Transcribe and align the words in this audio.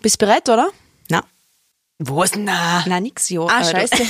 Bist 0.00 0.18
bereit, 0.18 0.48
oder? 0.48 0.70
Na. 1.08 1.24
Was? 1.98 2.34
Na. 2.36 2.84
Na, 2.86 3.00
nix, 3.00 3.28
ja. 3.30 3.44
Ah, 3.48 3.62
du- 3.62 3.70
scheiße. 3.70 3.96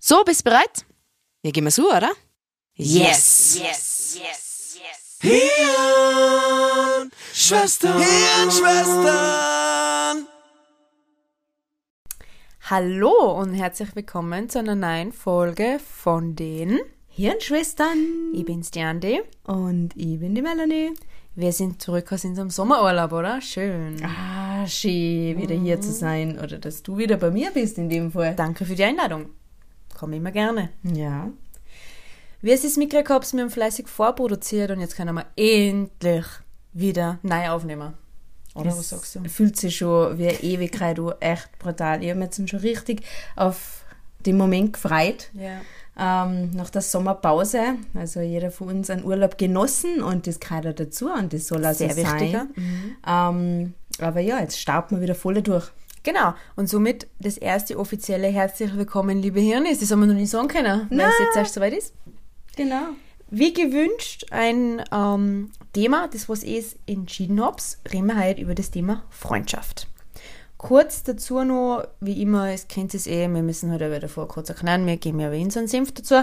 so, 0.00 0.22
bist 0.24 0.44
bereit? 0.44 0.84
Ja, 1.42 1.50
gehen 1.50 1.64
wir 1.64 1.70
so, 1.70 1.90
oder? 1.90 2.10
Yes. 2.74 3.58
Hirn, 5.20 7.10
Schwestern, 7.32 7.98
Hirnschwestern. 8.02 10.26
Hallo 12.68 13.32
und 13.40 13.54
herzlich 13.54 13.94
willkommen 13.96 14.50
zu 14.50 14.58
einer 14.58 14.74
neuen 14.74 15.12
Folge 15.12 15.80
von 16.02 16.34
den 16.36 16.78
Hirnschwestern. 17.16 18.34
Ich 18.34 18.44
bin's, 18.44 18.70
die 18.70 18.82
Andi. 18.82 19.22
Und 19.44 19.96
ich 19.96 20.20
bin 20.20 20.34
die 20.34 20.42
Melanie. 20.42 20.90
Wir 21.34 21.50
sind 21.50 21.80
zurück 21.80 22.12
aus 22.12 22.26
unserem 22.26 22.50
Sommerurlaub, 22.50 23.10
oder? 23.10 23.40
Schön. 23.40 23.96
Ah, 24.04 24.66
schön, 24.66 25.40
wieder 25.40 25.54
hier 25.54 25.80
zu 25.80 25.92
sein. 25.92 26.38
Oder 26.38 26.58
dass 26.58 26.82
du 26.82 26.98
wieder 26.98 27.16
bei 27.16 27.30
mir 27.30 27.52
bist 27.52 27.78
in 27.78 27.88
dem 27.88 28.12
Fall. 28.12 28.34
Danke 28.34 28.66
für 28.66 28.74
die 28.74 28.84
Einladung. 28.84 29.30
Komme 29.98 30.16
immer 30.16 30.30
gerne. 30.30 30.68
Ja. 30.82 31.30
Wie 32.42 32.50
es 32.50 32.64
ist 32.64 32.76
mitgekriegt 32.76 33.32
wir 33.32 33.40
haben 33.40 33.50
fleißig 33.50 33.88
vorproduziert 33.88 34.70
und 34.72 34.80
jetzt 34.80 34.94
können 34.94 35.14
wir 35.14 35.24
endlich 35.36 36.26
wieder 36.74 37.18
neu 37.22 37.48
aufnehmen. 37.48 37.94
Oder 38.54 38.76
was 38.76 38.90
sagst 38.90 39.14
du? 39.14 39.26
Fühlt 39.26 39.56
sich 39.56 39.74
schon 39.74 40.18
wie 40.18 40.28
eine 40.28 40.42
Ewigkeit, 40.42 40.98
du 40.98 41.12
echt 41.12 41.58
brutal. 41.58 42.02
Ich 42.02 42.10
habe 42.10 42.20
mich 42.20 42.36
jetzt 42.36 42.50
schon 42.50 42.60
richtig 42.60 43.00
auf 43.36 43.86
den 44.26 44.36
Moment 44.36 44.74
gefreut. 44.74 45.30
Ja. 45.32 45.62
Ähm, 45.98 46.50
nach 46.50 46.68
der 46.68 46.82
Sommerpause, 46.82 47.76
also 47.94 48.20
jeder 48.20 48.50
von 48.50 48.68
uns 48.68 48.90
einen 48.90 49.04
Urlaub 49.04 49.38
genossen 49.38 50.02
und 50.02 50.26
das 50.26 50.40
gehört 50.40 50.66
auch 50.66 50.74
dazu 50.74 51.10
und 51.10 51.32
das 51.32 51.46
soll 51.46 51.64
also 51.64 51.88
Sehr 51.88 51.96
wichtig, 51.96 52.32
ja. 52.32 52.46
sein. 52.54 52.96
Ähm, 53.06 53.74
aber 53.98 54.20
ja, 54.20 54.38
jetzt 54.40 54.60
starten 54.60 54.96
wir 54.96 55.02
wieder 55.02 55.14
voll 55.14 55.40
durch. 55.40 55.70
Genau. 56.02 56.34
Und 56.54 56.68
somit 56.68 57.08
das 57.18 57.36
erste 57.36 57.78
offizielle 57.78 58.28
herzlich 58.28 58.76
willkommen, 58.76 59.22
liebe 59.22 59.40
Hirnis. 59.40 59.80
Das 59.80 59.90
haben 59.90 60.00
wir 60.00 60.06
noch 60.06 60.14
nicht 60.14 60.30
sagen 60.30 60.48
können, 60.48 60.86
weil 60.88 60.98
Nein. 60.98 61.08
es 61.08 61.18
jetzt 61.18 61.36
erst 61.36 61.54
soweit 61.54 61.72
ist. 61.72 61.94
Genau. 62.56 62.90
Wie 63.28 63.52
gewünscht, 63.52 64.26
ein 64.30 64.82
ähm, 64.92 65.50
Thema, 65.72 66.08
das 66.12 66.28
was 66.28 66.44
ich 66.44 66.76
entschieden 66.86 67.42
habe, 67.42 67.56
reden 67.92 68.06
wir 68.06 68.22
heute 68.22 68.40
über 68.40 68.54
das 68.54 68.70
Thema 68.70 69.02
Freundschaft. 69.10 69.88
Kurz 70.66 71.04
dazu 71.04 71.44
noch, 71.44 71.86
wie 72.00 72.20
immer, 72.20 72.50
es 72.50 72.66
kennt 72.66 72.92
es 72.92 73.06
eh, 73.06 73.28
wir 73.28 73.42
müssen 73.42 73.72
heute 73.72 73.88
halt 73.88 74.02
davor 74.02 74.26
kurz 74.26 74.48
erklären, 74.48 74.84
wir 74.84 74.96
geben 74.96 75.20
ja 75.20 75.28
aber 75.28 75.36
unseren 75.36 75.68
Senf 75.68 75.94
dazu. 75.94 76.16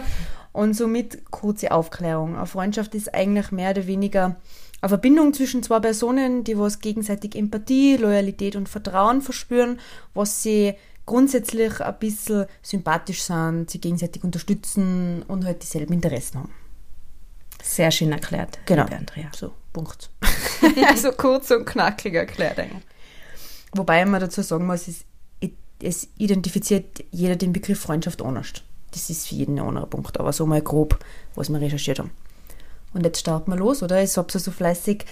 Und 0.52 0.74
somit 0.74 1.32
kurze 1.32 1.72
Aufklärung. 1.72 2.36
Eine 2.36 2.46
Freundschaft 2.46 2.94
ist 2.94 3.14
eigentlich 3.14 3.54
mehr 3.54 3.72
oder 3.72 3.88
weniger 3.88 4.36
eine 4.82 4.90
Verbindung 4.90 5.34
zwischen 5.34 5.64
zwei 5.64 5.80
Personen, 5.80 6.44
die 6.44 6.60
was 6.60 6.82
gegenseitig 6.82 7.36
Empathie, 7.36 7.96
Loyalität 7.96 8.58
und 8.58 8.68
Vertrauen 8.68 9.22
verspüren, 9.22 9.80
was 10.14 10.44
sie 10.44 10.74
grundsätzlich 11.06 11.80
ein 11.80 11.98
bisschen 12.00 12.46
sympathisch 12.62 13.24
sind, 13.24 13.70
sie 13.70 13.80
gegenseitig 13.80 14.26
unterstützen 14.26 15.24
und 15.26 15.46
halt 15.46 15.64
dieselben 15.64 15.94
Interessen 15.94 16.40
haben. 16.40 16.54
Sehr 17.64 17.92
schön 17.92 18.12
erklärt, 18.12 18.60
Genau. 18.66 18.84
Andrea. 18.84 19.32
So, 19.34 19.54
Punkt. 19.72 20.10
also 20.86 21.14
kurz 21.14 21.50
und 21.52 21.64
knackig 21.64 22.14
erklärt 22.16 22.60
eigentlich. 22.60 22.84
Wobei 23.74 24.06
man 24.06 24.22
dazu 24.22 24.42
sagen 24.42 24.66
muss, 24.66 24.88
es, 24.88 25.06
es 25.82 26.08
identifiziert 26.18 27.04
jeder 27.12 27.36
den 27.36 27.54
Begriff 27.54 27.80
Freundschaft 27.80 28.22
anders. 28.22 28.54
Das 28.92 29.10
ist 29.10 29.28
für 29.28 29.36
jeden 29.36 29.58
ein 29.58 29.66
anderer 29.68 29.88
Punkt, 29.88 30.20
aber 30.20 30.32
so 30.34 30.46
mal 30.46 30.62
grob, 30.62 31.00
was 31.36 31.50
wir 31.50 31.60
recherchiert 31.60 32.00
haben. 32.00 32.12
Und 32.94 33.04
jetzt 33.04 33.20
starten 33.20 33.52
wir 33.52 33.58
los, 33.58 33.82
oder? 33.82 34.04
Ich 34.04 34.16
habe 34.18 34.32
so 34.32 34.52
fleißig 34.52 35.06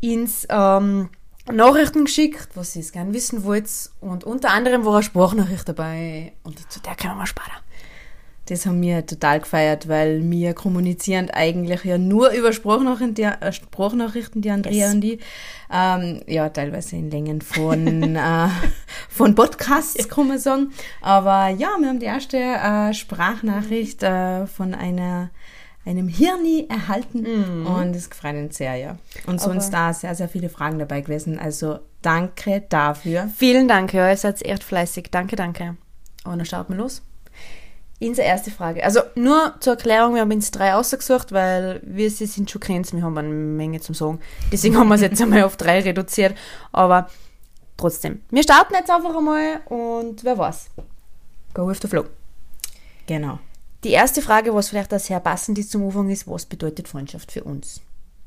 ins 0.00 0.46
ähm, 0.50 1.08
Nachrichten 1.50 2.04
geschickt, 2.04 2.48
was 2.54 2.74
ihr 2.74 2.82
gerne 2.90 3.12
wissen 3.14 3.44
wollt. 3.44 3.68
Und 4.00 4.24
unter 4.24 4.50
anderem 4.50 4.84
war 4.84 4.94
eine 4.94 5.02
Sprachnachricht 5.04 5.68
dabei 5.68 6.32
und 6.42 6.58
zu 6.70 6.80
der 6.80 6.96
können 6.96 7.16
wir 7.16 7.26
sparen. 7.26 7.62
Das 8.46 8.66
haben 8.66 8.82
wir 8.82 9.06
total 9.06 9.40
gefeiert, 9.40 9.88
weil 9.88 10.28
wir 10.28 10.52
kommunizieren 10.52 11.30
eigentlich 11.30 11.84
ja 11.84 11.96
nur 11.96 12.30
über 12.30 12.52
Sprachnachrichten, 12.52 13.14
die, 13.14 13.22
äh, 13.22 13.52
Sprachnachrichten, 13.52 14.42
die 14.42 14.50
Andrea 14.50 14.72
Yes. 14.72 14.94
und 14.94 15.00
die. 15.00 15.18
Ähm, 15.72 16.22
ja, 16.26 16.48
teilweise 16.48 16.96
in 16.96 17.10
Längen 17.10 17.40
von, 17.40 18.16
äh, 18.16 18.48
von 19.08 19.34
Podcasts, 19.34 20.08
kann 20.08 20.28
man 20.28 20.38
sagen. 20.38 20.72
Aber 21.00 21.48
ja, 21.48 21.68
wir 21.78 21.88
haben 21.88 22.00
die 22.00 22.06
erste 22.06 22.36
äh, 22.36 22.92
Sprachnachricht 22.92 24.02
äh, 24.02 24.46
von 24.46 24.74
einer 24.74 25.30
einem 25.84 26.06
Hirni 26.06 26.68
erhalten 26.68 27.66
und 27.66 27.96
es 27.96 28.08
gefreut 28.08 28.36
uns 28.36 28.56
sehr, 28.56 28.76
ja. 28.76 28.98
Und 29.26 29.40
sonst 29.40 29.70
da 29.70 29.92
sehr, 29.92 30.14
sehr 30.14 30.28
viele 30.28 30.48
Fragen 30.48 30.78
dabei 30.78 31.00
gewesen. 31.00 31.40
Also 31.40 31.80
danke 32.02 32.62
dafür. 32.68 33.28
Vielen 33.36 33.66
Dank, 33.66 33.92
ja, 33.92 34.08
ihr 34.08 34.16
seid 34.16 34.44
echt 34.44 34.62
fleißig. 34.62 35.08
Danke, 35.10 35.34
danke. 35.34 35.76
Und 36.24 36.38
dann 36.38 36.44
starten 36.46 36.74
wir 36.74 36.78
los. 36.78 37.02
Unsere 38.08 38.26
erste 38.26 38.50
Frage. 38.50 38.82
Also 38.82 39.00
nur 39.14 39.54
zur 39.60 39.74
Erklärung, 39.74 40.14
wir 40.14 40.22
haben 40.22 40.32
uns 40.32 40.50
drei 40.50 40.74
ausgesucht, 40.74 41.30
weil 41.32 41.80
wir 41.84 42.10
sie 42.10 42.26
sind 42.26 42.50
schon 42.50 42.60
kennt, 42.60 42.92
wir 42.92 43.02
haben 43.02 43.16
eine 43.16 43.28
Menge 43.28 43.80
zum 43.80 43.94
Sagen. 43.94 44.18
Deswegen 44.50 44.76
haben 44.76 44.88
wir 44.88 44.96
es 44.96 45.00
jetzt 45.02 45.22
einmal 45.22 45.44
auf 45.44 45.56
drei 45.56 45.80
reduziert. 45.80 46.36
Aber 46.72 47.08
trotzdem. 47.76 48.22
Wir 48.30 48.42
starten 48.42 48.74
jetzt 48.74 48.90
einfach 48.90 49.16
einmal 49.16 49.60
und 49.66 50.24
wer 50.24 50.36
weiß. 50.36 50.70
Go 51.54 51.68
with 51.68 51.78
the 51.80 51.88
flow. 51.88 52.06
Genau. 53.06 53.38
Die 53.84 53.90
erste 53.90 54.22
Frage, 54.22 54.54
was 54.54 54.68
vielleicht 54.68 54.94
auch 54.94 55.00
sehr 55.00 55.20
passend 55.20 55.58
ist 55.58 55.70
zum 55.70 55.84
Anfang, 55.84 56.08
ist, 56.08 56.28
was 56.28 56.46
bedeutet 56.46 56.88
Freundschaft 56.88 57.32
für 57.32 57.44
uns? 57.44 57.80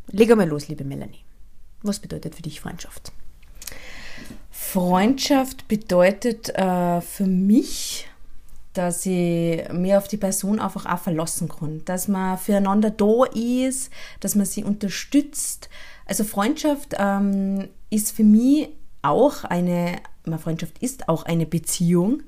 Leg 0.08 0.30
einmal 0.32 0.48
los, 0.48 0.68
liebe 0.68 0.84
Melanie. 0.84 1.24
Was 1.82 2.00
bedeutet 2.00 2.36
für 2.36 2.42
dich 2.42 2.60
Freundschaft? 2.60 3.12
Freundschaft 4.52 5.68
bedeutet 5.68 6.50
äh, 6.50 7.02
für 7.02 7.26
mich, 7.26 8.08
dass 8.78 9.06
ich 9.06 9.68
mir 9.72 9.98
auf 9.98 10.08
die 10.08 10.18
Person 10.18 10.60
einfach 10.60 10.86
auch 10.86 11.00
verlassen 11.00 11.50
kann, 11.50 11.84
dass 11.86 12.08
man 12.08 12.38
füreinander 12.38 12.92
da 12.92 13.26
ist, 13.34 13.92
dass 14.20 14.36
man 14.36 14.46
sie 14.46 14.64
unterstützt. 14.64 15.70
Also 16.06 16.24
Freundschaft 16.24 16.96
ähm, 16.98 17.68
ist 17.90 18.12
für 18.12 18.24
mich 18.24 18.70
auch 19.02 19.44
eine, 19.44 19.98
meine 20.26 20.40
Freundschaft 20.40 20.80
ist 20.80 21.10
auch 21.10 21.24
eine 21.24 21.46
Beziehung, 21.46 22.24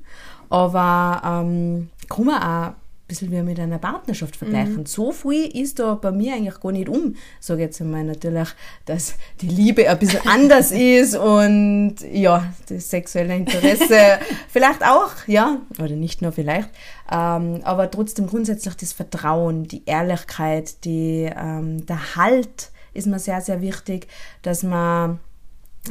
aber 0.49 1.21
ähm, 1.23 1.89
kann 2.09 2.25
man 2.25 2.41
auch 2.41 2.73
bisschen 3.07 3.31
wie 3.31 3.41
mit 3.41 3.59
einer 3.59 3.77
Partnerschaft 3.77 4.35
vergleichen. 4.35 4.85
So 4.85 5.11
viel 5.11 5.47
ist 5.55 5.79
da 5.79 5.95
bei 5.95 6.11
mir 6.11 6.33
eigentlich 6.33 6.59
gar 6.59 6.71
nicht 6.71 6.89
um. 6.89 7.15
Sage 7.39 7.61
jetzt 7.61 7.79
einmal 7.79 8.03
natürlich, 8.03 8.49
dass 8.85 9.15
die 9.41 9.47
Liebe 9.47 9.89
ein 9.89 9.97
bisschen 9.97 10.21
anders 10.27 10.71
ist 10.71 11.15
und 11.15 11.95
ja, 12.11 12.53
das 12.67 12.89
sexuelle 12.89 13.35
Interesse 13.35 14.19
vielleicht 14.49 14.83
auch, 14.83 15.11
ja, 15.27 15.61
oder 15.79 15.95
nicht 15.95 16.21
nur 16.21 16.31
vielleicht, 16.33 16.69
ähm, 17.09 17.61
aber 17.63 17.89
trotzdem 17.89 18.27
grundsätzlich 18.27 18.75
das 18.75 18.93
Vertrauen, 18.93 19.63
die 19.63 19.83
Ehrlichkeit, 19.85 20.83
die, 20.83 21.29
ähm, 21.33 21.85
der 21.85 22.15
Halt 22.15 22.71
ist 22.93 23.07
mir 23.07 23.19
sehr, 23.19 23.41
sehr 23.41 23.61
wichtig, 23.61 24.07
dass 24.41 24.63
man 24.63 25.19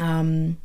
ähm, 0.01 0.59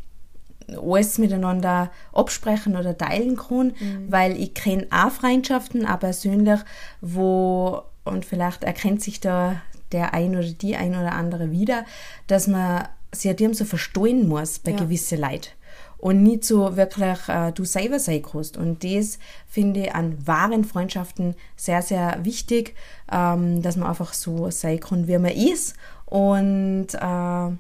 alles 0.69 1.17
miteinander 1.17 1.91
absprechen 2.13 2.75
oder 2.75 2.97
teilen 2.97 3.35
kann, 3.37 3.73
weil 4.07 4.39
ich 4.39 4.53
kenne 4.53 4.87
auch 4.91 5.11
Freundschaften, 5.11 5.85
auch 5.85 5.99
persönlich, 5.99 6.59
wo, 7.01 7.81
und 8.03 8.25
vielleicht 8.25 8.63
erkennt 8.63 9.01
sich 9.01 9.19
da 9.19 9.61
der 9.91 10.13
ein 10.13 10.35
oder 10.35 10.51
die 10.51 10.75
ein 10.75 10.91
oder 10.95 11.13
andere 11.13 11.51
wieder, 11.51 11.85
dass 12.27 12.47
man 12.47 12.87
sich 13.11 13.35
dem 13.35 13.53
so 13.53 13.65
verstehen 13.65 14.27
muss 14.27 14.59
bei 14.59 14.71
Ja. 14.71 14.77
gewissen 14.77 15.19
Leid 15.19 15.55
und 15.97 16.23
nicht 16.23 16.45
so 16.45 16.77
wirklich 16.77 17.19
äh, 17.27 17.51
du 17.51 17.65
selber 17.65 17.99
sein 17.99 18.23
kannst. 18.23 18.57
Und 18.57 18.83
das 18.83 19.19
finde 19.47 19.81
ich 19.81 19.93
an 19.93 20.15
wahren 20.25 20.63
Freundschaften 20.63 21.35
sehr, 21.55 21.81
sehr 21.81 22.19
wichtig, 22.23 22.75
ähm, 23.11 23.61
dass 23.61 23.75
man 23.75 23.89
einfach 23.89 24.13
so 24.13 24.49
sein 24.49 24.79
kann, 24.79 25.07
wie 25.07 25.17
man 25.17 25.31
ist 25.31 25.75
und 26.05 26.87
äh, 26.93 27.51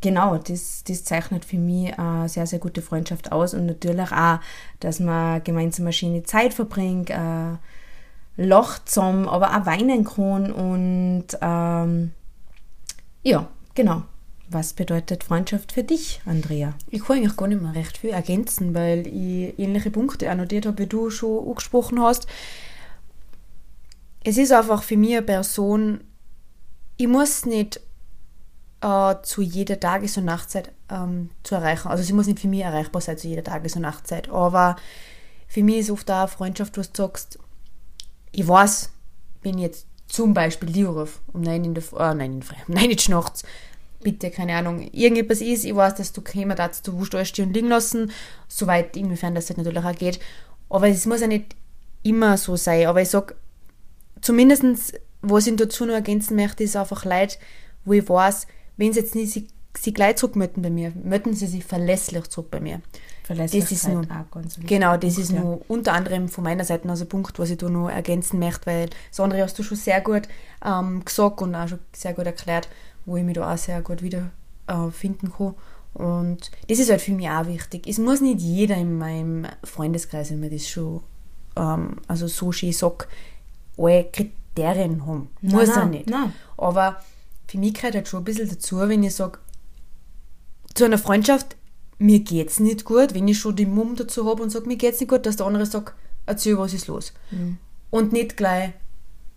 Genau, 0.00 0.38
das, 0.38 0.82
das 0.84 1.04
zeichnet 1.04 1.44
für 1.44 1.58
mich 1.58 1.98
eine 1.98 2.28
sehr, 2.28 2.46
sehr 2.46 2.58
gute 2.58 2.80
Freundschaft 2.80 3.32
aus 3.32 3.52
und 3.52 3.66
natürlich 3.66 4.10
auch, 4.12 4.38
dass 4.80 4.98
man 4.98 5.44
gemeinsam 5.44 5.86
eine 5.86 5.92
schöne 5.92 6.22
Zeit 6.22 6.54
verbringt, 6.54 7.10
äh, 7.10 7.56
lacht 8.36 8.88
zusammen, 8.88 9.28
aber 9.28 9.50
auch 9.50 9.66
weinen 9.66 10.04
kann 10.04 10.52
und 10.52 11.26
ähm, 11.42 12.12
ja, 13.22 13.48
genau. 13.74 14.02
Was 14.52 14.72
bedeutet 14.72 15.22
Freundschaft 15.22 15.70
für 15.70 15.84
dich, 15.84 16.20
Andrea? 16.24 16.74
Ich 16.88 17.04
kann 17.04 17.18
eigentlich 17.18 17.36
gar 17.36 17.46
nicht 17.46 17.62
mehr 17.62 17.74
recht 17.74 17.98
viel 17.98 18.10
ergänzen, 18.10 18.74
weil 18.74 19.06
ich 19.06 19.56
ähnliche 19.58 19.92
Punkte 19.92 20.28
annotiert 20.28 20.66
habe, 20.66 20.78
wie 20.78 20.86
du 20.86 21.10
schon 21.10 21.46
angesprochen 21.46 22.00
hast. 22.00 22.26
Es 24.24 24.38
ist 24.38 24.50
einfach 24.50 24.82
für 24.82 24.96
mich 24.96 25.12
eine 25.12 25.22
Person, 25.22 26.00
ich 26.96 27.06
muss 27.06 27.46
nicht 27.46 27.80
äh, 28.82 29.14
zu 29.22 29.42
jeder 29.42 29.78
Tages- 29.78 30.16
und 30.16 30.24
Nachtzeit 30.24 30.72
ähm, 30.88 31.30
zu 31.42 31.54
erreichen. 31.54 31.88
Also 31.88 32.02
sie 32.02 32.12
muss 32.12 32.26
nicht 32.26 32.40
für 32.40 32.48
mich 32.48 32.60
erreichbar 32.60 33.02
sein 33.02 33.18
zu 33.18 33.28
jeder 33.28 33.44
Tages- 33.44 33.76
und 33.76 33.82
Nachtzeit. 33.82 34.28
Aber 34.30 34.76
für 35.48 35.62
mich 35.62 35.78
ist 35.78 35.90
oft 35.90 36.10
auch 36.10 36.28
Freundschaft, 36.28 36.76
wo 36.76 36.82
du 36.82 36.88
sagst, 36.92 37.38
ich 38.32 38.46
weiß, 38.46 38.90
bin 39.42 39.58
jetzt 39.58 39.86
zum 40.06 40.34
Beispiel 40.34 40.70
die 40.70 40.82
Ruf 40.82 41.20
um 41.32 41.40
nein 41.40 41.64
in 41.64 41.74
der 41.74 41.82
Früh, 41.82 41.98
äh, 42.00 42.14
nein 42.14 42.34
in 42.34 42.40
der 42.40 42.48
nein 42.68 42.88
nicht 42.88 43.08
nachts, 43.08 43.42
bitte, 44.02 44.30
keine 44.30 44.54
Ahnung, 44.54 44.88
irgendetwas 44.92 45.40
ist, 45.40 45.64
ich 45.64 45.74
weiß, 45.74 45.94
dass 45.96 46.12
du 46.12 46.22
käme 46.22 46.54
dazu, 46.54 46.82
du 46.90 46.98
willst 46.98 47.14
alles 47.14 47.28
stehen 47.28 47.52
liegen 47.52 47.68
lassen, 47.68 48.10
soweit, 48.48 48.96
inwiefern 48.96 49.34
das 49.34 49.48
halt 49.48 49.58
natürlich 49.58 49.84
auch 49.84 49.94
geht. 49.94 50.20
Aber 50.68 50.88
es 50.88 51.04
muss 51.06 51.20
ja 51.20 51.26
nicht 51.26 51.54
immer 52.02 52.38
so 52.38 52.56
sein. 52.56 52.86
Aber 52.86 53.02
ich 53.02 53.10
sag, 53.10 53.34
zumindestens 54.22 54.94
was 55.22 55.46
ich 55.46 55.56
dazu 55.56 55.84
noch 55.84 55.94
ergänzen 55.94 56.36
möchte, 56.36 56.64
ist 56.64 56.76
einfach 56.76 57.04
Leute, 57.04 57.36
wo 57.84 57.92
ich 57.92 58.08
weiß, 58.08 58.46
wenn 58.80 58.94
sie 58.94 59.00
jetzt 59.00 59.14
nicht 59.14 59.30
sie, 59.30 59.46
sie 59.78 59.92
gleich 59.92 60.16
zurückmelden 60.16 60.62
bei 60.62 60.70
mir, 60.70 60.92
melden 61.04 61.34
sie 61.34 61.46
sich 61.46 61.64
verlässlich 61.64 62.28
zurück 62.28 62.50
bei 62.50 62.60
mir. 62.60 62.80
Das 63.28 63.54
ist 63.54 63.86
nur, 63.86 64.02
auch 64.02 64.28
ganz 64.32 64.56
wichtig. 64.56 64.68
genau, 64.68 64.96
das 64.96 65.16
ist 65.16 65.30
ja. 65.30 65.40
nur 65.40 65.60
unter 65.68 65.92
anderem 65.92 66.28
von 66.28 66.42
meiner 66.42 66.64
Seite 66.64 66.88
so 66.96 67.04
ein 67.04 67.08
Punkt, 67.08 67.38
was 67.38 67.50
ich 67.50 67.58
da 67.58 67.68
noch 67.68 67.88
ergänzen 67.88 68.40
möchte, 68.40 68.66
weil 68.66 68.88
das 69.10 69.20
andere 69.20 69.42
hast 69.42 69.56
du 69.56 69.62
schon 69.62 69.76
sehr 69.76 70.00
gut 70.00 70.22
ähm, 70.64 71.04
gesagt 71.04 71.40
und 71.42 71.54
auch 71.54 71.68
schon 71.68 71.78
sehr 71.92 72.14
gut 72.14 72.26
erklärt, 72.26 72.68
wo 73.04 73.16
ich 73.16 73.22
mich 73.22 73.34
da 73.34 73.52
auch 73.52 73.58
sehr 73.58 73.82
gut 73.82 74.02
wieder 74.02 74.30
äh, 74.66 74.90
finden 74.90 75.30
kann. 75.30 75.54
Und 75.92 76.50
das 76.68 76.78
ist 76.78 76.90
halt 76.90 77.02
für 77.02 77.12
mich 77.12 77.28
auch 77.28 77.46
wichtig. 77.46 77.86
Es 77.86 77.98
muss 77.98 78.20
nicht 78.20 78.40
jeder 78.40 78.76
in 78.76 78.98
meinem 78.98 79.46
Freundeskreis, 79.62 80.30
wenn 80.30 80.40
man 80.40 80.50
das 80.50 80.66
schon 80.66 81.02
ähm, 81.54 81.98
also 82.08 82.26
so 82.26 82.50
schön 82.50 82.72
sagt, 82.72 83.06
alle 83.76 84.04
Kriterien 84.10 85.06
haben. 85.06 85.28
Nein, 85.40 85.54
Muss 85.54 85.68
nein, 85.68 85.78
er 85.78 85.86
nicht. 85.86 86.10
nein. 86.10 86.32
Aber 86.56 86.96
für 87.50 87.58
mich 87.58 87.74
gehört 87.74 87.96
halt 87.96 88.06
schon 88.06 88.20
ein 88.20 88.24
bisschen 88.24 88.48
dazu, 88.48 88.78
wenn 88.78 89.02
ich 89.02 89.14
sage, 89.14 89.40
zu 90.72 90.84
einer 90.84 90.98
Freundschaft, 90.98 91.56
mir 91.98 92.20
geht's 92.20 92.60
nicht 92.60 92.84
gut, 92.84 93.12
wenn 93.12 93.26
ich 93.26 93.40
schon 93.40 93.56
die 93.56 93.66
Mumm 93.66 93.96
dazu 93.96 94.28
habe 94.28 94.40
und 94.42 94.50
sage, 94.50 94.68
mir 94.68 94.76
geht's 94.76 95.00
nicht 95.00 95.08
gut, 95.08 95.26
dass 95.26 95.36
der 95.36 95.46
andere 95.46 95.66
sagt, 95.66 95.94
erzähl, 96.26 96.56
was 96.58 96.72
ist 96.74 96.86
los. 96.86 97.12
Mhm. 97.32 97.58
Und 97.90 98.12
nicht 98.12 98.36
gleich, 98.36 98.70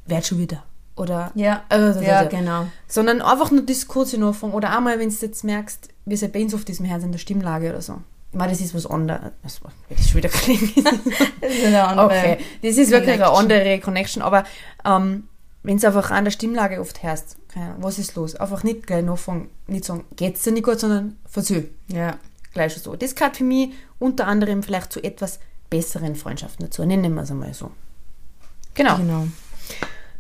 werd 0.06 0.28
schon 0.28 0.38
wieder. 0.38 0.64
Oder, 0.96 1.32
Ja, 1.34 1.64
äh, 1.70 2.06
ja, 2.06 2.24
genau. 2.26 2.68
sondern 2.88 3.24
einfach 3.24 3.50
nur 3.50 3.64
Diskurs 3.64 4.14
in 4.14 4.22
Anfang 4.22 4.52
oder 4.52 4.78
einmal, 4.78 5.00
wenn 5.00 5.10
du 5.10 5.16
jetzt 5.16 5.44
merkst, 5.44 5.90
wie 6.06 6.14
es 6.14 6.32
bei 6.32 6.44
uns 6.44 6.54
auf 6.54 6.66
diesem 6.66 6.86
Herz 6.86 7.04
in 7.04 7.12
der 7.12 7.18
Stimmlage 7.18 7.72
oder 7.72 7.82
so. 7.82 7.98
Meine, 8.32 8.52
das 8.52 8.62
ist 8.62 8.76
was 8.76 8.86
anderes. 8.86 9.32
Das 9.42 9.60
wird 9.90 10.00
schon 10.00 10.18
wieder 10.18 10.30
klingen. 10.30 10.72
Das 11.42 11.52
ist 11.52 11.66
eine 11.66 11.84
andere 11.84 12.06
okay, 12.06 12.38
das 12.62 12.78
ist 12.78 12.92
wirklich 12.92 13.14
eine 13.14 13.24
Connection. 13.24 13.52
andere 13.52 13.80
Connection, 13.80 14.22
aber 14.22 14.44
ähm, 14.86 15.28
wenn 15.64 15.78
es 15.78 15.86
einfach 15.86 16.12
an 16.12 16.26
der 16.26 16.32
Stimmlage 16.32 16.80
oft 16.80 17.02
hörst, 17.04 17.38
was 17.78 17.98
ist 17.98 18.16
los? 18.16 18.36
Einfach 18.36 18.64
nicht 18.64 18.86
gleich 18.86 19.04
nachfangen, 19.04 19.50
nicht 19.68 19.86
sagen, 19.86 20.04
geht's 20.16 20.44
dir 20.44 20.52
nicht 20.52 20.66
gut, 20.66 20.80
sondern 20.80 21.18
versöhn. 21.26 21.70
Ja. 21.88 22.18
Gleich 22.54 22.74
schon 22.74 22.84
so. 22.84 22.96
Das 22.96 23.16
gehört 23.16 23.38
für 23.38 23.44
mich 23.44 23.72
unter 23.98 24.28
anderem 24.28 24.62
vielleicht 24.62 24.94
zu 24.94 25.04
etwas 25.04 25.40
besseren 25.70 26.16
Freundschaften 26.16 26.66
dazu. 26.66 26.86
Nennen 26.86 27.14
wir 27.16 27.24
es 27.24 27.32
einmal 27.32 27.54
so. 27.54 27.72
Genau. 28.76 28.98
Genau. 28.98 29.28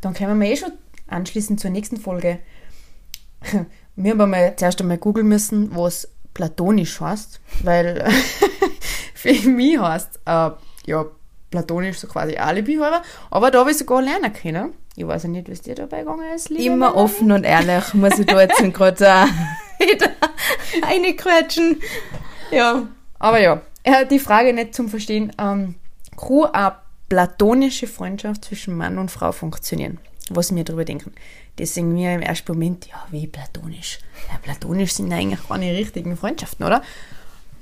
Dann 0.02 0.14
können 0.14 0.40
wir 0.40 0.50
eh 0.50 0.58
schon 0.58 0.72
anschließen 1.08 1.58
zur 1.58 1.70
nächsten 1.70 1.98
Folge. 1.98 2.40
Wir 3.96 4.12
haben 4.12 4.22
einmal 4.22 4.56
zuerst 4.56 4.82
einmal 4.82 4.98
googeln 4.98 5.28
müssen, 5.28 5.76
was 5.76 6.08
platonisch 6.34 7.00
heißt, 7.00 7.40
weil 7.62 8.04
für 9.14 9.34
mich 9.50 9.78
heißt 9.78 10.22
äh, 10.26 10.50
ja 10.88 11.06
platonisch 11.52 12.00
so 12.00 12.08
quasi 12.08 12.36
Alibi 12.38 12.78
halber, 12.78 13.04
aber 13.30 13.52
da 13.52 13.60
habe 13.60 13.70
ich 13.70 13.78
sogar 13.78 14.02
lernen 14.02 14.34
können. 14.34 14.74
Ich 14.96 15.08
weiß 15.08 15.24
ja 15.24 15.30
nicht, 15.30 15.50
was 15.50 15.62
dir 15.62 15.76
dabei 15.76 16.00
gegangen 16.00 16.34
ist. 16.36 16.50
liebe 16.50 16.64
Immer 16.64 16.90
Melanie. 16.90 16.98
offen 16.98 17.32
und 17.32 17.44
ehrlich, 17.46 17.94
muss 17.96 18.20
ich 18.20 18.28
da 18.28 18.42
jetzt 18.42 18.58
gerade 18.74 19.26
reinquetschen. 20.84 21.82
Ja, 22.52 22.88
aber 23.20 23.40
ja, 23.42 23.62
äh, 23.84 24.06
die 24.06 24.20
Frage 24.20 24.54
nicht 24.54 24.76
zum 24.76 24.90
Verstehen. 24.90 25.32
Ähm, 25.40 25.76
kann 26.16 26.46
eine 26.54 26.76
platonische 27.10 27.88
Freundschaft 27.88 28.46
zwischen 28.46 28.76
Mann 28.78 28.98
und 28.98 29.10
Frau 29.12 29.32
funktionieren? 29.32 29.98
Was 30.30 30.56
wir 30.56 30.64
darüber 30.64 30.86
denken. 30.86 31.14
Deswegen 31.58 31.94
mir 31.94 32.14
im 32.14 32.22
ersten 32.22 32.52
Moment, 32.54 32.88
ja, 32.88 33.06
wie 33.12 33.28
platonisch? 33.28 34.00
Ja, 34.32 34.38
platonisch 34.42 34.94
sind 34.94 35.12
eigentlich 35.12 35.48
keine 35.48 35.74
richtigen 35.76 36.16
Freundschaften, 36.18 36.66
oder? 36.66 36.82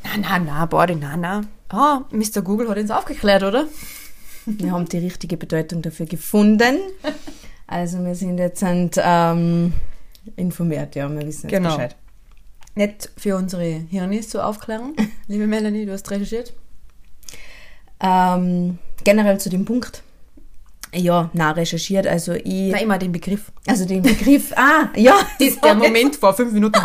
Nein, 0.04 0.22
nein, 0.22 0.46
nein, 0.46 0.70
beide, 0.70 0.96
nein, 0.96 1.22
nein. 1.22 1.48
Ah, 1.70 2.02
Mr. 2.12 2.42
Google 2.42 2.70
hat 2.70 2.78
uns 2.78 2.92
aufgeklärt, 2.92 3.44
oder? 3.44 3.66
Wir 4.46 4.72
haben 4.72 4.86
die 4.88 4.98
richtige 4.98 5.38
Bedeutung 5.38 5.82
dafür 5.82 6.06
gefunden. 6.06 6.78
Also 7.68 8.04
wir 8.04 8.16
sind 8.16 8.38
jetzt 8.38 8.64
ähm, 8.64 9.74
informiert, 10.36 10.96
ja, 10.96 11.10
wir 11.10 11.26
wissen 11.26 11.50
jetzt 11.50 11.58
Genau. 11.58 11.76
Bescheid. 11.76 11.96
Nicht 12.76 13.10
für 13.18 13.36
unsere 13.36 13.64
Hirnis 13.64 14.30
zur 14.30 14.46
Aufklärung. 14.46 14.96
Liebe 15.28 15.48
Melanie, 15.48 15.86
du 15.86 15.92
hast 15.94 16.10
recherchiert. 16.10 16.54
Ähm, 18.00 18.78
generell 19.04 19.40
zu 19.40 19.50
dem 19.50 19.66
Punkt. 19.66 20.04
Ja, 20.94 21.30
na 21.34 21.52
recherchiert, 21.52 22.06
also 22.08 22.34
ich, 22.34 22.72
Nein, 22.72 22.84
immer 22.84 22.98
den 22.98 23.12
Begriff. 23.14 23.52
also 23.66 23.86
den 23.86 24.02
Begriff, 24.02 24.52
ah, 24.58 24.90
ja, 24.98 25.14
Das 25.40 25.48
ist 25.48 25.64
der 25.64 25.76
Moment 25.76 26.18
vor 26.18 26.34
fünf 26.34 26.52
Minuten. 26.52 26.82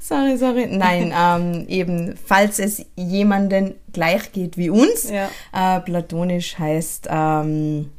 Sorry, 0.00 0.36
sorry. 0.36 0.66
Nein, 0.66 1.12
ähm, 1.16 1.66
eben, 1.68 2.16
falls 2.16 2.58
es 2.58 2.84
jemanden 2.96 3.74
gleich 3.92 4.32
geht 4.32 4.56
wie 4.56 4.70
uns, 4.70 5.10
Ja. 5.10 5.28
äh, 5.52 5.80
platonisch 5.80 6.58
heißt 6.58 7.08
ähm, 7.10 7.90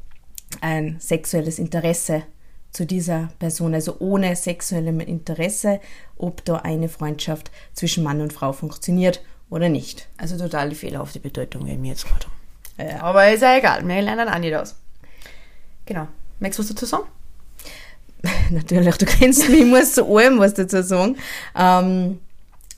ein 0.61 0.97
sexuelles 0.99 1.59
Interesse 1.59 2.23
zu 2.71 2.85
dieser 2.85 3.29
Person, 3.39 3.73
also 3.73 3.95
ohne 3.99 4.35
sexuellem 4.35 4.99
Interesse, 4.99 5.79
ob 6.17 6.45
da 6.45 6.57
eine 6.57 6.89
Freundschaft 6.89 7.51
zwischen 7.73 8.03
Mann 8.03 8.21
und 8.21 8.33
Frau 8.33 8.51
funktioniert 8.53 9.21
oder 9.49 9.69
nicht. 9.69 10.07
Also 10.17 10.37
total 10.37 10.71
fehlerhafte 10.75 11.19
Bedeutung, 11.19 11.65
wie 11.65 11.77
mir 11.77 11.89
jetzt 11.91 12.05
gerade. 12.07 12.25
Ja. 12.77 13.01
Aber 13.01 13.29
ist 13.31 13.41
ja 13.41 13.57
egal, 13.57 13.87
wir 13.87 14.01
lernen 14.01 14.29
auch 14.29 14.37
nicht 14.37 14.55
aus. 14.55 14.75
Genau. 15.85 16.07
Magst 16.39 16.59
du 16.59 16.63
was 16.63 16.69
dazu 16.69 16.85
sagen? 16.85 17.03
Natürlich, 18.51 18.97
du 18.97 19.05
kennst 19.05 19.47
mich, 19.49 19.61
ich 19.61 19.65
muss 19.65 19.93
zu 19.93 20.05
allem 20.17 20.39
was 20.39 20.53
dazu 20.53 20.81
sagen. 20.83 21.15
Ähm, 21.55 22.19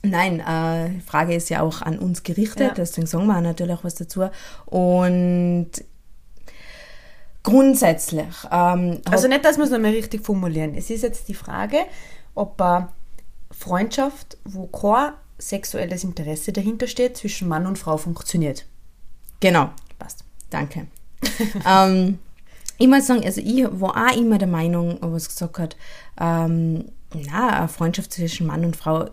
nein, 0.02 0.40
äh, 0.40 0.90
die 0.90 1.00
Frage 1.00 1.34
ist 1.34 1.48
ja 1.50 1.62
auch 1.62 1.82
an 1.82 1.98
uns 1.98 2.22
gerichtet, 2.22 2.68
Ja. 2.68 2.74
deswegen 2.74 3.06
sagen 3.06 3.26
wir 3.26 3.36
auch 3.36 3.40
natürlich 3.42 3.78
was 3.82 3.94
dazu. 3.96 4.28
Und 4.66 5.70
grundsätzlich, 7.42 8.26
ähm, 8.50 9.00
Also 9.10 9.28
nicht, 9.28 9.44
dass 9.44 9.56
wir 9.56 9.64
es 9.64 9.70
nochmal 9.70 9.90
richtig 9.92 10.24
formulieren. 10.24 10.74
Es 10.76 10.90
ist 10.90 11.02
jetzt 11.02 11.28
die 11.28 11.34
Frage, 11.34 11.78
ob 12.34 12.60
eine 12.60 12.88
Freundschaft, 13.50 14.36
wo 14.44 14.66
kein 14.66 15.12
sexuelles 15.38 16.04
Interesse 16.04 16.52
dahinter 16.52 16.86
steht, 16.86 17.16
zwischen 17.16 17.48
Mann 17.48 17.66
und 17.66 17.78
Frau 17.78 17.96
funktioniert. 17.96 18.64
genau, 19.40 19.70
Passt. 19.98 20.24
Danke. 20.50 20.86
ähm, 21.68 22.18
ich 22.82 22.88
muss 22.88 23.06
sagen, 23.06 23.24
also 23.24 23.40
ich 23.40 23.64
war 23.80 23.96
auch 23.96 24.16
immer 24.16 24.38
der 24.38 24.48
Meinung, 24.48 24.98
was 25.02 25.28
gesagt 25.28 25.60
hat, 25.60 25.76
ähm, 26.20 26.86
na, 27.14 27.58
eine 27.58 27.68
Freundschaft 27.68 28.12
zwischen 28.12 28.48
Mann 28.48 28.64
und 28.64 28.74
Frau 28.74 29.08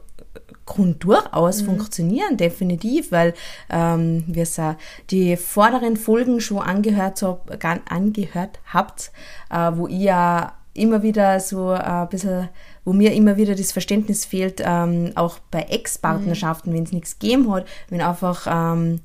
kann 0.66 0.98
durchaus 0.98 1.62
funktionieren, 1.62 2.36
definitiv, 2.36 3.12
weil 3.12 3.36
ähm, 3.70 4.24
wir 4.26 4.44
es 4.44 4.58
auch 4.58 4.74
die 5.12 5.38
vorderen 5.38 5.98
Folgen 5.98 6.42
schon 6.42 6.64
angehört, 6.64 7.22
hab, 7.22 7.52
angehört 7.92 8.60
habt, 8.74 9.12
äh, 9.52 9.72
wo 9.76 9.88
ich 9.88 10.02
ja 10.02 10.54
immer 10.74 11.04
wieder 11.04 11.40
so 11.40 11.72
äh, 11.72 11.78
ein 11.78 12.10
bisschen, 12.10 12.50
wo 12.86 12.94
mir 12.94 13.14
immer 13.14 13.38
wieder 13.38 13.54
das 13.54 13.72
Verständnis 13.72 14.26
fehlt, 14.26 14.64
ähm, 14.66 15.12
auch 15.14 15.38
bei 15.52 15.62
Ex-Partnerschaften, 15.62 16.74
wenn 16.74 16.84
es 16.84 16.92
nichts 16.92 17.20
gegeben 17.20 17.52
hat, 17.52 17.68
wenn 17.90 18.02
einfach 18.02 18.48
ähm, 18.50 19.02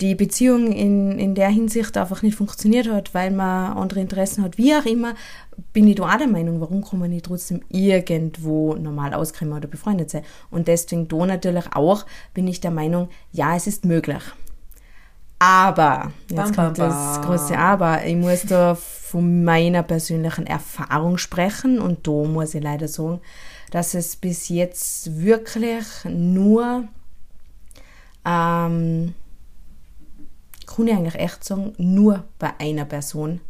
die 0.00 0.14
Beziehung 0.14 0.72
in, 0.72 1.18
in 1.18 1.34
der 1.34 1.48
Hinsicht 1.48 1.96
einfach 1.96 2.22
nicht 2.22 2.36
funktioniert 2.36 2.90
hat, 2.90 3.14
weil 3.14 3.30
man 3.30 3.76
andere 3.76 4.00
Interessen 4.00 4.42
hat, 4.42 4.58
wie 4.58 4.74
auch 4.74 4.84
immer, 4.84 5.14
bin 5.72 5.86
ich 5.86 5.96
da 5.96 6.12
auch 6.12 6.18
der 6.18 6.26
Meinung, 6.26 6.60
warum 6.60 6.84
kann 6.84 6.98
man 6.98 7.10
nicht 7.10 7.26
trotzdem 7.26 7.60
irgendwo 7.68 8.74
normal 8.74 9.14
auskommen 9.14 9.54
oder 9.54 9.68
befreundet 9.68 10.10
sein. 10.10 10.24
Und 10.50 10.66
deswegen 10.66 11.06
da 11.06 11.24
natürlich 11.26 11.66
auch 11.74 12.06
bin 12.32 12.48
ich 12.48 12.60
der 12.60 12.72
Meinung, 12.72 13.08
ja, 13.30 13.54
es 13.54 13.66
ist 13.66 13.84
möglich. 13.84 14.22
Aber, 15.38 16.12
jetzt 16.28 16.36
Bam, 16.36 16.54
kommt 16.54 16.78
bam, 16.78 16.88
das 16.88 17.20
große 17.20 17.56
Aber, 17.56 18.04
ich 18.04 18.16
muss 18.16 18.42
da 18.42 18.74
von 18.74 19.44
meiner 19.44 19.82
persönlichen 19.82 20.46
Erfahrung 20.46 21.18
sprechen 21.18 21.78
und 21.80 22.06
da 22.06 22.24
muss 22.24 22.54
ich 22.54 22.62
leider 22.62 22.88
sagen, 22.88 23.20
dass 23.70 23.94
es 23.94 24.16
bis 24.16 24.48
jetzt 24.48 25.20
wirklich 25.20 25.84
nur 26.08 26.88
ähm, 28.24 29.14
kann 30.74 30.88
ich 30.88 30.94
eigentlich 30.94 31.14
echt 31.14 31.44
sagen, 31.44 31.72
nur 31.78 32.24
bei 32.38 32.52
einer 32.58 32.84
Person 32.84 33.40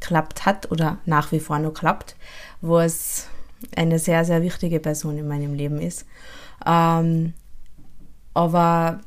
klappt 0.00 0.44
hat 0.44 0.70
oder 0.70 0.98
nach 1.06 1.32
wie 1.32 1.40
vor 1.40 1.58
noch 1.58 1.72
klappt, 1.72 2.16
was 2.60 3.28
eine 3.76 3.98
sehr, 3.98 4.24
sehr 4.24 4.42
wichtige 4.42 4.80
Person 4.80 5.16
in 5.16 5.26
meinem 5.26 5.54
Leben 5.54 5.80
ist. 5.80 6.04
Ähm, 6.66 7.32
aber 8.34 9.00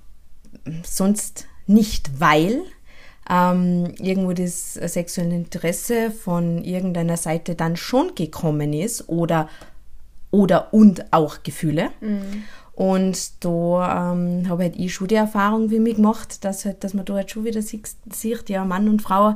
sonst 0.84 1.48
nicht, 1.68 2.20
weil 2.20 2.62
ähm, 3.30 3.94
irgendwo 4.00 4.34
das 4.34 4.74
sexuelle 4.74 5.36
Interesse 5.36 6.12
von 6.12 6.64
irgendeiner 6.64 7.18
Seite 7.18 7.56
dann 7.56 7.76
schon 7.76 8.16
gekommen 8.16 8.74
ist 8.74 9.10
oder, 9.10 9.50
oder 10.32 10.74
und 10.74 11.14
auch 11.14 11.44
Gefühle. 11.44 11.90
Und 12.78 13.44
da 13.44 14.14
ähm, 14.14 14.48
habe 14.48 14.62
halt 14.62 14.76
ich 14.76 14.94
schon 14.94 15.08
die 15.08 15.16
Erfahrung 15.16 15.72
wie 15.72 15.80
mich 15.80 15.96
gemacht, 15.96 16.46
dass, 16.46 16.64
halt, 16.64 16.84
dass 16.84 16.94
man 16.94 17.06
da 17.06 17.16
halt 17.16 17.32
schon 17.32 17.44
wieder 17.44 17.64
sieht, 17.64 18.50
ja, 18.50 18.66
Mann 18.66 18.88
und 18.88 19.02
Frau, 19.02 19.34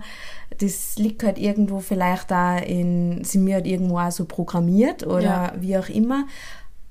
das 0.60 0.96
liegt 0.98 1.24
halt 1.24 1.40
irgendwo 1.40 1.80
vielleicht 1.80 2.30
da 2.30 2.60
in, 2.60 3.24
sind 3.24 3.44
wir 3.48 3.56
halt 3.56 3.66
irgendwo 3.66 3.98
auch 3.98 4.12
so 4.12 4.26
programmiert 4.26 5.08
oder 5.08 5.24
Ja. 5.24 5.54
wie 5.60 5.76
auch 5.76 5.90
immer. 5.90 6.28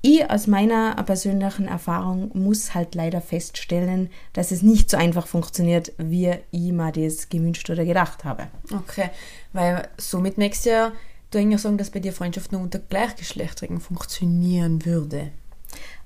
Ich 0.01 0.29
aus 0.29 0.45
meiner 0.47 0.95
persönlichen 1.03 1.69
Erfahrung 1.69 2.31
muss 2.33 2.75
halt 2.75 2.95
leider 2.95 3.21
feststellen, 3.21 4.09
dass 4.33 4.51
es 4.51 4.61
nicht 4.61 4.89
so 4.89 4.97
einfach 4.97 5.27
funktioniert, 5.27 5.93
wie 5.99 6.33
ich 6.51 6.73
mir 6.73 6.91
das 6.91 7.29
gewünscht 7.29 7.69
oder 7.69 7.85
gedacht 7.85 8.25
habe. 8.25 8.47
Okay, 8.73 9.09
weil 9.53 9.87
somit 9.97 10.37
merkst 10.37 10.65
du 10.65 10.69
ja, 10.69 10.91
du 11.29 11.39
eigentlich 11.39 11.61
sagen, 11.61 11.77
dass 11.77 11.91
bei 11.91 12.01
dir 12.01 12.11
Freundschaft 12.11 12.51
nur 12.51 12.59
unter 12.59 12.79
Gleichgeschlechtigen 12.79 13.79
funktionieren 13.79 14.85
würde. 14.85 15.31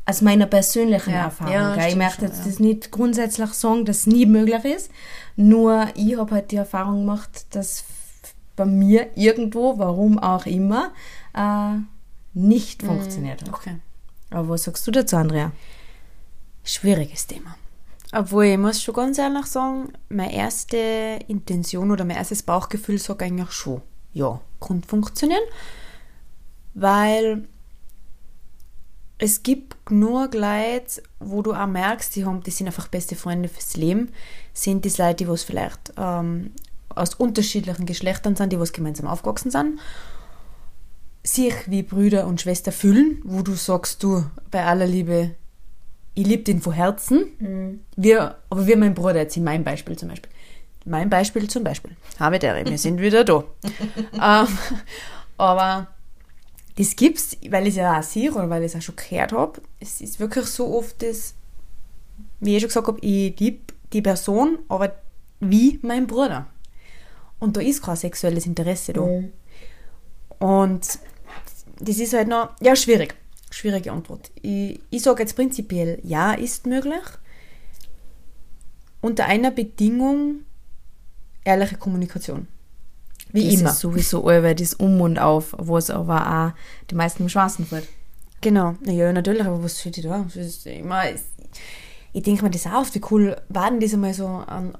Aus 0.05 0.21
meiner 0.21 0.45
persönlichen 0.45 1.12
Ja, 1.12 1.25
Erfahrung. 1.25 1.53
ja, 1.53 1.75
gell? 1.75 1.89
ich 1.89 1.95
möchte 1.95 2.25
jetzt 2.25 2.39
ja. 2.39 2.45
das 2.45 2.59
nicht 2.59 2.91
grundsätzlich 2.91 3.50
sagen, 3.51 3.85
dass 3.85 4.00
es 4.00 4.07
nie 4.07 4.25
möglich 4.25 4.63
ist. 4.65 4.91
Nur 5.35 5.88
ich 5.95 6.17
habe 6.17 6.35
halt 6.35 6.51
die 6.51 6.57
Erfahrung 6.57 7.00
gemacht, 7.00 7.47
dass 7.55 7.83
bei 8.55 8.65
mir 8.65 9.09
irgendwo, 9.15 9.77
warum 9.79 10.19
auch 10.19 10.45
immer, 10.45 10.93
äh, 11.33 11.77
nicht 12.33 12.83
funktioniert 12.83 13.41
hat. 13.41 13.50
Okay. 13.50 13.77
Aber 14.29 14.50
was 14.50 14.63
sagst 14.63 14.85
du 14.88 14.91
dazu, 14.91 15.17
Andrea? 15.17 15.51
Schwieriges 16.63 17.27
Thema. 17.27 17.55
Obwohl, 18.12 18.45
ich 18.45 18.57
muss 18.57 18.81
schon 18.81 18.93
ganz 18.93 19.17
ehrlich 19.17 19.45
sagen, 19.45 19.93
meine 20.09 20.33
erste 20.33 21.19
Intention 21.27 21.91
oder 21.91 22.05
mein 22.05 22.17
erstes 22.17 22.43
Bauchgefühl 22.43 22.97
sagt 22.97 23.21
eigentlich 23.21 23.51
schon, 23.51 23.81
ja, 24.13 24.39
kann 24.59 24.83
funktionieren. 24.83 25.43
Weil 26.74 27.47
es 29.17 29.43
gibt 29.43 29.86
genug 29.86 30.34
Leute, 30.34 31.01
wo 31.19 31.41
du 31.41 31.53
auch 31.53 31.67
merkst, 31.67 32.15
die, 32.15 32.25
haben, 32.25 32.43
die 32.43 32.51
sind 32.51 32.67
einfach 32.67 32.88
beste 32.88 33.15
Freunde 33.15 33.48
fürs 33.48 33.77
Leben, 33.77 34.10
sind 34.53 34.84
die 34.84 34.89
Leute, 34.89 35.15
die 35.15 35.27
was 35.27 35.43
vielleicht 35.43 35.93
ähm, 35.98 36.51
aus 36.89 37.15
unterschiedlichen 37.15 37.86
Geschlechtern 37.86 38.36
sind, 38.36 38.51
die 38.51 38.60
was 38.60 38.74
gemeinsam 38.74 39.07
aufgewachsen 39.07 39.51
sind, 39.51 39.79
sich 41.24 41.53
wie 41.67 41.84
Brüder 41.84 42.27
und 42.27 42.41
Schwester 42.41 42.72
fühlen, 42.72 43.22
wo 43.24 43.41
du 43.41 43.53
sagst, 43.53 44.03
du, 44.03 44.25
bei 44.51 44.65
aller 44.65 44.86
Liebe, 44.86 45.31
ich 46.13 46.27
liebe 46.27 46.43
den 46.43 46.62
von 46.62 46.74
Herzen, 46.74 47.79
wir, 47.95 48.38
aber 48.50 48.67
wie 48.67 48.75
mein 48.75 48.93
Bruder 48.93 49.17
jetzt 49.17 49.38
in 49.38 49.43
meinem 49.43 49.63
Beispiel 49.63 49.98
zum 49.98 50.10
Beispiel. 50.10 50.31
Mein 50.86 51.10
Beispiel 51.10 51.50
zum 51.50 51.63
Beispiel. 51.63 51.95
Habe 52.19 52.38
der, 52.38 52.63
wir 52.63 52.77
sind 52.77 53.01
wieder 53.01 53.24
da. 53.24 53.43
ähm, 54.13 54.57
aber 55.38 55.88
das 56.75 56.96
gibt's, 56.96 57.38
weil 57.50 57.63
ich 57.63 57.70
es 57.70 57.77
ja 57.77 58.00
auch 58.00 58.03
sehe 58.03 58.32
oder 58.32 58.50
weil 58.50 58.63
ich 58.63 58.74
es 58.74 58.75
auch 58.75 58.82
schon 58.82 58.96
gehört 58.96 59.32
habe. 59.32 59.62
Es 59.79 60.01
ist 60.01 60.20
wirklich 60.20 60.46
so 60.46 60.77
oft 60.77 61.01
das, 61.01 61.34
wie 62.39 62.55
ich 62.55 62.62
schon 62.62 62.70
gesagt 62.70 62.88
habe, 62.88 63.00
ich 63.00 63.39
liebe 63.39 63.74
die 63.94 64.01
Person, 64.01 64.60
aber 64.67 64.96
wie 65.39 65.79
mein 65.82 66.05
Bruder. 66.08 66.48
Und 67.39 67.55
da 67.55 67.62
ist 67.62 67.82
kein 67.82 67.96
sexuelles 67.96 68.46
Interesse 68.46 68.94
da. 68.94 69.01
Und 70.39 71.00
das 71.79 71.98
ist 71.98 72.13
halt 72.13 72.27
noch, 72.27 72.50
ja, 72.62 72.75
schwierig. 72.75 73.15
Schwierige 73.51 73.91
Antwort. 73.91 74.32
Ich, 74.41 74.79
ich 74.89 75.01
sage 75.01 75.24
jetzt 75.24 75.36
prinzipiell, 75.36 76.00
ja, 76.03 76.34
ist 76.34 76.65
möglich. 76.65 77.03
Unter 79.01 79.25
einer 79.25 79.51
Bedingung, 79.51 80.41
ehrliche 81.44 81.77
Kommunikation. 81.77 82.48
Wie 83.35 83.51
das 83.51 83.59
immer. 83.59 83.69
ist 83.69 83.79
sowieso 83.79 84.25
allweil 84.25 84.55
das 84.55 84.73
Um 84.73 85.01
und 85.01 85.19
Auf, 85.19 85.55
wo 85.57 85.77
es 85.77 85.89
aber 85.89 86.53
auch 86.55 86.87
die 86.89 86.95
meisten 86.95 87.23
im 87.23 87.29
Schwarzen 87.29 87.65
fällt. 87.65 87.87
Genau, 88.41 88.75
naja, 88.81 89.11
natürlich, 89.11 89.45
aber 89.45 89.63
was 89.63 89.79
steht 89.79 90.03
da? 90.05 90.23
Das 90.23 90.35
ist 90.35 90.65
immer, 90.67 91.09
ich, 91.09 91.21
ich 92.13 92.23
denke 92.23 92.43
mir 92.43 92.51
das 92.51 92.65
auch 92.65 92.81
oft, 92.81 92.95
wie 92.95 93.01
cool 93.11 93.35
war 93.49 93.69
denn 93.69 93.79
das 93.79 93.93
einmal 93.93 94.13
so 94.13 94.27
an, 94.27 94.77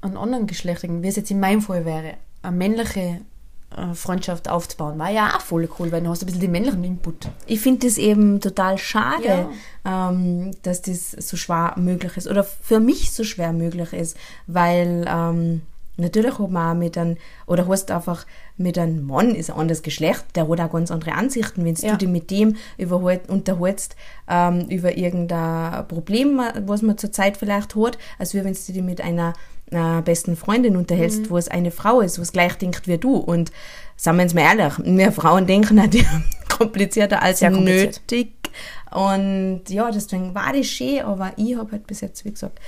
an 0.00 0.16
anderen 0.16 0.46
Geschlechtern, 0.46 1.02
wie 1.02 1.08
es 1.08 1.16
jetzt 1.16 1.30
in 1.30 1.40
meinem 1.40 1.62
Fall 1.62 1.84
wäre, 1.84 2.14
eine 2.42 2.56
männliche 2.56 3.20
äh, 3.76 3.94
Freundschaft 3.94 4.48
aufzubauen, 4.48 4.98
war 4.98 5.10
ja 5.10 5.36
auch 5.36 5.40
voll 5.40 5.68
cool, 5.78 5.90
weil 5.90 6.02
du 6.02 6.08
hast 6.08 6.22
ein 6.22 6.26
bisschen 6.26 6.40
den 6.40 6.52
männlichen 6.52 6.84
Input. 6.84 7.28
Ich 7.46 7.60
finde 7.60 7.86
das 7.86 7.98
eben 7.98 8.40
total 8.40 8.78
schade, 8.78 9.48
ähm, 9.84 10.52
dass 10.62 10.82
das 10.82 11.10
so 11.12 11.36
schwer 11.36 11.74
möglich 11.76 12.16
ist 12.16 12.28
oder 12.28 12.44
für 12.44 12.80
mich 12.80 13.12
so 13.12 13.24
schwer 13.24 13.52
möglich 13.52 13.92
ist, 13.92 14.16
weil 14.46 15.04
ähm, 15.08 15.62
natürlich 15.96 16.38
hat 16.38 16.50
man 16.50 16.76
auch 16.76 16.78
mit 16.78 16.96
einem, 16.98 17.16
oder 17.46 17.66
hast 17.68 17.90
einfach 17.90 18.26
mit 18.56 18.78
einem 18.78 19.06
Mann, 19.06 19.34
ist 19.34 19.50
ein 19.50 19.56
anderes 19.58 19.82
Geschlecht, 19.82 20.24
der 20.34 20.48
hat 20.48 20.60
auch 20.60 20.72
ganz 20.72 20.90
andere 20.90 21.12
Ansichten, 21.12 21.64
wenn 21.64 21.74
Ja. 21.76 21.92
du 21.92 21.98
dich 21.98 22.08
mit 22.08 22.30
dem 22.30 22.56
überhalt, 22.78 23.28
unterhältst 23.28 23.96
ähm, 24.28 24.66
über 24.68 24.96
irgendein 24.96 25.86
Problem, 25.88 26.40
was 26.66 26.82
man 26.82 26.98
zurzeit 26.98 27.36
vielleicht 27.36 27.74
hat, 27.76 27.98
als 28.18 28.34
wenn 28.34 28.44
du 28.44 28.72
dich 28.72 28.82
mit 28.82 29.00
einer 29.00 29.32
äh, 29.70 30.02
besten 30.02 30.36
Freundin 30.36 30.76
unterhältst, 30.76 31.22
Mhm. 31.22 31.30
wo 31.30 31.38
es 31.38 31.48
eine 31.48 31.70
Frau 31.70 32.00
ist, 32.00 32.18
was 32.20 32.32
gleich 32.32 32.54
denkt 32.54 32.86
wie 32.86 32.98
du. 32.98 33.16
Und 33.16 33.50
sagen 33.96 34.18
wir 34.18 34.24
uns 34.24 34.34
mal 34.34 34.42
ehrlich, 34.42 34.74
wir 34.84 35.10
Frauen 35.12 35.46
denken 35.46 35.76
natürlich 35.76 36.06
komplizierter 36.48 37.22
als 37.22 37.38
Sehr 37.40 37.50
kompliziert. 37.50 38.00
nötig. 38.10 38.32
Und 38.90 39.62
ja, 39.68 39.90
deswegen 39.90 40.34
war 40.34 40.52
das 40.52 40.66
schön, 40.66 41.00
aber 41.02 41.32
ich 41.36 41.56
habe 41.56 41.72
halt 41.72 41.86
bis 41.86 42.00
jetzt, 42.02 42.24
wie 42.24 42.30
gesagt, 42.30 42.60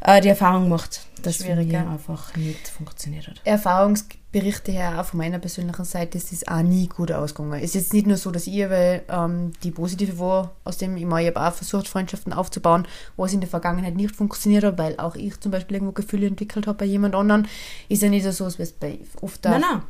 äh, 0.00 0.20
die 0.20 0.28
Erfahrung 0.28 0.64
gemacht, 0.64 1.06
dass 1.22 1.40
es 1.40 1.46
einfach 1.46 2.36
nicht 2.36 2.68
funktioniert 2.68 3.26
hat. 3.26 3.40
Erfahrungsberichte 3.44 4.72
her, 4.72 5.00
auch 5.00 5.06
von 5.06 5.18
meiner 5.18 5.38
persönlichen 5.38 5.84
Seite, 5.84 6.18
ist 6.18 6.32
das 6.32 6.46
auch 6.46 6.62
nie 6.62 6.86
gut 6.88 7.10
ausgegangen. 7.10 7.54
Es 7.54 7.70
ist 7.70 7.74
jetzt 7.74 7.92
nicht 7.92 8.06
nur 8.06 8.16
so, 8.16 8.30
dass 8.30 8.46
ich 8.46 8.58
weil, 8.68 9.02
ähm, 9.08 9.52
die 9.62 9.70
positive 9.70 10.18
war, 10.18 10.52
aus 10.64 10.78
dem 10.78 10.96
ich, 10.96 11.04
meine, 11.04 11.28
ich 11.28 11.34
habe 11.34 11.46
auch 11.46 11.54
versucht, 11.54 11.88
Freundschaften 11.88 12.32
aufzubauen, 12.32 12.86
was 13.16 13.32
in 13.32 13.40
der 13.40 13.48
Vergangenheit 13.48 13.96
nicht 13.96 14.14
funktioniert 14.14 14.64
hat, 14.64 14.78
weil 14.78 14.98
auch 14.98 15.16
ich 15.16 15.40
zum 15.40 15.52
Beispiel 15.52 15.76
irgendwo 15.76 15.92
Gefühle 15.92 16.26
entwickelt 16.26 16.66
habe 16.66 16.78
bei 16.78 16.84
jemand 16.84 17.14
anderen. 17.14 17.48
Ist 17.88 18.02
ja 18.02 18.08
nicht 18.08 18.30
so, 18.30 18.44
als 18.44 18.58
es 18.58 18.72
bei 18.72 18.98
oft 19.20 19.44
Nein, 19.44 19.60
nein. 19.60 19.82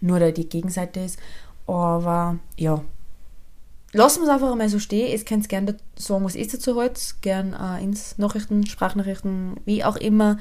nur 0.00 0.20
da 0.20 0.30
die 0.30 0.48
Gegenseite 0.48 1.00
ist. 1.00 1.18
Aber 1.66 2.38
ja, 2.56 2.82
lassen 3.96 4.20
wir 4.20 4.24
es 4.28 4.30
einfach 4.34 4.52
einmal 4.52 4.68
so 4.68 4.78
stehen. 4.78 5.10
Ihr 5.10 5.24
könnt 5.24 5.48
gerne 5.48 5.76
sagen, 5.96 6.24
was 6.24 6.34
ist 6.34 6.54
dazu 6.54 6.76
heute. 6.76 7.00
Gern 7.20 7.54
äh, 7.54 7.82
ins 7.82 8.18
Nachrichten, 8.18 8.66
Sprachnachrichten, 8.66 9.56
wie 9.64 9.84
auch 9.84 9.96
immer, 9.96 10.38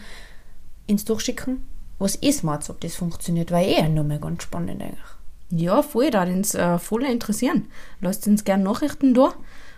ins 0.87 1.05
Durchschicken. 1.05 1.63
Was 1.97 2.15
ist 2.15 2.43
meint, 2.43 2.69
ob 2.69 2.81
das 2.81 2.95
funktioniert, 2.95 3.51
war 3.51 3.61
eh 3.61 3.87
nur 3.87 4.03
mal 4.03 4.19
ganz 4.19 4.43
spannend 4.43 4.81
eigentlich. 4.81 4.99
Ja, 5.49 5.81
voll, 5.81 6.11
da 6.11 6.23
uns 6.23 6.53
äh, 6.55 6.77
voll 6.79 7.03
interessieren. 7.03 7.67
Lasst 8.01 8.27
uns 8.27 8.43
gerne 8.43 8.63
Nachrichten 8.63 9.13
da. 9.13 9.33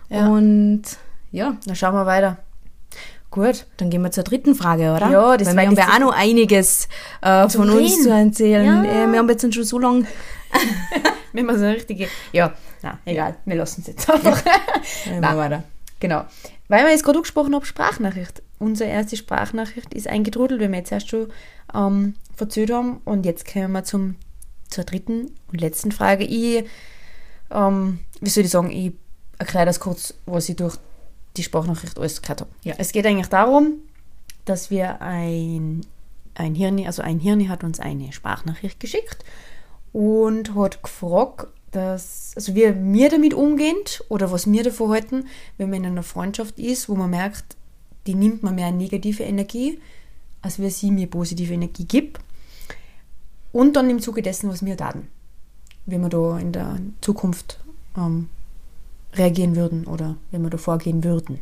Ja. 0.08 0.28
Und 0.28 0.82
ja, 1.30 1.56
Dann 1.66 1.76
schauen 1.76 1.94
wir 1.94 2.06
weiter. 2.06 2.38
Gut. 3.30 3.66
dann 3.76 3.90
gehen 3.90 4.00
wir 4.00 4.10
zur 4.10 4.24
dritten 4.24 4.54
Frage, 4.54 4.94
oder? 4.94 5.10
Ja, 5.10 5.36
das 5.36 5.48
Weil 5.48 5.56
wir 5.56 5.66
haben 5.66 5.76
ja 5.76 5.94
auch 5.94 5.98
noch 5.98 6.16
einiges 6.16 6.88
äh, 7.20 7.46
von 7.50 7.68
uns 7.68 7.92
Reden. 7.92 8.02
zu 8.02 8.10
erzählen. 8.10 8.84
Ja. 8.84 9.04
Äh, 9.04 9.12
wir 9.12 9.18
haben 9.18 9.28
jetzt 9.28 9.54
schon 9.54 9.64
so 9.64 9.78
lange. 9.78 10.06
Wenn 11.34 11.44
wir 11.46 11.58
so 11.58 11.64
eine 11.66 11.74
richtige. 11.76 12.08
Ja, 12.32 12.54
na, 12.82 12.98
egal, 13.04 13.36
wir 13.44 13.56
lassen 13.56 13.80
es 13.82 13.88
jetzt 13.88 14.10
einfach. 14.10 14.44
Äh, 15.06 15.20
Nein. 15.20 15.36
weiter. 15.36 15.64
Genau. 16.00 16.24
Weil 16.68 16.84
wir 16.84 16.90
jetzt 16.90 17.04
gerade 17.04 17.18
angesprochen 17.18 17.54
haben, 17.54 17.64
Sprachnachricht. 17.64 18.42
Unsere 18.58 18.90
erste 18.90 19.16
Sprachnachricht 19.16 19.94
ist 19.94 20.06
eingetrudelt, 20.06 20.60
wie 20.60 20.68
wir 20.68 20.78
jetzt 20.78 20.92
erst 20.92 21.08
schon 21.08 21.28
ähm, 21.74 22.14
verzählt 22.36 22.70
haben. 22.70 23.00
Und 23.04 23.26
jetzt 23.26 23.52
kommen 23.52 23.72
wir 23.72 23.84
zum, 23.84 24.16
zur 24.68 24.84
dritten 24.84 25.32
und 25.50 25.60
letzten 25.60 25.92
Frage. 25.92 26.24
Ich, 26.24 26.64
ähm, 27.50 28.00
wie 28.20 28.30
soll 28.30 28.44
ich 28.44 28.50
sagen, 28.50 28.70
ich 28.70 28.92
erkläre 29.38 29.66
das 29.66 29.80
kurz, 29.80 30.14
was 30.26 30.48
ich 30.48 30.56
durch 30.56 30.76
die 31.36 31.42
Sprachnachricht 31.42 31.98
alles 31.98 32.20
gehört 32.22 32.42
habe. 32.42 32.50
Ja. 32.64 32.74
Es 32.78 32.92
geht 32.92 33.06
eigentlich 33.06 33.28
darum, 33.28 33.74
dass 34.44 34.70
wir 34.70 35.00
ein, 35.00 35.84
ein 36.34 36.54
Hirni, 36.54 36.86
also 36.86 37.02
ein 37.02 37.20
Hirni 37.20 37.46
hat 37.46 37.64
uns 37.64 37.80
eine 37.80 38.12
Sprachnachricht 38.12 38.80
geschickt 38.80 39.24
und 39.92 40.54
hat 40.54 40.82
gefragt, 40.82 41.48
dass, 41.72 42.32
also 42.36 42.54
wie 42.54 42.72
wir 42.74 43.08
damit 43.10 43.34
umgehen 43.34 43.76
oder 44.08 44.30
was 44.32 44.50
wir 44.50 44.62
davon 44.64 44.90
halten, 44.90 45.24
wenn 45.56 45.70
man 45.70 45.80
in 45.84 45.86
einer 45.92 46.02
Freundschaft 46.02 46.58
ist, 46.58 46.88
wo 46.88 46.94
man 46.94 47.10
merkt, 47.10 47.56
die 48.06 48.14
nimmt 48.14 48.42
man 48.42 48.54
mehr 48.54 48.70
negative 48.72 49.22
Energie, 49.22 49.78
als 50.42 50.58
wie 50.58 50.70
sie 50.70 50.90
mir 50.90 51.06
positive 51.08 51.52
Energie 51.52 51.84
gibt. 51.84 52.20
Und 53.52 53.76
dann 53.76 53.90
im 53.90 54.00
Zuge 54.00 54.22
dessen, 54.22 54.48
was 54.50 54.64
wir 54.64 54.76
taten. 54.76 55.08
Wie 55.86 55.98
wir 55.98 56.08
da 56.08 56.38
in 56.38 56.52
der 56.52 56.78
Zukunft 57.00 57.58
ähm, 57.96 58.28
reagieren 59.14 59.56
würden 59.56 59.86
oder 59.86 60.16
wie 60.30 60.38
wir 60.38 60.50
da 60.50 60.58
vorgehen 60.58 61.02
würden. 61.04 61.40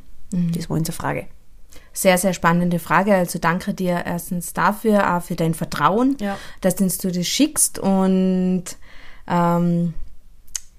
Das 0.54 0.68
war 0.71 0.76
unsere 0.76 0.97
Frage. 0.97 1.26
Sehr, 1.92 2.18
sehr 2.18 2.33
spannende 2.33 2.78
Frage. 2.78 3.14
Also 3.14 3.38
danke 3.38 3.75
dir 3.75 4.02
erstens 4.06 4.52
dafür, 4.52 5.16
auch 5.16 5.23
für 5.23 5.35
dein 5.37 5.54
Vertrauen, 5.54 6.16
Ja. 6.21 6.37
dass 6.61 6.76
du 6.76 7.11
das 7.11 7.26
schickst. 7.26 7.78
Und 7.78 8.64
ähm, 9.28 9.95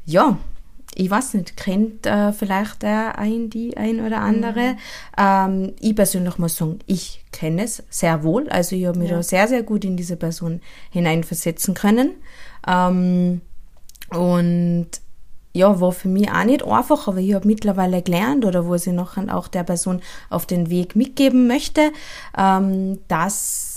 ja, 0.07 0.37
ich 0.95 1.11
weiß 1.11 1.35
nicht, 1.35 1.55
kennt 1.57 2.07
äh, 2.07 2.31
vielleicht 2.33 2.81
der 2.81 3.19
ein, 3.19 3.51
die 3.51 3.77
ein 3.77 4.03
oder 4.03 4.19
andere. 4.21 4.77
Ähm, 5.15 5.73
ich 5.79 5.95
persönlich 5.95 6.39
muss 6.39 6.57
sagen, 6.57 6.79
ich 6.87 7.23
kenne 7.31 7.63
es 7.65 7.83
sehr 7.91 8.23
wohl. 8.23 8.49
Also 8.49 8.75
ich 8.75 8.87
habe 8.87 8.97
mich 8.97 9.11
Ja. 9.11 9.17
da 9.17 9.21
sehr, 9.23 9.47
sehr 9.47 9.61
gut 9.61 9.85
in 9.85 9.95
diese 9.95 10.15
Person 10.15 10.59
hineinversetzen 10.89 11.75
können. 11.75 12.11
Ähm, 12.67 13.41
und 14.09 14.87
ja, 15.53 15.79
war 15.79 15.91
für 15.91 16.07
mich 16.07 16.31
auch 16.31 16.43
nicht 16.45 16.63
einfach, 16.65 17.07
aber 17.07 17.17
ich 17.19 17.33
habe 17.33 17.47
mittlerweile 17.47 18.01
gelernt 18.01 18.45
oder 18.45 18.65
wo 18.65 18.77
sie 18.77 18.91
nachher 18.91 19.35
auch 19.35 19.47
der 19.47 19.63
Person 19.63 20.01
auf 20.31 20.45
den 20.47 20.69
Weg 20.71 20.95
mitgeben 20.95 21.47
möchte, 21.47 21.91
ähm, 22.37 22.99
dass 23.07 23.76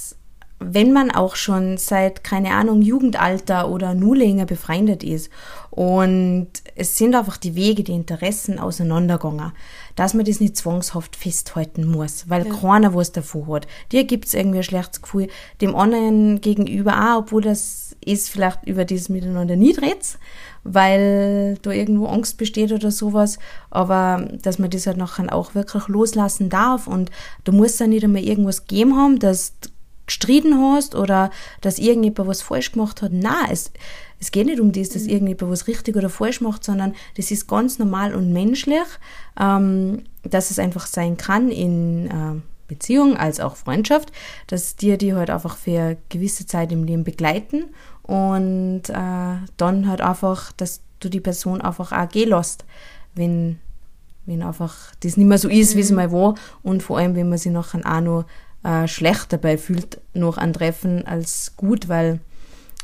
wenn 0.60 0.92
man 0.92 1.10
auch 1.10 1.36
schon 1.36 1.78
seit, 1.78 2.22
keine 2.22 2.52
Ahnung, 2.52 2.82
Jugendalter 2.82 3.70
oder 3.70 3.94
nur 3.94 4.14
länger 4.14 4.44
befreundet 4.44 5.02
ist 5.02 5.30
und 5.70 6.48
es 6.76 6.98
sind 6.98 7.14
einfach 7.14 7.38
die 7.38 7.54
Wege, 7.54 7.82
die 7.82 7.92
Interessen 7.92 8.58
auseinandergegangen, 8.58 9.52
dass 9.96 10.12
man 10.12 10.26
das 10.26 10.38
nicht 10.38 10.56
zwangshaft 10.56 11.16
festhalten 11.16 11.90
muss, 11.90 12.28
weil 12.28 12.46
ja. 12.46 12.54
keiner 12.54 12.94
was 12.94 13.12
davon 13.12 13.48
hat. 13.48 13.66
Dir 13.90 14.04
gibt's 14.04 14.34
irgendwie 14.34 14.58
ein 14.58 14.64
schlechtes 14.64 15.00
Gefühl, 15.00 15.28
dem 15.62 15.74
anderen 15.74 16.42
gegenüber 16.42 17.14
auch, 17.14 17.20
obwohl 17.20 17.42
das 17.42 17.96
ist 18.04 18.30
vielleicht 18.30 18.66
über 18.66 18.84
dieses 18.84 19.08
Miteinander 19.08 19.56
nicht 19.56 19.80
redet, 19.80 20.18
weil 20.62 21.58
da 21.62 21.70
irgendwo 21.70 22.06
Angst 22.06 22.36
besteht 22.36 22.72
oder 22.72 22.90
sowas, 22.90 23.38
aber 23.70 24.28
dass 24.42 24.58
man 24.58 24.70
das 24.70 24.86
halt 24.86 24.96
nachher 24.98 25.32
auch 25.32 25.54
wirklich 25.54 25.88
loslassen 25.88 26.50
darf 26.50 26.86
und 26.86 27.10
du 27.44 27.52
musst 27.52 27.80
ja 27.80 27.86
nicht 27.86 28.04
einmal 28.04 28.22
irgendwas 28.22 28.66
gegeben 28.66 28.96
haben, 28.96 29.18
dass 29.18 29.54
gestritten 30.10 30.60
hast 30.60 30.94
oder 30.94 31.30
dass 31.60 31.78
irgendjemand 31.78 32.28
was 32.28 32.42
falsch 32.42 32.72
gemacht 32.72 33.00
hat. 33.00 33.12
Nein, 33.12 33.46
es, 33.50 33.72
es 34.18 34.32
geht 34.32 34.46
nicht 34.46 34.60
um 34.60 34.72
das, 34.72 34.90
dass 34.90 35.04
mhm. 35.04 35.10
irgendjemand 35.10 35.52
was 35.52 35.66
richtig 35.66 35.96
oder 35.96 36.10
falsch 36.10 36.40
macht, 36.40 36.64
sondern 36.64 36.94
das 37.16 37.30
ist 37.30 37.48
ganz 37.48 37.78
normal 37.78 38.14
und 38.14 38.32
menschlich, 38.32 38.86
ähm, 39.38 40.02
dass 40.22 40.50
es 40.50 40.58
einfach 40.58 40.86
sein 40.86 41.16
kann 41.16 41.50
in 41.50 42.06
äh, 42.08 42.40
Beziehung 42.66 43.16
als 43.16 43.40
auch 43.40 43.56
Freundschaft, 43.56 44.12
dass 44.46 44.76
dir 44.76 44.98
die 44.98 45.14
halt 45.14 45.30
einfach 45.30 45.56
für 45.56 45.80
eine 45.80 45.96
gewisse 46.08 46.46
Zeit 46.46 46.70
im 46.72 46.84
Leben 46.84 47.04
begleiten 47.04 47.64
und 48.02 48.82
äh, 48.88 49.46
dann 49.56 49.88
halt 49.88 50.00
einfach, 50.00 50.52
dass 50.52 50.82
du 51.00 51.08
die 51.08 51.20
Person 51.20 51.60
einfach 51.60 51.92
auch 51.92 52.08
gehen 52.08 52.30
lässt, 52.30 52.64
wenn, 53.14 53.58
wenn 54.26 54.42
einfach 54.42 54.76
das 55.00 55.16
nicht 55.16 55.26
mehr 55.26 55.38
so 55.38 55.48
ist, 55.48 55.76
wie 55.76 55.80
es 55.80 55.90
mhm. 55.90 55.96
mal 55.96 56.12
war 56.12 56.34
und 56.62 56.82
vor 56.82 56.98
allem, 56.98 57.14
wenn 57.14 57.28
man 57.28 57.38
sich 57.38 57.52
nachher 57.52 57.80
auch 57.86 58.00
noch 58.00 58.24
äh, 58.62 58.86
schlecht 58.88 59.32
dabei 59.32 59.58
fühlt, 59.58 60.00
noch 60.14 60.38
an 60.38 60.52
Treffen 60.52 61.06
als 61.06 61.54
gut, 61.56 61.88
weil 61.88 62.20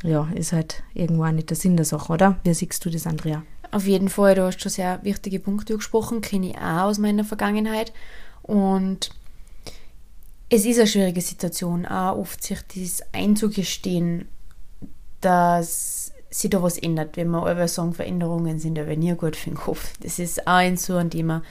ja, 0.03 0.29
ist 0.35 0.53
halt 0.53 0.83
irgendwo 0.95 1.25
auch 1.25 1.33
nicht 1.33 1.51
der 1.51 1.57
Sinn 1.57 1.77
der 1.77 1.87
Sache, 1.87 2.13
oder? 2.13 2.37
Wie 2.45 2.55
siehst 2.55 2.85
du 2.85 2.91
das, 2.91 3.07
Andrea? 3.07 3.43
Auf 3.71 3.87
jeden 3.87 4.09
Fall, 4.09 4.35
du 4.35 4.45
hast 4.45 4.61
schon 4.61 4.71
sehr 4.71 5.01
wichtige 5.03 5.41
Punkte 5.41 5.75
gesprochen, 5.77 6.21
kenne 6.21 6.51
ich 6.51 6.57
auch 6.57 6.85
aus 6.85 6.99
meiner 6.99 7.25
Vergangenheit. 7.25 7.93
Und 8.43 9.11
es 10.49 10.65
ist 10.65 10.79
eine 10.79 10.87
schwierige 10.87 11.21
Situation, 11.21 11.87
auch 11.87 12.19
oft 12.19 12.43
sich 12.43 12.61
das 12.75 13.03
einzugestehen, 13.13 14.29
dass 15.21 16.13
sich 16.31 16.51
da 16.51 16.63
was 16.63 16.79
ändert. 16.79 17.17
Wenn 17.17 17.31
wir 17.31 17.47
aber 17.47 17.67
sagen, 17.67 17.95
Veränderungen 17.95 18.59
sind 18.59 18.79
aber 18.79 18.95
nie 18.95 19.15
gut 19.15 19.35
für 19.35 19.51
den 19.51 19.57
Kopf. 19.57 19.95
Das 20.01 20.19
ist 20.19 20.47
auch 20.47 20.53
ein 20.55 20.77
so 20.77 20.97
ein 20.97 21.11
Thema 21.11 21.43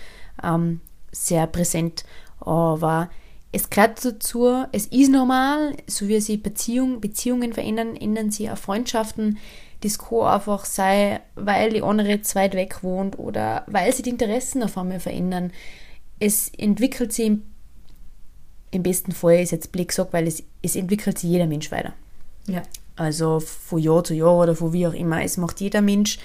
ähm, 0.42 0.80
sehr 1.12 1.48
präsent. 1.48 2.06
Aber 2.40 3.10
es 3.56 3.70
gehört 3.70 4.04
dazu, 4.04 4.66
es 4.74 4.88
ist 4.88 5.10
normal, 5.10 5.78
so 5.88 6.10
wie 6.10 6.20
sich 6.20 6.44
Beziehung, 6.44 7.00
Beziehungen 7.00 7.54
verändern, 7.54 7.96
ändern 7.96 8.30
sich 8.30 8.52
auch 8.52 8.58
Freundschaften. 8.58 9.38
Das 9.80 9.98
kann 9.98 10.24
einfach 10.24 10.66
sein, 10.66 11.22
weil 11.36 11.72
die 11.72 11.82
andere 11.82 12.22
zu 12.22 12.36
weit 12.36 12.54
weg 12.54 12.84
wohnt 12.84 13.18
oder 13.18 13.64
weil 13.68 13.94
sich 13.94 14.04
die 14.04 14.10
Interessen 14.10 14.62
auf 14.62 14.78
einmal 14.78 15.00
verändern. 15.00 15.54
Es 16.20 16.50
entwickelt 16.50 17.14
sich 17.14 17.28
im, 17.28 17.44
im 18.72 18.84
besten 18.84 19.14
Fall, 19.14 19.40
ist 19.40 19.54
jetzt 19.54 19.72
Blick 19.72 19.88
gesagt, 19.88 20.12
weil 20.12 20.28
es, 20.28 20.44
es 20.62 20.76
entwickelt 20.76 21.18
sich 21.18 21.30
jeder 21.30 21.48
Mensch 21.48 21.72
weiter. 21.72 21.94
Ja. 22.48 22.62
Also 22.98 23.40
von 23.40 23.80
Jahr 23.80 24.04
zu 24.04 24.14
Jahr 24.14 24.38
oder 24.38 24.56
von 24.58 24.74
wie 24.74 24.86
auch 24.86 24.94
immer. 24.94 25.24
Es 25.24 25.38
macht 25.38 25.62
jeder 25.62 25.82
Mensch 25.82 26.20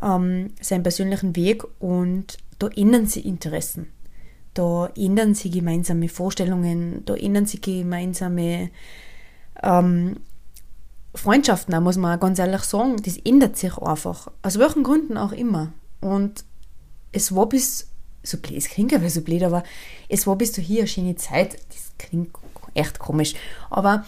ähm, 0.00 0.52
seinen 0.60 0.84
persönlichen 0.84 1.34
Weg 1.34 1.64
und 1.80 2.38
da 2.60 2.68
ändern 2.68 3.06
sich 3.06 3.26
Interessen 3.26 3.88
da 4.54 4.90
ändern 4.96 5.34
sich 5.34 5.52
gemeinsame 5.52 6.08
Vorstellungen, 6.08 7.04
da 7.04 7.14
ändern 7.14 7.46
sich 7.46 7.60
gemeinsame 7.60 8.70
ähm, 9.62 10.16
Freundschaften, 11.14 11.82
muss 11.82 11.96
man 11.96 12.18
ganz 12.20 12.38
ehrlich 12.38 12.62
sagen. 12.62 12.96
Das 13.02 13.16
ändert 13.18 13.56
sich 13.56 13.76
einfach. 13.78 14.30
Aus 14.42 14.58
welchen 14.58 14.82
Gründen 14.82 15.16
auch 15.16 15.32
immer. 15.32 15.72
Und 16.00 16.44
es 17.12 17.34
war 17.34 17.48
bis, 17.48 17.88
so 18.22 18.38
blöd, 18.38 18.58
es 18.58 18.68
klingt 18.68 18.94
aber 18.94 19.10
so 19.10 19.20
blöd, 19.22 19.42
aber 19.42 19.62
es 20.08 20.26
war 20.26 20.36
bis 20.36 20.52
zu 20.52 20.60
hier 20.60 20.80
eine 20.80 20.88
schöne 20.88 21.16
Zeit. 21.16 21.54
Das 21.68 21.92
klingt 21.98 22.30
echt 22.74 22.98
komisch. 22.98 23.34
Aber 23.70 24.04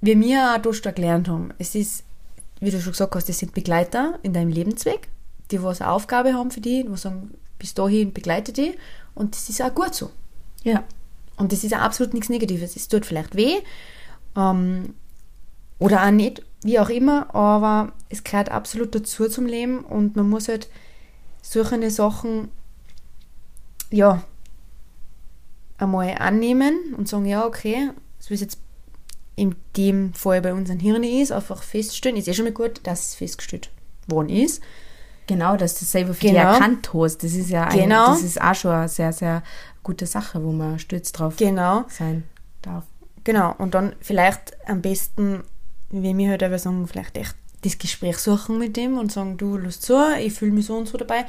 wie 0.00 0.18
wir 0.20 0.56
auch 0.56 0.80
da 0.82 0.90
gelernt 0.90 1.28
haben, 1.28 1.52
es 1.58 1.74
ist, 1.74 2.04
wie 2.60 2.70
du 2.70 2.80
schon 2.80 2.92
gesagt 2.92 3.14
hast, 3.14 3.28
das 3.28 3.38
sind 3.38 3.54
Begleiter 3.54 4.18
in 4.22 4.32
deinem 4.32 4.50
Lebensweg, 4.50 5.08
die 5.50 5.62
was 5.62 5.80
eine 5.80 5.90
Aufgabe 5.90 6.34
haben 6.34 6.50
für 6.50 6.60
dich, 6.60 6.86
die 6.86 6.96
sagen, 6.96 7.34
bis 7.58 7.74
dahin 7.74 8.12
begleite 8.12 8.52
dich 8.52 8.76
und 9.14 9.34
das 9.34 9.48
ist 9.48 9.62
auch 9.62 9.74
gut 9.74 9.94
so. 9.94 10.10
Ja. 10.62 10.84
Und 11.36 11.52
das 11.52 11.64
ist 11.64 11.74
auch 11.74 11.80
absolut 11.80 12.14
nichts 12.14 12.28
Negatives. 12.28 12.76
Es 12.76 12.88
tut 12.88 13.06
vielleicht 13.06 13.34
weh 13.34 13.56
ähm, 14.36 14.94
oder 15.78 16.04
auch 16.06 16.10
nicht, 16.10 16.42
wie 16.62 16.78
auch 16.78 16.88
immer, 16.88 17.34
aber 17.34 17.92
es 18.08 18.24
gehört 18.24 18.50
absolut 18.50 18.94
dazu 18.94 19.28
zum 19.28 19.46
Leben 19.46 19.80
und 19.80 20.16
man 20.16 20.28
muss 20.28 20.48
halt 20.48 20.68
solche 21.42 21.90
Sachen, 21.90 22.48
ja, 23.90 24.22
einmal 25.76 26.14
annehmen 26.18 26.94
und 26.96 27.08
sagen, 27.08 27.26
ja, 27.26 27.44
okay, 27.44 27.90
so 28.18 28.30
wie 28.30 28.34
es 28.34 28.40
jetzt 28.40 28.58
in 29.36 29.56
dem 29.76 30.14
Fall 30.14 30.40
bei 30.40 30.54
unseren 30.54 30.78
Hirn 30.78 31.02
ist, 31.02 31.32
einfach 31.32 31.62
feststellen, 31.62 32.16
ist 32.16 32.28
eh 32.28 32.34
schon 32.34 32.44
mal 32.44 32.52
gut, 32.52 32.80
dass 32.84 33.08
es 33.08 33.14
festgestellt 33.16 33.70
worden 34.06 34.28
ist. 34.28 34.62
Genau, 35.26 35.56
dass 35.56 35.78
du 35.78 35.84
selber 35.84 36.14
für 36.14 36.20
genau. 36.20 36.32
dich 36.32 36.42
erkannt 36.42 36.90
hast. 36.92 37.18
Das 37.22 37.32
ist 37.32 37.50
ja 37.50 37.64
ein, 37.64 37.78
genau. 37.78 38.08
das 38.08 38.22
ist 38.22 38.40
auch 38.40 38.54
schon 38.54 38.72
eine 38.72 38.88
sehr, 38.88 39.12
sehr 39.12 39.42
gute 39.82 40.06
Sache, 40.06 40.42
wo 40.42 40.52
man 40.52 40.78
stolz 40.78 41.12
drauf 41.12 41.36
genau. 41.36 41.84
sein 41.88 42.24
darf. 42.62 42.84
Genau, 43.24 43.54
und 43.56 43.74
dann 43.74 43.94
vielleicht 44.00 44.56
am 44.68 44.82
besten, 44.82 45.44
wie 45.90 46.16
wir 46.16 46.30
halt 46.30 46.42
aber 46.42 46.58
sagen, 46.58 46.86
vielleicht 46.86 47.16
echt 47.16 47.34
das 47.62 47.78
Gespräch 47.78 48.18
suchen 48.18 48.58
mit 48.58 48.76
dem 48.76 48.98
und 48.98 49.10
sagen, 49.10 49.38
du, 49.38 49.56
Lust 49.56 49.82
zu, 49.82 49.94
ich 50.18 50.34
fühle 50.34 50.52
mich 50.52 50.66
so 50.66 50.76
und 50.76 50.86
so 50.86 50.98
dabei. 50.98 51.24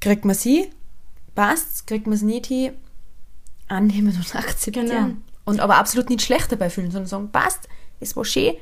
Kriegt 0.00 0.24
man 0.24 0.34
sie, 0.34 0.70
passt, 1.36 1.86
kriegt 1.86 2.06
man 2.06 2.14
es 2.14 2.22
nicht 2.22 2.46
hin, 2.46 2.72
annehmen 3.68 4.16
und 4.16 4.34
akzeptieren. 4.34 4.88
Genau. 4.88 5.10
Und 5.44 5.60
aber 5.60 5.76
absolut 5.76 6.10
nicht 6.10 6.22
schlecht 6.22 6.50
dabei 6.50 6.70
fühlen, 6.70 6.90
sondern 6.90 7.08
sagen, 7.08 7.30
passt, 7.30 7.68
es 8.00 8.16
war 8.16 8.24
schön, 8.24 8.54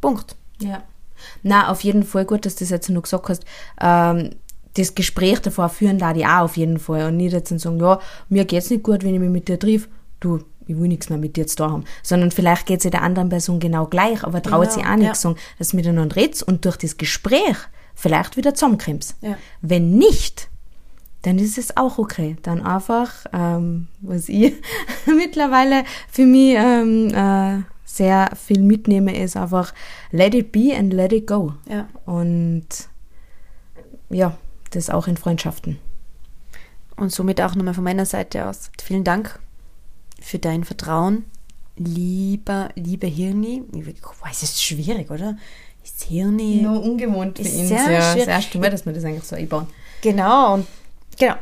Punkt. 0.00 0.36
Ja. 0.60 0.82
Na, 1.42 1.70
auf 1.70 1.82
jeden 1.82 2.02
Fall 2.02 2.24
gut, 2.24 2.46
dass 2.46 2.56
du 2.56 2.64
das 2.64 2.70
jetzt 2.70 2.88
noch 2.88 3.02
gesagt 3.02 3.28
hast. 3.28 3.44
Ähm, 3.80 4.30
das 4.74 4.94
Gespräch 4.94 5.40
davor 5.40 5.68
führen 5.68 5.98
da 5.98 6.12
die 6.12 6.26
auch 6.26 6.42
auf 6.42 6.56
jeden 6.56 6.78
Fall 6.78 7.08
und 7.08 7.16
nicht 7.16 7.32
jetzt 7.32 7.56
sagen, 7.58 7.80
ja, 7.80 7.98
mir 8.28 8.44
geht's 8.44 8.70
nicht 8.70 8.82
gut, 8.82 9.04
wenn 9.04 9.14
ich 9.14 9.20
mich 9.20 9.30
mit 9.30 9.48
dir 9.48 9.58
triff. 9.58 9.88
Du, 10.20 10.40
ich 10.66 10.76
will 10.76 10.88
nichts 10.88 11.08
mehr 11.08 11.18
mit 11.18 11.36
dir 11.36 11.42
jetzt 11.42 11.58
da 11.60 11.70
haben. 11.70 11.84
Sondern 12.02 12.30
vielleicht 12.30 12.66
geht 12.66 12.84
es 12.84 12.90
der 12.90 13.02
anderen 13.02 13.28
Person 13.28 13.60
genau 13.60 13.86
gleich, 13.86 14.22
aber 14.24 14.42
traut 14.42 14.68
genau, 14.68 14.74
sie 14.74 14.84
auch 14.84 14.96
nichts 14.96 15.22
ja. 15.22 15.30
sagen, 15.30 15.36
dass 15.58 15.68
du 15.68 15.76
miteinander 15.76 16.16
redest 16.16 16.42
und 16.42 16.64
durch 16.64 16.76
das 16.76 16.96
Gespräch 16.96 17.56
vielleicht 17.94 18.36
wieder 18.36 18.54
zusammenkommst. 18.54 19.16
Ja. 19.22 19.36
Wenn 19.62 19.96
nicht, 19.96 20.48
dann 21.22 21.38
ist 21.38 21.58
es 21.58 21.76
auch 21.76 21.98
okay. 21.98 22.36
Dann 22.42 22.62
einfach, 22.62 23.26
ähm, 23.32 23.88
was 24.00 24.28
ich 24.28 24.54
mittlerweile 25.06 25.84
für 26.10 26.26
mich 26.26 26.54
ähm, 26.56 27.08
äh, 27.08 27.62
sehr 27.96 28.30
viel 28.36 28.60
mitnehme, 28.60 29.16
ist 29.16 29.36
einfach 29.36 29.72
let 30.10 30.34
it 30.34 30.52
be 30.52 30.74
and 30.76 30.92
let 30.92 31.12
it 31.12 31.26
go. 31.26 31.54
Ja. 31.68 31.88
Und 32.04 32.66
ja, 34.10 34.36
das 34.70 34.90
auch 34.90 35.08
in 35.08 35.16
Freundschaften. 35.16 35.78
Und 36.96 37.12
somit 37.12 37.40
auch 37.40 37.54
nochmal 37.54 37.74
von 37.74 37.84
meiner 37.84 38.06
Seite 38.06 38.46
aus 38.46 38.70
vielen 38.82 39.04
Dank 39.04 39.38
für 40.20 40.38
dein 40.38 40.64
Vertrauen, 40.64 41.24
lieber, 41.76 42.70
liebe 42.74 43.06
Hirni. 43.06 43.62
Es 44.30 44.42
ist 44.42 44.62
schwierig, 44.62 45.10
oder? 45.10 45.36
Ist 45.84 46.04
Hirni. 46.04 46.60
Nur 46.62 46.82
ungewohnt 46.82 47.38
für 47.38 47.44
ihn. 47.44 47.66
Sehr 47.66 47.90
ja, 47.90 48.14
das 48.14 48.26
erste 48.26 48.58
Mal, 48.58 48.70
dass 48.70 48.86
wir 48.86 48.92
das 48.92 49.04
eigentlich 49.04 49.24
so 49.24 49.36
einbauen. 49.36 49.66
Genau, 50.00 50.54
und 50.54 50.66
genau, 51.18 51.34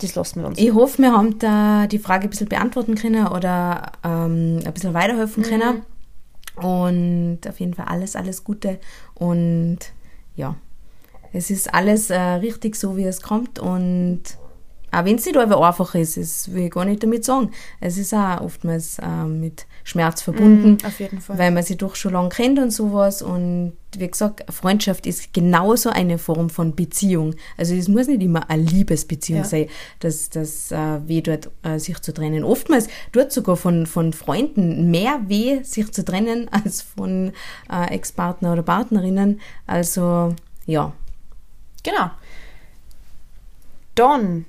das 0.00 0.14
lassen 0.14 0.40
wir 0.40 0.48
uns. 0.48 0.58
Ich 0.58 0.72
hoffe, 0.72 1.02
wir 1.02 1.12
haben 1.12 1.38
da 1.38 1.86
die 1.86 1.98
Frage 1.98 2.24
ein 2.24 2.30
bisschen 2.30 2.48
beantworten 2.48 2.94
können 2.94 3.26
oder 3.26 3.92
ähm, 4.02 4.60
ein 4.64 4.72
bisschen 4.72 4.94
weiterhelfen 4.94 5.44
mhm. 5.44 5.82
Und 6.56 7.40
auf 7.48 7.60
jeden 7.60 7.74
Fall 7.74 7.86
alles, 7.86 8.16
alles 8.16 8.44
Gute. 8.44 8.78
Und 9.14 9.78
ja, 10.36 10.56
es 11.32 11.50
ist 11.50 11.72
alles 11.74 12.10
äh, 12.10 12.18
richtig 12.18 12.76
so, 12.76 12.96
wie 12.96 13.04
es 13.04 13.20
kommt. 13.20 13.58
Und 13.58 14.22
auch 14.94 15.04
wenn 15.04 15.16
es 15.16 15.26
nicht 15.26 15.36
einfach 15.36 15.94
ist, 15.94 16.16
das 16.16 16.52
will 16.52 16.64
ich 16.64 16.70
gar 16.70 16.84
nicht 16.84 17.02
damit 17.02 17.24
sagen. 17.24 17.50
Es 17.80 17.98
ist 17.98 18.14
auch 18.14 18.40
oftmals 18.40 18.98
äh, 18.98 19.24
mit 19.24 19.66
Schmerz 19.82 20.22
verbunden, 20.22 20.78
mm, 20.82 20.86
auf 20.86 21.00
jeden 21.00 21.20
Fall. 21.20 21.38
weil 21.38 21.50
man 21.50 21.62
sich 21.62 21.76
doch 21.76 21.94
schon 21.94 22.12
lange 22.12 22.30
kennt 22.30 22.58
und 22.58 22.70
sowas. 22.70 23.22
Und 23.22 23.74
wie 23.96 24.08
gesagt, 24.08 24.44
Freundschaft 24.52 25.06
ist 25.06 25.32
genauso 25.32 25.90
eine 25.90 26.18
Form 26.18 26.50
von 26.50 26.74
Beziehung. 26.74 27.34
Also 27.56 27.74
es 27.74 27.88
muss 27.88 28.06
nicht 28.06 28.22
immer 28.22 28.48
eine 28.48 28.62
Liebesbeziehung 28.62 29.40
ja. 29.40 29.44
sein, 29.44 29.66
dass 30.00 30.30
das 30.30 30.72
äh, 30.72 31.00
weh 31.06 31.20
dort 31.20 31.50
äh, 31.62 31.78
sich 31.78 32.00
zu 32.00 32.12
trennen. 32.12 32.44
Oftmals 32.44 32.88
tut 33.12 33.30
sogar 33.30 33.56
von, 33.56 33.86
von 33.86 34.12
Freunden 34.12 34.90
mehr 34.90 35.20
weh, 35.26 35.62
sich 35.62 35.92
zu 35.92 36.04
trennen, 36.04 36.48
als 36.50 36.82
von 36.82 37.32
äh, 37.70 37.94
Ex-Partner 37.94 38.52
oder 38.52 38.62
Partnerinnen. 38.62 39.40
Also 39.66 40.34
ja, 40.66 40.92
Genau. 41.84 42.10
Dann 43.94 44.46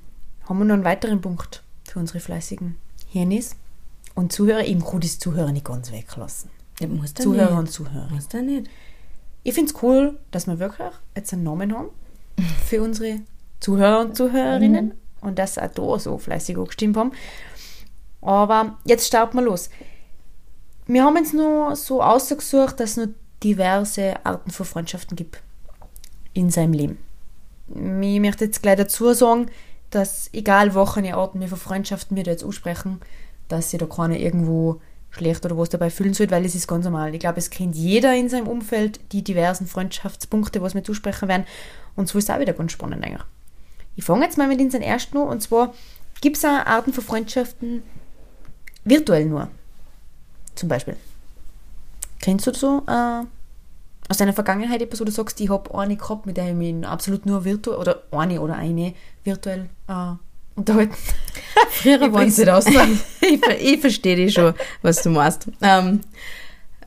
haben 0.48 0.58
wir 0.58 0.64
noch 0.64 0.74
einen 0.74 0.84
weiteren 0.84 1.20
Punkt 1.20 1.62
für 1.84 1.98
unsere 1.98 2.20
fleißigen 2.20 2.76
Hirnis 3.08 3.56
und 4.14 4.32
Zuhörer. 4.32 4.60
Ich 4.60 4.82
kann 4.82 5.00
das 5.00 5.18
Zuhörer 5.18 5.52
nicht 5.52 5.64
ganz 5.64 5.92
weglassen. 5.92 6.50
Ja, 6.80 6.88
Zuhörer 7.14 7.50
nicht. 7.50 7.58
und 7.58 7.70
Zuhörer. 7.70 8.08
Muss 8.10 8.28
da 8.28 8.40
nicht. 8.42 8.68
Ich 9.42 9.54
finde 9.54 9.72
es 9.72 9.82
cool, 9.82 10.18
dass 10.30 10.46
wir 10.46 10.58
wirklich 10.58 10.88
jetzt 11.14 11.32
einen 11.32 11.44
Namen 11.44 11.72
haben 11.74 11.90
für 12.64 12.82
unsere 12.82 13.20
Zuhörer 13.60 14.00
und 14.00 14.16
Zuhörerinnen 14.16 14.94
und 15.20 15.38
dass 15.38 15.54
sie 15.54 15.62
auch 15.62 15.70
da 15.72 15.98
so 15.98 16.18
fleißig 16.18 16.56
angestimmt 16.56 16.96
haben. 16.96 17.12
Aber 18.20 18.76
jetzt 18.84 19.06
starten 19.06 19.38
wir 19.38 19.44
los. 19.44 19.70
Wir 20.86 21.04
haben 21.04 21.16
jetzt 21.16 21.34
nur 21.34 21.74
so 21.76 22.02
ausgesucht, 22.02 22.80
dass 22.80 22.92
es 22.92 22.96
noch 22.96 23.14
diverse 23.42 24.24
Arten 24.24 24.50
von 24.50 24.66
Freundschaften 24.66 25.16
gibt 25.16 25.42
in 26.32 26.50
seinem 26.50 26.72
Leben. 26.72 26.98
Ich 27.68 28.20
möchte 28.20 28.44
jetzt 28.44 28.62
gleich 28.62 28.76
dazu 28.76 29.12
sagen, 29.12 29.46
dass 29.90 30.30
egal 30.32 30.74
welche 30.74 31.16
Arten 31.16 31.40
wir 31.40 31.48
von 31.48 31.58
Freundschaften 31.58 32.16
wir 32.16 32.24
da 32.24 32.32
jetzt 32.32 32.44
aussprechen, 32.44 33.00
dass 33.48 33.70
sich 33.70 33.80
da 33.80 33.86
keiner 33.86 34.16
irgendwo 34.16 34.80
schlecht 35.10 35.44
oder 35.44 35.56
was 35.56 35.68
dabei 35.68 35.90
fühlen 35.90 36.14
sollte, 36.14 36.34
weil 36.34 36.44
es 36.44 36.54
ist 36.54 36.68
ganz 36.68 36.84
normal. 36.84 37.14
Ich 37.14 37.20
glaube, 37.20 37.38
es 37.38 37.50
kennt 37.50 37.74
jeder 37.74 38.14
in 38.14 38.28
seinem 38.28 38.48
Umfeld 38.48 39.00
die 39.12 39.22
diversen 39.22 39.66
Freundschaftspunkte, 39.66 40.60
was 40.60 40.74
wir 40.74 40.84
zusprechen 40.84 41.28
werden. 41.28 41.46
Und 41.94 42.08
so 42.08 42.18
ist 42.18 42.28
es 42.28 42.34
auch 42.34 42.40
wieder 42.40 42.52
ganz 42.52 42.72
spannend 42.72 43.04
eigentlich. 43.04 43.24
Ich 43.94 44.04
fange 44.04 44.24
jetzt 44.24 44.36
mal 44.36 44.48
mit 44.48 44.60
unseren 44.60 44.82
ersten 44.82 45.16
an. 45.16 45.28
Und 45.28 45.42
zwar 45.42 45.72
gibt 46.20 46.36
es 46.36 46.44
auch 46.44 46.66
Arten 46.66 46.92
von 46.92 47.02
Freundschaften 47.02 47.82
virtuell 48.84 49.24
nur. 49.24 49.48
Zum 50.54 50.68
Beispiel. 50.68 50.96
Kennst 52.20 52.46
du 52.46 52.54
so 52.54 52.82
äh, 52.86 53.24
aus 54.08 54.18
deiner 54.18 54.32
Vergangenheit 54.32 54.82
etwas, 54.82 55.00
wo 55.00 55.04
du 55.04 55.12
sagst, 55.12 55.40
ich 55.40 55.50
habe 55.50 55.76
eine 55.76 55.96
gehabt, 55.96 56.26
mit 56.26 56.36
der 56.36 56.48
ich 56.48 56.54
mich 56.54 56.86
absolut 56.86 57.26
nur 57.26 57.44
virtuell 57.44 57.78
oder 57.78 58.02
eine 58.10 58.40
oder 58.40 58.54
eine 58.54 58.94
virtuell 59.24 59.68
äh, 59.88 60.12
unterhalten? 60.54 60.94
Früher 61.70 62.00
waren 62.12 62.26
nicht 62.26 62.48
aus. 62.48 62.66
ich, 63.20 63.40
ich 63.60 63.80
verstehe 63.80 64.16
dich 64.16 64.34
schon, 64.34 64.54
was 64.82 65.02
du 65.02 65.10
meinst. 65.10 65.48
Ähm, 65.60 66.00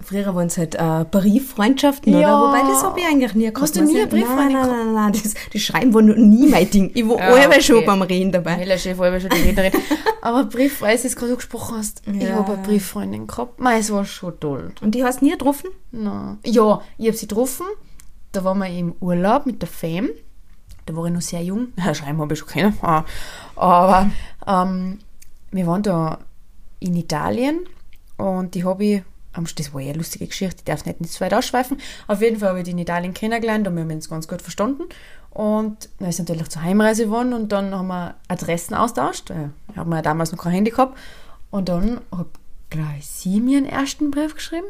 früher 0.03 0.33
waren 0.35 0.47
es 0.47 0.57
halt 0.57 0.75
äh, 0.75 1.05
Brieffreundschaften, 1.09 2.13
Ja. 2.13 2.19
oder? 2.41 2.47
Wobei, 2.49 2.61
das 2.71 2.83
habe 2.83 2.99
ich 2.99 3.05
eigentlich 3.05 3.33
nie 3.35 3.43
gehabt. 3.45 3.61
Hast 3.61 3.75
du 3.75 3.83
nie 3.83 3.97
eine 3.97 4.07
Brieffreundin 4.07 4.53
Nein, 4.53 4.67
nein, 4.69 4.85
nein, 4.85 4.93
nein, 4.93 5.11
das, 5.13 5.33
das 5.53 5.61
Schreiben 5.61 5.93
war 5.93 6.01
noch 6.01 6.15
nie 6.15 6.47
mein 6.47 6.69
Ding. 6.69 6.91
Ich 6.93 7.07
war 7.07 7.17
Ja, 7.37 7.51
ja, 7.51 7.61
schon 7.61 7.77
okay. 7.77 7.85
beim 7.85 8.01
Reden 8.01 8.31
dabei. 8.31 8.57
Mela 8.57 8.77
Chef, 8.77 8.97
weil 8.97 9.19
schon 9.19 9.29
die 9.31 9.41
Rednerin. 9.49 9.73
Aber 10.21 10.43
Brief, 10.45 10.81
weil 10.81 10.97
du 10.97 11.07
es 11.07 11.15
gerade 11.15 11.31
angesprochen 11.31 11.77
hast, 11.77 12.01
ich 12.05 12.23
Ja. 12.23 12.35
habe 12.35 12.53
eine 12.53 12.61
Brieffreundin 12.63 13.27
gehabt. 13.27 13.59
Mei, 13.59 13.77
es 13.79 13.91
war 13.91 14.03
schon 14.05 14.39
toll. 14.39 14.71
Und 14.81 14.95
die 14.95 15.03
hast 15.03 15.21
du 15.21 15.25
nie 15.25 15.31
getroffen? 15.31 15.69
Na, 15.91 16.37
ja, 16.45 16.81
ich 16.97 17.07
habe 17.07 17.17
sie 17.17 17.27
getroffen. 17.27 17.65
Da 18.31 18.43
waren 18.43 18.59
wir 18.59 18.67
im 18.67 18.93
Urlaub 18.99 19.45
mit 19.45 19.61
der 19.61 19.69
Fam. 19.69 20.09
Da 20.85 20.95
war 20.95 21.05
ich 21.05 21.13
noch 21.13 21.21
sehr 21.21 21.41
jung. 21.41 21.69
Schreiben 21.93 22.19
habe 22.19 22.33
ich 22.33 22.39
schon 22.39 22.47
keinen. 22.49 22.77
Ah, 22.81 23.03
Aber 23.55 24.09
ähm, 24.47 24.99
wir 25.51 25.65
waren 25.67 25.83
da 25.83 26.19
in 26.79 26.95
Italien 26.95 27.61
und 28.17 28.53
die 28.55 28.63
habe 28.65 28.83
ich, 28.85 29.01
das 29.33 29.73
war 29.73 29.81
ja 29.81 29.89
eine 29.89 29.97
lustige 29.97 30.27
Geschichte, 30.27 30.57
ich 30.59 30.63
darf 30.65 30.85
nicht, 30.85 31.01
nicht 31.01 31.13
zu 31.13 31.21
weit 31.21 31.33
ausschweifen. 31.33 31.77
Auf 32.07 32.21
jeden 32.21 32.39
Fall 32.39 32.49
habe 32.49 32.59
ich 32.59 32.65
die 32.65 32.71
in 32.71 32.77
Italien 32.77 33.13
kennengelernt 33.13 33.67
und 33.67 33.75
wir 33.75 33.83
haben 33.83 33.91
uns 33.91 34.09
ganz 34.09 34.27
gut 34.27 34.41
verstanden. 34.41 34.83
Und 35.29 35.89
dann 35.99 36.09
ist 36.09 36.19
natürlich 36.19 36.49
zur 36.49 36.63
Heimreise 36.63 37.05
geworden 37.05 37.33
und 37.33 37.51
dann 37.51 37.73
haben 37.73 37.87
wir 37.87 38.15
Adressen 38.27 38.73
austauscht. 38.73 39.31
Ich 39.71 39.77
habe 39.77 39.95
ja 39.95 40.01
damals 40.01 40.31
noch 40.31 40.39
kein 40.39 40.53
Handy 40.53 40.71
gehabt. 40.71 40.97
Und 41.51 41.69
dann 41.69 42.01
habe 42.11 42.29
gleich 42.69 43.07
sie 43.07 43.39
mir 43.39 43.57
einen 43.57 43.67
ersten 43.67 44.11
Brief 44.11 44.35
geschrieben. 44.35 44.67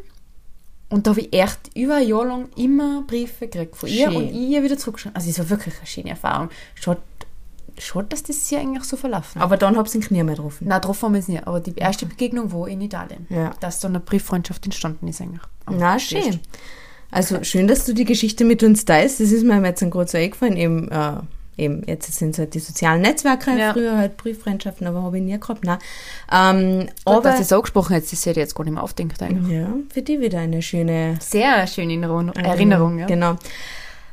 Und 0.90 1.06
da 1.06 1.12
habe 1.12 1.22
ich 1.22 1.34
echt 1.34 1.76
über 1.76 1.98
ein 1.98 2.08
Jahr 2.08 2.26
lang 2.26 2.50
immer 2.56 3.04
Briefe 3.04 3.48
gekriegt 3.48 3.76
von 3.76 3.90
ihr 3.90 4.12
Schön. 4.12 4.16
und 4.16 4.30
ich 4.30 4.50
ihr 4.50 4.64
wieder 4.64 4.78
zurückgeschrieben. 4.78 5.16
Also 5.16 5.30
es 5.30 5.38
war 5.40 5.50
wirklich 5.50 5.78
eine 5.78 5.86
schöne 5.86 6.10
Erfahrung. 6.10 6.50
Schade, 6.76 7.02
schade 7.80 8.08
dass 8.10 8.24
das 8.24 8.48
sie 8.48 8.58
eigentlich 8.58 8.84
so 8.84 8.98
verlaufen 8.98 9.36
hat. 9.40 9.44
Aber 9.44 9.58
dann 9.58 9.78
hab's 9.78 9.96
ich 9.96 10.12
nie 10.12 10.24
mehr 10.24 10.36
getroffen. 10.36 10.68
Nein, 10.68 10.82
getroffen 10.82 11.06
haben 11.08 11.14
wir 11.14 11.20
es 11.20 11.28
nicht. 11.28 11.48
Aber 11.48 11.60
die 11.60 11.76
erste 11.76 12.06
Begegnung 12.06 12.52
war 12.54 12.68
in 12.68 12.82
Italien. 12.82 13.26
Ja. 13.30 13.52
Dass 13.60 13.80
dann 13.80 13.92
eine 13.92 14.00
Brieffreundschaft 14.00 14.66
entstanden 14.66 15.08
ist 15.08 15.22
eigentlich. 15.22 15.42
Aber 15.66 15.78
Na, 15.78 15.96
ist- 15.96 16.04
schön. 16.10 16.40
Also 17.12 17.44
schön, 17.44 17.68
dass 17.68 17.86
du 17.86 17.94
die 17.94 18.06
Geschichte 18.06 18.46
mit 18.46 18.62
uns 18.62 18.86
teilst. 18.86 19.20
Das 19.20 19.32
ist 19.32 19.44
mir 19.44 19.60
jetzt 19.66 19.80
gerade 19.90 20.08
so 20.10 20.18
eingefallen. 20.18 20.58
Eben, 20.58 20.92
äh, 20.92 21.14
eben 21.58 21.82
jetzt 21.88 22.14
sind 22.14 22.32
es 22.32 22.38
halt 22.40 22.54
die 22.54 22.60
sozialen 22.60 23.02
Netzwerke, 23.02 23.58
Ja. 23.58 23.74
früher 23.74 23.98
halt 23.98 24.16
Brieffreundschaften, 24.18 24.86
aber 24.86 25.02
habe 25.02 25.18
ich 25.18 25.24
nie 25.24 25.40
gehabt. 25.40 25.64
Nein. 25.64 25.80
Ähm, 26.32 26.90
Aber 27.06 27.18
aber 27.18 27.24
dass 27.30 27.38
du 27.38 27.42
es 27.42 27.52
angesprochen 27.54 27.96
hast, 27.96 28.12
das 28.12 28.20
hätte 28.28 28.40
ich 28.40 28.44
jetzt 28.46 28.54
gar 28.54 28.64
nicht 28.64 28.74
mehr 28.76 28.84
aufdenkt 28.84 29.22
eigentlich. 29.24 29.58
ja, 29.58 29.74
für 29.92 30.04
die 30.04 30.20
wieder 30.22 30.38
eine 30.40 30.62
schöne 30.62 31.18
Sehr 31.20 31.66
schöne 31.66 31.94
Erinnerung, 31.94 32.30
Erinnerung 32.34 33.00
ja. 33.00 33.08
Genau. 33.08 33.38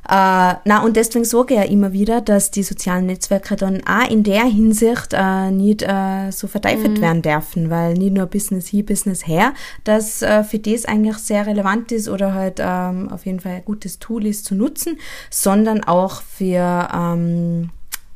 Äh, 0.09 0.55
na, 0.65 0.83
und 0.85 0.95
deswegen 0.97 1.25
sage 1.25 1.55
ich 1.55 1.61
ja 1.61 1.67
immer 1.67 1.93
wieder, 1.93 2.21
dass 2.21 2.53
die 2.53 2.63
sozialen 2.63 3.07
Netzwerke 3.07 3.57
dann 3.57 3.83
auch 3.87 4.09
in 4.09 4.23
der 4.23 4.45
Hinsicht 4.45 5.13
äh, 5.13 5.51
nicht 5.51 5.83
äh, 5.83 6.31
so 6.31 6.47
verteufelt 6.47 7.01
werden 7.01 7.23
dürfen, 7.23 7.71
weil 7.71 7.95
nicht 7.95 8.15
nur 8.15 8.27
Business 8.27 8.69
hier, 8.69 8.87
Business 8.87 9.27
her, 9.27 9.53
dass 9.83 10.23
äh, 10.23 10.45
für 10.45 10.61
das 10.61 10.85
eigentlich 10.85 11.17
sehr 11.19 11.47
relevant 11.47 11.91
ist 11.91 12.09
oder 12.09 12.35
halt 12.35 12.61
ähm, 12.61 13.11
auf 13.11 13.27
jeden 13.27 13.41
Fall 13.41 13.53
ein 13.57 13.65
gutes 13.65 13.99
Tool 13.99 14.27
ist 14.27 14.45
zu 14.45 14.55
nutzen, 14.55 14.99
sondern 15.29 15.83
auch 15.83 16.23
für 16.23 16.89
ähm, 16.95 17.71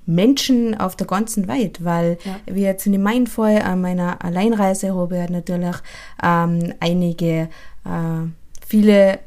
Menschen 0.07 0.79
auf 0.79 0.95
der 0.95 1.07
ganzen 1.09 1.49
Welt, 1.49 1.85
weil 1.85 2.19
Ja. 2.25 2.37
wie 2.47 2.63
jetzt 2.63 2.87
in 2.87 3.03
meinem 3.03 3.27
Fall 3.27 3.63
an 3.63 3.81
meiner 3.81 4.25
Alleinreise 4.25 4.95
habe 4.95 5.15
ich 5.17 5.21
halt 5.23 5.31
natürlich 5.31 5.77
ähm, 6.23 6.73
einige, 6.81 7.49
äh, 7.85 8.29
viele 8.65 9.19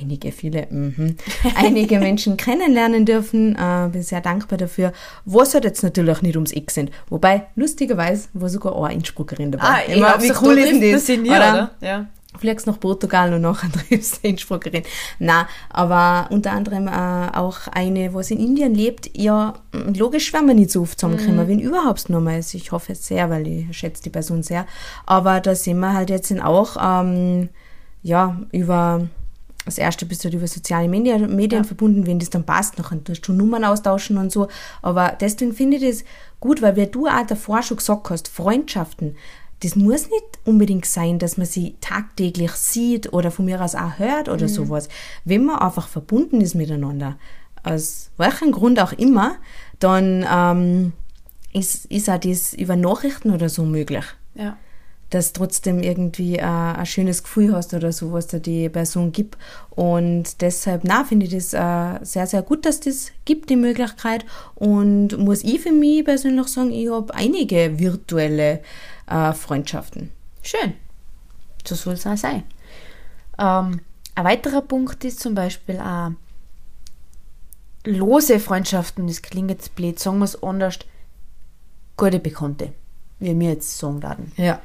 einige, 0.00 0.32
viele, 0.32 0.66
mhm, 0.70 1.16
einige 1.56 1.98
Menschen 1.98 2.36
kennenlernen 2.36 3.04
dürfen. 3.04 3.56
Äh, 3.56 3.88
bin 3.90 4.02
sehr 4.02 4.20
dankbar 4.20 4.58
dafür. 4.58 4.92
Was 5.24 5.54
halt 5.54 5.64
jetzt 5.64 5.82
natürlich 5.82 6.22
nicht 6.22 6.36
ums 6.36 6.52
Eck 6.52 6.70
sind. 6.70 6.90
Wobei, 7.08 7.46
lustigerweise 7.54 8.28
war 8.34 8.48
sogar 8.48 8.74
auch 8.74 8.84
eine 8.84 8.94
Innsbruckerin 8.94 9.52
dabei. 9.52 9.64
Ah, 9.66 9.78
Ich 9.88 10.00
meine, 10.00 10.22
wie 10.22 10.32
cool 10.42 10.58
ist 10.58 11.08
denn 11.08 11.24
das? 11.24 11.30
Oder? 11.38 11.70
Ja. 11.80 12.06
Fliegst 12.38 12.66
nach 12.66 12.78
Portugal 12.78 13.32
und 13.32 13.40
nachher 13.40 13.70
triffst 13.88 14.22
du 14.22 14.28
Innsbruckerin. 14.28 14.82
Na, 15.18 15.48
aber 15.70 16.28
unter 16.30 16.52
anderem 16.52 16.86
äh, 16.86 17.34
auch 17.34 17.60
eine, 17.72 18.12
was 18.12 18.30
in 18.30 18.38
Indien 18.40 18.74
lebt. 18.74 19.10
Ja, 19.16 19.54
logisch 19.72 20.32
werden 20.34 20.46
wir 20.48 20.54
nicht 20.54 20.70
so 20.70 20.82
oft 20.82 21.00
zusammenkommen, 21.00 21.48
wenn 21.48 21.60
überhaupt 21.60 22.10
nochmals. 22.10 22.52
Ich 22.52 22.72
hoffe 22.72 22.92
es 22.92 23.06
sehr, 23.06 23.30
weil 23.30 23.46
ich 23.46 23.76
schätze 23.76 24.02
die 24.02 24.10
Person 24.10 24.42
sehr. 24.42 24.66
Aber 25.06 25.40
da 25.40 25.54
sind 25.54 25.78
wir 25.78 25.94
halt 25.94 26.10
jetzt 26.10 26.30
auch, 26.42 26.76
ähm, 26.78 27.48
ja, 28.02 28.38
über 28.52 29.08
das 29.66 29.78
erste 29.78 30.06
bist 30.06 30.22
du 30.22 30.26
halt 30.26 30.34
über 30.34 30.46
soziale 30.46 30.88
Medien, 30.88 31.34
Medien 31.36 31.64
verbunden, 31.64 32.06
wenn 32.06 32.18
das 32.18 32.30
dann 32.30 32.44
passt, 32.44 32.78
nachher 32.78 33.02
tust 33.04 33.28
du 33.28 33.32
Nummern 33.32 33.64
austauschen 33.64 34.16
und 34.16 34.32
so. 34.32 34.48
Aber 34.80 35.16
deswegen 35.20 35.52
finde 35.52 35.76
ich 35.76 35.82
das 35.82 36.04
gut, 36.40 36.62
weil 36.62 36.76
wie 36.76 36.86
du 36.86 37.06
auch 37.06 37.26
davor 37.26 37.62
schon 37.62 37.76
gesagt 37.76 38.08
hast, 38.08 38.28
Freundschaften, 38.28 39.16
das 39.60 39.76
muss 39.76 40.08
nicht 40.08 40.24
unbedingt 40.44 40.86
sein, 40.86 41.18
dass 41.18 41.36
man 41.36 41.46
sie 41.46 41.76
tagtäglich 41.80 42.52
sieht 42.52 43.12
oder 43.12 43.30
von 43.30 43.44
mir 43.44 43.60
aus 43.60 43.74
auch 43.74 43.98
hört 43.98 44.28
oder 44.28 44.48
sowas. 44.48 44.88
Wenn 45.24 45.44
man 45.44 45.58
einfach 45.58 45.88
verbunden 45.88 46.40
ist 46.40 46.54
miteinander, 46.54 47.16
aus 47.62 48.10
welchem 48.16 48.52
Grund 48.52 48.78
auch 48.80 48.92
immer, 48.92 49.36
dann 49.80 50.26
ähm, 50.30 50.92
ist, 51.52 51.86
ist 51.86 52.08
auch 52.08 52.18
das 52.18 52.54
über 52.54 52.76
Nachrichten 52.76 53.30
oder 53.30 53.48
so 53.48 53.64
möglich 53.64 54.04
ja. 54.36 54.56
Dass 55.10 55.32
trotzdem 55.32 55.80
irgendwie 55.80 56.36
äh, 56.36 56.42
ein 56.42 56.86
schönes 56.86 57.22
Gefühl 57.22 57.54
hast 57.54 57.74
oder 57.74 57.92
so, 57.92 58.12
was 58.12 58.26
da 58.26 58.38
die 58.38 58.68
Person 58.68 59.12
gibt. 59.12 59.38
Und 59.70 60.40
deshalb, 60.40 60.82
na, 60.84 61.04
finde 61.04 61.26
ich 61.26 61.32
das 61.32 61.54
äh, 61.54 62.04
sehr, 62.04 62.26
sehr 62.26 62.42
gut, 62.42 62.66
dass 62.66 62.80
das 62.80 63.12
gibt, 63.24 63.50
die 63.50 63.56
Möglichkeit. 63.56 64.24
Und 64.54 65.16
muss 65.18 65.44
ich 65.44 65.60
für 65.60 65.72
mich 65.72 66.04
persönlich 66.04 66.48
sagen, 66.48 66.72
ich 66.72 66.90
habe 66.90 67.14
einige 67.14 67.78
virtuelle 67.78 68.62
äh, 69.06 69.32
Freundschaften. 69.32 70.10
Schön. 70.42 70.74
So 71.66 71.74
soll 71.74 71.94
es 71.94 72.06
auch 72.06 72.16
sein. 72.16 72.42
Ähm, 73.38 73.80
ein 74.14 74.24
weiterer 74.24 74.62
Punkt 74.62 75.04
ist 75.04 75.20
zum 75.20 75.34
Beispiel 75.34 75.78
auch 75.78 76.10
lose 77.84 78.40
Freundschaften, 78.40 79.06
das 79.06 79.22
klingt 79.22 79.50
jetzt 79.50 79.76
blöd, 79.76 79.98
sagen 79.98 80.18
wir 80.18 80.24
es 80.24 80.42
anders, 80.42 80.78
gute 81.96 82.18
Bekannte, 82.18 82.72
wie 83.20 83.38
wir 83.38 83.50
jetzt 83.50 83.78
sagen 83.78 84.02
werden. 84.02 84.32
Ja. 84.36 84.60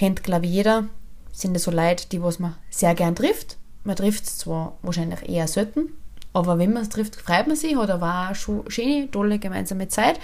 Kennt, 0.00 0.22
glaube 0.22 0.46
ich, 0.46 0.52
jeder, 0.52 0.86
sind 1.30 1.52
das 1.52 1.64
so 1.64 1.70
Leute, 1.70 2.08
die 2.08 2.22
was 2.22 2.38
man 2.38 2.56
sehr 2.70 2.94
gern 2.94 3.14
trifft. 3.14 3.58
Man 3.84 3.96
trifft 3.96 4.24
es 4.24 4.38
zwar 4.38 4.78
wahrscheinlich 4.80 5.28
eher 5.28 5.46
selten, 5.46 5.90
aber 6.32 6.56
wenn 6.56 6.72
man 6.72 6.84
es 6.84 6.88
trifft, 6.88 7.16
freut 7.16 7.46
man 7.46 7.54
sich, 7.54 7.76
hat 7.76 7.90
aber 7.90 8.30
auch 8.30 8.34
schon 8.34 8.62
schöne, 8.70 9.10
tolle 9.10 9.38
gemeinsame 9.38 9.88
Zeit. 9.88 10.18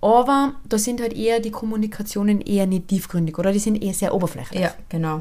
Aber 0.00 0.54
da 0.66 0.78
sind 0.78 1.02
halt 1.02 1.12
eher 1.12 1.38
die 1.40 1.50
Kommunikationen 1.50 2.40
eher 2.40 2.66
nicht 2.66 2.88
tiefgründig, 2.88 3.38
oder? 3.38 3.52
Die 3.52 3.58
sind 3.58 3.82
eher 3.82 3.92
sehr 3.92 4.14
oberflächlich. 4.14 4.62
Ja, 4.62 4.72
genau. 4.88 5.20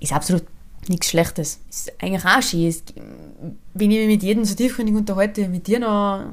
Ist 0.00 0.14
absolut 0.14 0.44
nichts 0.88 1.08
Schlechtes. 1.08 1.60
Ist 1.68 1.92
eigentlich 2.02 2.24
auch 2.24 2.40
schön. 2.40 2.74
Wenn 3.74 3.90
ich 3.90 3.98
mich 3.98 4.06
mit 4.06 4.22
jedem 4.22 4.46
so 4.46 4.54
tiefgründig 4.54 4.94
unterhalte, 4.94 5.50
mit 5.50 5.66
dir 5.66 5.80
noch, 5.80 6.32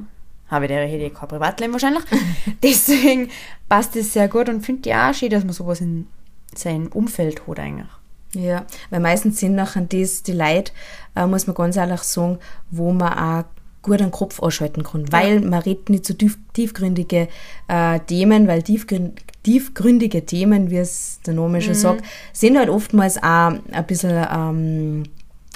habe 0.50 0.64
ich 0.64 0.70
der 0.70 0.86
hätte 0.86 1.10
kein 1.10 1.28
Privatleben 1.28 1.72
wahrscheinlich. 1.72 2.04
Deswegen 2.62 3.30
passt 3.68 3.96
es 3.96 4.12
sehr 4.12 4.28
gut 4.28 4.48
und 4.48 4.62
finde 4.62 4.88
ich 4.88 4.94
auch 4.94 5.14
schön, 5.14 5.30
dass 5.30 5.44
man 5.44 5.52
sowas 5.52 5.80
in 5.80 6.06
sein 6.54 6.88
Umfeld 6.88 7.46
hat 7.46 7.60
eigentlich. 7.60 7.88
Ja, 8.34 8.64
weil 8.90 9.00
meistens 9.00 9.40
sind 9.40 9.54
nachher 9.54 9.82
das 9.82 10.22
die 10.22 10.32
Leute, 10.32 10.72
äh, 11.16 11.26
muss 11.26 11.46
man 11.46 11.56
ganz 11.56 11.76
ehrlich 11.76 12.02
sagen, 12.02 12.38
wo 12.70 12.92
man 12.92 13.12
auch 13.12 13.44
gut 13.82 14.00
den 14.00 14.10
Kopf 14.10 14.40
ausschalten 14.40 14.82
kann, 14.84 15.10
weil 15.10 15.40
man 15.40 15.62
redet 15.62 15.88
nicht 15.88 16.04
so 16.04 16.14
tief, 16.14 16.38
tiefgründige 16.52 17.28
äh, 17.66 18.00
Themen, 18.00 18.46
weil 18.46 18.62
tiefgrün, 18.62 19.14
tiefgründige 19.42 20.26
Themen, 20.26 20.70
wie 20.70 20.76
es 20.76 21.20
der 21.26 21.34
Name 21.34 21.60
schon 21.60 21.74
sagt, 21.74 22.04
sind 22.32 22.58
halt 22.58 22.68
oftmals 22.68 23.16
auch 23.18 23.52
ein 23.72 23.86
bisschen 23.86 24.26
ähm, 24.30 25.02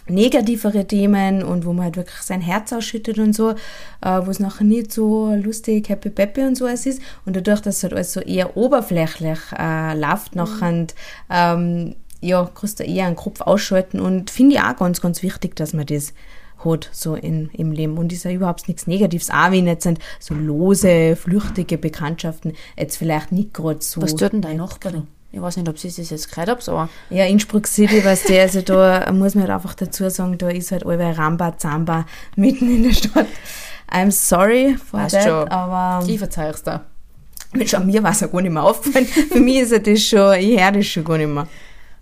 negativere 0.06 0.86
Themen 0.86 1.42
und 1.42 1.64
wo 1.64 1.72
man 1.72 1.84
halt 1.84 1.96
wirklich 1.96 2.20
sein 2.20 2.40
Herz 2.40 2.72
ausschüttet 2.72 3.18
und 3.18 3.32
so, 3.34 3.50
äh, 3.50 4.20
wo 4.24 4.30
es 4.30 4.40
nachher 4.40 4.64
nicht 4.64 4.92
so 4.92 5.34
lustig, 5.34 5.88
happy 5.88 6.10
peppy 6.10 6.42
und 6.42 6.56
so 6.56 6.66
alles 6.66 6.86
ist. 6.86 7.00
Und 7.24 7.36
dadurch, 7.36 7.60
dass 7.60 7.78
es 7.78 7.82
halt 7.82 7.94
alles 7.94 8.12
so 8.12 8.20
eher 8.20 8.56
oberflächlich 8.56 9.38
äh, 9.58 9.98
läuft, 9.98 10.36
nachher 10.36 10.86
ähm, 11.30 11.96
ja, 12.20 12.50
kannst 12.54 12.80
du 12.80 12.84
eher 12.84 13.06
einen 13.06 13.16
Kopf 13.16 13.40
ausschalten 13.42 14.00
und 14.00 14.30
finde 14.30 14.56
ich 14.56 14.62
auch 14.62 14.76
ganz, 14.76 15.00
ganz 15.00 15.22
wichtig, 15.22 15.56
dass 15.56 15.74
man 15.74 15.86
das 15.86 16.14
hat, 16.64 16.88
so 16.92 17.14
in, 17.14 17.50
im 17.52 17.72
Leben. 17.72 17.98
Und 17.98 18.12
ist 18.12 18.24
ja 18.24 18.30
überhaupt 18.30 18.66
nichts 18.68 18.86
Negatives, 18.86 19.30
auch 19.30 19.50
wenn 19.50 19.66
jetzt 19.66 19.82
sind 19.82 19.98
so 20.18 20.34
lose, 20.34 21.16
flüchtige 21.16 21.76
Bekanntschaften 21.78 22.54
jetzt 22.78 22.96
vielleicht 22.96 23.32
nicht 23.32 23.52
gerade 23.52 23.82
so. 23.82 24.00
Was 24.00 24.14
tut 24.14 24.32
denn 24.32 24.42
dein 24.42 24.56
Nachbarin? 24.56 25.06
Ich 25.34 25.40
weiß 25.42 25.56
nicht, 25.56 25.68
ob 25.68 25.76
sie 25.80 25.88
das 25.88 26.10
jetzt 26.10 26.30
gehört 26.30 26.48
hat, 26.48 26.68
aber 26.68 26.88
Ja, 27.10 27.24
Innsbruck 27.24 27.66
City, 27.66 28.04
weißt 28.04 28.28
du, 28.28 28.40
also 28.40 28.62
da 28.62 29.10
muss 29.12 29.34
man 29.34 29.42
halt 29.42 29.52
einfach 29.54 29.74
dazu 29.74 30.08
sagen, 30.08 30.38
da 30.38 30.48
ist 30.48 30.70
halt 30.70 30.86
allweil 30.86 31.12
Ramba, 31.14 31.58
Zamba 31.58 32.06
mitten 32.36 32.70
in 32.72 32.84
der 32.84 32.92
Stadt. 32.92 33.26
I'm 33.90 34.12
sorry 34.12 34.76
for 34.76 35.00
Weißt 35.00 35.14
that, 35.16 35.24
schon. 35.24 35.48
aber 35.48 36.06
ich 36.06 36.18
verzeih 36.18 36.50
es 36.50 36.62
da. 36.62 36.84
Mensch, 37.52 37.74
an 37.74 37.84
mir 37.86 38.00
war 38.04 38.12
es 38.12 38.20
ja 38.20 38.28
gar 38.28 38.42
nicht 38.42 38.52
mehr 38.52 38.62
aufgefallen. 38.62 39.06
Für 39.06 39.40
mich 39.40 39.56
ist 39.56 39.72
ja 39.72 39.78
das 39.80 40.02
schon, 40.04 40.34
ich 40.38 40.60
höre 40.60 40.70
das 40.70 40.86
schon 40.86 41.02
gar 41.04 41.18
nicht 41.18 41.26
mehr. 41.28 41.48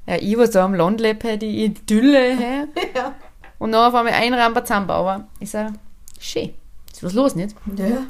Ja, 0.07 0.17
ich, 0.17 0.37
was 0.37 0.51
da 0.51 0.65
am 0.67 0.75
Land 0.75 1.01
lebe, 1.01 1.39
die 1.39 1.65
Idylle. 1.65 2.37
hä? 2.37 2.65
Und 3.59 3.73
dann 3.73 3.89
auf 3.89 3.95
einmal 3.95 4.13
ein 4.13 4.35
Rambazamba, 4.35 4.95
aber 4.97 5.29
ist 5.41 5.55
ja 5.55 5.73
schön. 6.21 6.51
Ist 6.93 7.03
was 7.03 7.15
los, 7.15 7.35
nicht? 7.35 7.57
Ja. 7.77 8.05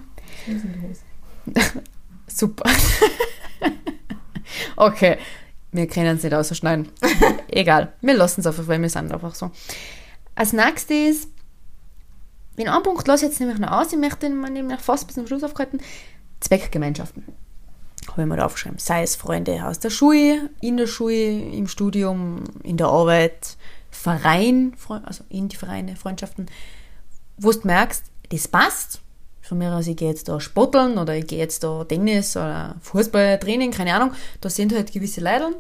Super. 2.27 2.65
okay, 4.77 5.19
wir 5.73 5.87
können 5.87 6.17
es 6.17 6.23
nicht 6.23 6.35
ausschneiden. 6.35 6.89
Egal, 7.49 7.93
wir 8.01 8.15
lassen 8.15 8.41
es 8.41 8.47
einfach, 8.47 8.67
weil 8.69 8.81
wir 8.81 8.91
sind 8.91 9.13
einfach 9.13 9.35
so. 9.35 9.51
Als 10.35 10.53
nächstes, 10.53 11.29
in 12.57 12.69
einem 12.69 12.83
Punkt 12.83 13.07
lasse 13.07 13.25
ich 13.25 13.31
jetzt 13.31 13.41
nämlich 13.41 13.59
noch 13.59 13.73
aus, 13.73 13.93
ich 13.93 13.99
möchte 13.99 14.27
ihn 14.27 14.41
mir 14.41 14.51
nämlich 14.51 14.81
fast 14.81 15.07
bis 15.07 15.15
zum 15.15 15.27
Schluss 15.27 15.45
aufhalten, 15.45 15.81
Zweckgemeinschaften. 16.41 17.25
Habe 18.09 18.23
ich 18.23 18.29
mir 18.29 18.37
da 18.37 18.47
aufgeschrieben. 18.47 18.79
Sei 18.79 19.03
es 19.03 19.17
Freunde 19.17 19.65
aus 19.67 19.79
der 19.79 19.91
Schule, 19.91 20.51
in 20.61 20.77
der 20.77 20.87
Schule, 20.87 21.41
im 21.53 21.69
Studium, 21.69 22.45
in 22.63 22.77
der 22.77 22.89
Arbeit, 22.89 23.57
Verein, 23.91 24.75
also 25.05 25.25
in 25.29 25.49
die 25.49 25.57
Vereine, 25.57 25.97
Freundschaften, 25.97 26.47
wo 27.37 27.53
du 27.53 27.61
merkst, 27.65 28.05
das 28.31 28.49
passt. 28.49 29.02
Von 29.43 29.59
mir 29.59 29.75
aus, 29.75 29.87
ich 29.89 29.97
gehe 29.97 30.09
jetzt 30.09 30.29
da 30.29 30.41
spotteln 30.41 30.99
oder 30.99 31.17
ich 31.17 31.27
gehe 31.27 31.39
jetzt 31.39 31.65
da 31.65 31.85
Tennis 31.85 32.37
oder 32.37 32.77
Fußball, 32.81 33.39
Training, 33.39 33.73
keine 33.73 33.95
Ahnung. 33.95 34.13
Da 34.41 34.49
sind 34.49 34.73
halt 34.73 34.93
gewisse 34.93 35.21
Leute, 35.21 35.57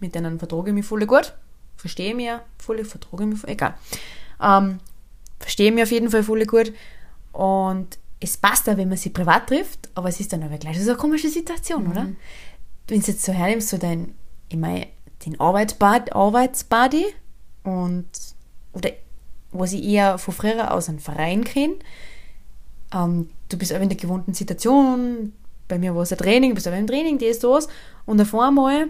mit 0.00 0.14
denen 0.14 0.38
vertrage 0.38 0.70
ich 0.70 0.74
mich 0.74 0.86
voll 0.86 1.04
gut. 1.04 1.34
Verstehe 1.76 2.14
mich 2.14 2.26
ja 2.26 2.42
voll, 2.58 2.84
vertrage 2.84 3.24
ich 3.24 3.28
mich 3.30 3.40
voll, 3.40 3.50
egal. 3.50 3.74
Ähm, 4.40 4.78
verstehe 5.40 5.72
mich 5.72 5.82
auf 5.82 5.90
jeden 5.90 6.10
Fall 6.10 6.22
voll 6.22 6.44
gut. 6.46 6.72
Und 7.32 7.98
es 8.20 8.36
passt 8.36 8.68
auch, 8.68 8.76
wenn 8.76 8.88
man 8.88 8.98
sie 8.98 9.10
privat 9.10 9.48
trifft, 9.48 9.88
aber 9.94 10.08
es 10.08 10.20
ist 10.20 10.32
dann 10.32 10.42
aber 10.42 10.58
gleich 10.58 10.80
so 10.82 10.90
eine 10.90 10.98
komische 10.98 11.28
Situation, 11.28 11.88
oder? 11.88 12.08
Wenn 12.88 13.00
du 13.00 13.06
jetzt 13.06 13.24
so 13.24 13.32
hernimmst, 13.32 13.68
so 13.68 13.78
dein, 13.78 14.14
ich 14.48 14.56
meine, 14.56 14.86
den 15.24 15.38
Arbeitsbad, 15.38 16.14
Arbeitsbuddy 16.14 17.06
und, 17.64 18.08
oder 18.72 18.90
was 19.52 19.72
ich 19.72 19.84
eher 19.84 20.18
von 20.18 20.34
früher 20.34 20.72
aus 20.72 20.88
einen 20.88 21.00
Verein 21.00 21.44
kenne, 21.44 21.74
ähm, 22.94 23.28
du 23.48 23.56
bist 23.56 23.72
auch 23.72 23.80
in 23.80 23.88
der 23.88 23.98
gewohnten 23.98 24.34
Situation, 24.34 25.32
bei 25.68 25.78
mir 25.78 25.94
war 25.94 26.02
es 26.02 26.12
ein 26.12 26.18
Training, 26.18 26.50
du 26.50 26.54
bist 26.54 26.68
auch 26.68 26.72
im 26.72 26.86
Training, 26.86 27.18
das, 27.18 27.38
das, 27.38 27.68
und 28.06 28.20
auf 28.20 28.34
einmal 28.34 28.88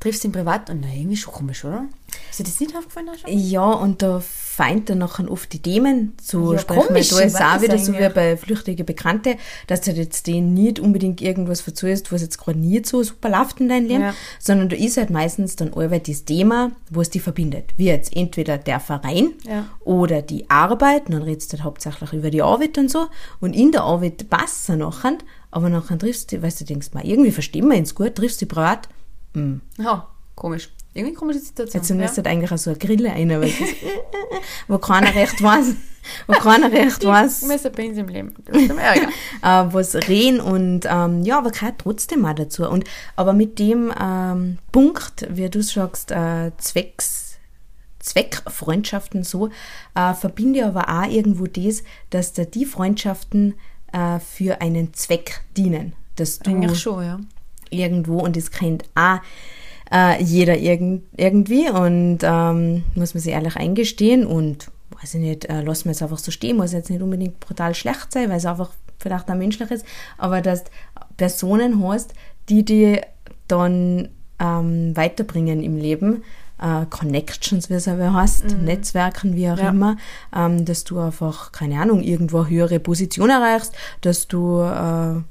triffst 0.00 0.22
du 0.24 0.28
ihn 0.28 0.32
privat 0.32 0.70
und 0.70 0.80
na, 0.80 0.88
irgendwie 0.94 1.16
schon 1.16 1.32
komisch, 1.34 1.64
oder? 1.64 1.86
Ist 2.30 2.38
dir 2.38 2.44
das 2.44 2.60
nicht 2.60 2.74
aufgefallen? 2.76 3.08
schon? 3.20 3.38
Ja, 3.38 3.64
und 3.72 4.00
da 4.02 4.20
feind 4.20 4.88
dann 4.90 4.98
nachher 4.98 5.30
oft 5.30 5.52
die 5.52 5.58
Themen 5.60 6.14
zu 6.22 6.52
Ja, 6.52 6.58
sprechen. 6.58 6.82
Komisch, 6.86 7.08
da 7.08 7.20
ist 7.20 7.36
auch 7.40 7.60
wieder 7.60 7.78
so 7.78 7.92
wie 7.92 8.08
bei 8.08 8.36
flüchtige 8.36 8.84
Bekannte, 8.84 9.36
dass 9.66 9.82
du 9.82 9.90
jetzt 9.92 10.26
denen 10.26 10.54
nicht 10.54 10.78
unbedingt 10.80 11.20
irgendwas 11.20 11.60
verzählst, 11.60 12.12
was 12.12 12.22
jetzt 12.22 12.38
gerade 12.38 12.58
nicht 12.58 12.86
so 12.86 13.02
super 13.02 13.28
läuft 13.28 13.60
in 13.60 13.68
deinem 13.68 13.86
Leben, 13.88 14.02
Ja. 14.02 14.14
sondern 14.38 14.68
da 14.68 14.76
ist 14.76 14.96
halt 14.96 15.10
meistens 15.10 15.56
dann 15.56 15.72
allweil 15.74 16.00
das 16.00 16.24
Thema, 16.24 16.72
was 16.90 17.10
die 17.10 17.20
verbindet. 17.20 17.66
Wie 17.76 17.86
jetzt 17.86 18.14
entweder 18.16 18.56
der 18.58 18.80
Verein 18.80 19.32
Ja. 19.46 19.66
oder 19.80 20.22
die 20.22 20.48
Arbeit, 20.50 21.06
und 21.06 21.12
dann 21.14 21.22
redest 21.22 21.52
du 21.52 21.56
halt 21.58 21.64
hauptsächlich 21.64 22.12
über 22.12 22.30
die 22.30 22.42
Arbeit 22.42 22.78
und 22.78 22.90
so, 22.90 23.06
und 23.40 23.54
in 23.54 23.72
der 23.72 23.82
Arbeit 23.82 24.28
passt 24.30 24.60
es 24.60 24.66
dann 24.66 24.78
nachher, 24.80 25.18
aber 25.50 25.68
nachher 25.70 25.98
triffst 25.98 26.32
du, 26.32 26.42
weißt 26.42 26.60
du, 26.60 26.64
denkst 26.64 26.88
mal, 26.94 27.04
irgendwie 27.06 27.30
verstehen 27.32 27.68
wir 27.68 27.76
uns 27.76 27.94
gut, 27.94 28.14
triffst 28.16 28.40
du 28.42 28.46
privat, 28.46 28.88
Ja, 29.78 30.08
komisch. 30.34 30.70
Irgendwie 30.94 31.14
komische 31.14 31.40
Situation. 31.40 31.80
Jetzt 31.82 31.90
müsste 31.94 32.16
halt 32.16 32.26
eigentlich 32.26 32.50
auch 32.50 32.58
so 32.58 32.70
eine 32.70 32.78
Grille 32.78 33.10
rein, 33.10 33.28
weil 33.28 33.50
das, 33.50 33.68
wo 34.68 34.78
keiner 34.78 35.14
recht 35.14 35.40
weiß, 35.42 35.74
wo 36.26 36.32
keiner 36.32 36.72
recht 36.72 37.04
weiß, 37.04 37.42
ja. 37.42 37.48
Messer 37.48 37.70
bei 37.70 37.88
uns 37.88 37.98
im 37.98 38.08
Leben. 38.08 38.34
Ja 38.52 38.94
äh, 39.64 39.72
was 39.72 39.94
reden 39.94 40.40
und 40.40 40.86
ähm, 40.90 41.22
ja, 41.22 41.38
aber 41.38 41.50
gehört 41.50 41.78
trotzdem 41.78 42.24
auch 42.24 42.34
dazu. 42.34 42.68
Und 42.68 42.84
aber 43.16 43.32
mit 43.32 43.58
dem 43.58 43.92
ähm, 44.00 44.58
Punkt, 44.72 45.26
wie 45.30 45.48
du 45.48 45.62
sagst, 45.62 46.10
äh, 46.10 46.52
Zwecks, 46.56 47.36
Zweckfreundschaften 48.00 49.24
so, 49.24 49.50
äh, 49.94 50.14
verbinde 50.14 50.60
ich 50.60 50.64
aber 50.64 50.88
auch 50.88 51.08
irgendwo 51.08 51.46
das, 51.46 51.82
dass 52.10 52.32
da 52.32 52.44
die 52.44 52.64
Freundschaften 52.64 53.54
äh, 53.92 54.18
für 54.18 54.60
einen 54.62 54.94
Zweck 54.94 55.42
dienen. 55.56 55.92
Dass 56.16 56.40
du 56.40 56.50
Eigentlich 56.50 56.80
schon, 56.80 57.04
ja. 57.04 57.20
Irgendwo 57.70 58.18
und 58.18 58.36
das 58.36 58.50
kennt 58.50 58.84
auch 58.94 59.18
äh, 59.92 60.22
jeder 60.22 60.56
irgend, 60.58 61.04
irgendwie 61.16 61.68
und 61.70 62.18
ähm, 62.22 62.84
muss 62.94 63.14
man 63.14 63.22
sich 63.22 63.32
ehrlich 63.32 63.56
eingestehen 63.56 64.26
und 64.26 64.70
weiß 65.00 65.14
ich 65.14 65.20
nicht, 65.20 65.44
äh, 65.46 65.62
lassen 65.62 65.84
wir 65.86 65.92
es 65.92 66.02
einfach 66.02 66.18
so 66.18 66.30
stehen, 66.30 66.56
muss 66.56 66.72
jetzt 66.72 66.90
nicht 66.90 67.02
unbedingt 67.02 67.40
brutal 67.40 67.74
schlecht 67.74 68.12
sein, 68.12 68.28
weil 68.30 68.36
es 68.38 68.46
einfach 68.46 68.70
vielleicht 68.98 69.30
auch 69.30 69.34
menschlich 69.34 69.70
ist, 69.70 69.86
aber 70.18 70.40
dass 70.40 70.64
du 70.64 70.70
Personen 71.16 71.82
hast, 71.86 72.14
die 72.48 72.64
die 72.64 73.00
dann 73.46 74.08
ähm, 74.40 74.96
weiterbringen 74.96 75.62
im 75.62 75.76
Leben, 75.76 76.22
äh, 76.60 76.84
Connections, 76.90 77.70
wie 77.70 77.74
es 77.74 77.88
aber 77.88 78.12
heißt, 78.12 78.56
Netzwerken, 78.62 79.36
wie 79.36 79.48
auch 79.50 79.58
Ja. 79.58 79.70
immer, 79.70 79.96
ähm, 80.36 80.64
dass 80.64 80.84
du 80.84 80.98
einfach, 80.98 81.52
keine 81.52 81.80
Ahnung, 81.80 82.02
irgendwo 82.02 82.40
eine 82.40 82.50
höhere 82.50 82.80
Position 82.80 83.30
erreichst, 83.30 83.74
dass 84.00 84.26
du, 84.28 84.60
äh, 84.60 85.22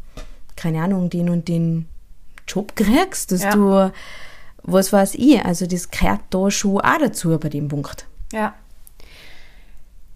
keine 0.55 0.81
Ahnung, 0.81 1.09
den 1.09 1.29
und 1.29 1.47
den 1.47 1.87
Job 2.47 2.75
kriegst, 2.75 3.31
dass 3.31 3.43
Ja. 3.43 3.51
du, 3.51 3.91
was 4.63 4.91
weiß 4.93 5.15
ich, 5.15 5.43
also 5.43 5.65
das 5.65 5.89
gehört 5.91 6.21
da 6.29 6.49
schon 6.51 6.81
auch 6.81 6.97
dazu 6.99 7.37
bei 7.39 7.49
dem 7.49 7.67
Punkt. 7.67 8.05
Ja. 8.31 8.53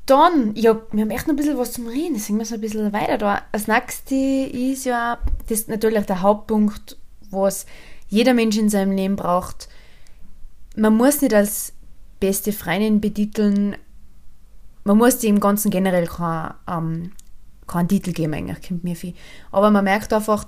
Dann, 0.06 0.56
ja, 0.56 0.76
wir 0.91 1.02
haben 1.04 1.12
echt 1.12 1.28
noch 1.28 1.34
ein 1.34 1.38
bisschen 1.38 1.58
was 1.58 1.74
zum 1.74 1.88
Reden, 1.88 2.15
deswegen 2.15 2.38
müssen 2.38 2.52
wir 2.54 2.58
ein 2.58 2.62
bisschen 2.62 2.94
weiter 2.94 3.17
da. 3.17 3.41
Als 3.52 3.67
nächstes 3.67 4.12
ist 4.52 4.86
ja 4.86 5.20
das 5.48 5.60
ist 5.60 5.70
natürlich 5.70 6.06
der 6.06 6.22
Hauptpunkt, 6.22 6.98
was 7.30 7.65
jeder 8.10 8.34
Mensch 8.34 8.58
in 8.58 8.70
seinem 8.70 8.91
Leben 8.91 9.15
braucht. 9.15 9.70
Man 10.76 10.98
muss 10.98 11.22
nicht 11.22 11.34
als 11.34 11.74
beste 12.20 12.52
Freundin 12.52 13.00
betiteln, 13.00 13.78
man 14.84 14.98
muss 14.98 15.20
dem 15.20 15.39
Ganzen 15.39 15.70
generell 15.72 16.08
keinen, 16.08 16.54
ähm, 16.67 17.12
keinen 17.67 17.88
Titel 17.88 18.12
geben, 18.12 18.34
eigentlich, 18.34 18.67
kommt 18.67 18.84
mir 18.84 18.96
viel. 18.96 19.13
Aber 19.52 19.70
man 19.72 19.84
merkt 19.84 20.12
einfach, 20.12 20.46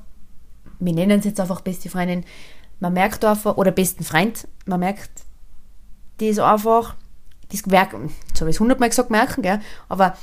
wir 0.85 0.93
nennen 0.93 1.19
es 1.19 1.25
jetzt 1.25 1.39
einfach 1.39 1.61
beste 1.61 1.89
Freundin, 1.89 2.25
man 2.79 2.93
merkt 2.93 3.23
einfach, 3.23 3.57
oder 3.57 3.71
besten 3.71 4.03
Freund, 4.03 4.47
man 4.65 4.79
merkt, 4.79 5.11
ist 6.19 6.39
einfach, 6.39 6.95
das 7.49 7.69
Werk, 7.69 7.93
jetzt 8.27 8.41
habe 8.41 8.49
ich 8.49 8.55
es 8.55 8.59
hundertmal 8.59 8.89
gesagt, 8.89 9.09
merken, 9.09 9.41
gell? 9.41 9.59
aber 9.89 10.17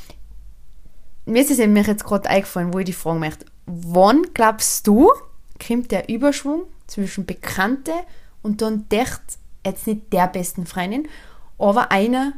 mir 1.27 1.43
ist 1.43 1.51
es 1.51 1.59
nämlich 1.59 1.87
jetzt 1.87 2.05
gerade 2.05 2.29
eingefallen, 2.29 2.73
wo 2.73 2.79
ich 2.79 2.87
die 2.87 2.93
fragen 2.93 3.21
möchte. 3.21 3.47
Wann 3.67 4.23
glaubst 4.35 4.87
du, 4.87 5.11
kommt 5.65 5.91
der 5.91 6.09
Überschwung 6.09 6.63
zwischen 6.87 7.27
Bekannte 7.27 7.93
und 8.43 8.63
dann 8.63 8.87
echt 8.91 9.21
jetzt 9.65 9.87
nicht 9.87 10.13
der 10.13 10.27
besten 10.27 10.67
Freundin, 10.67 11.09
aber 11.59 11.93
einer 11.93 12.33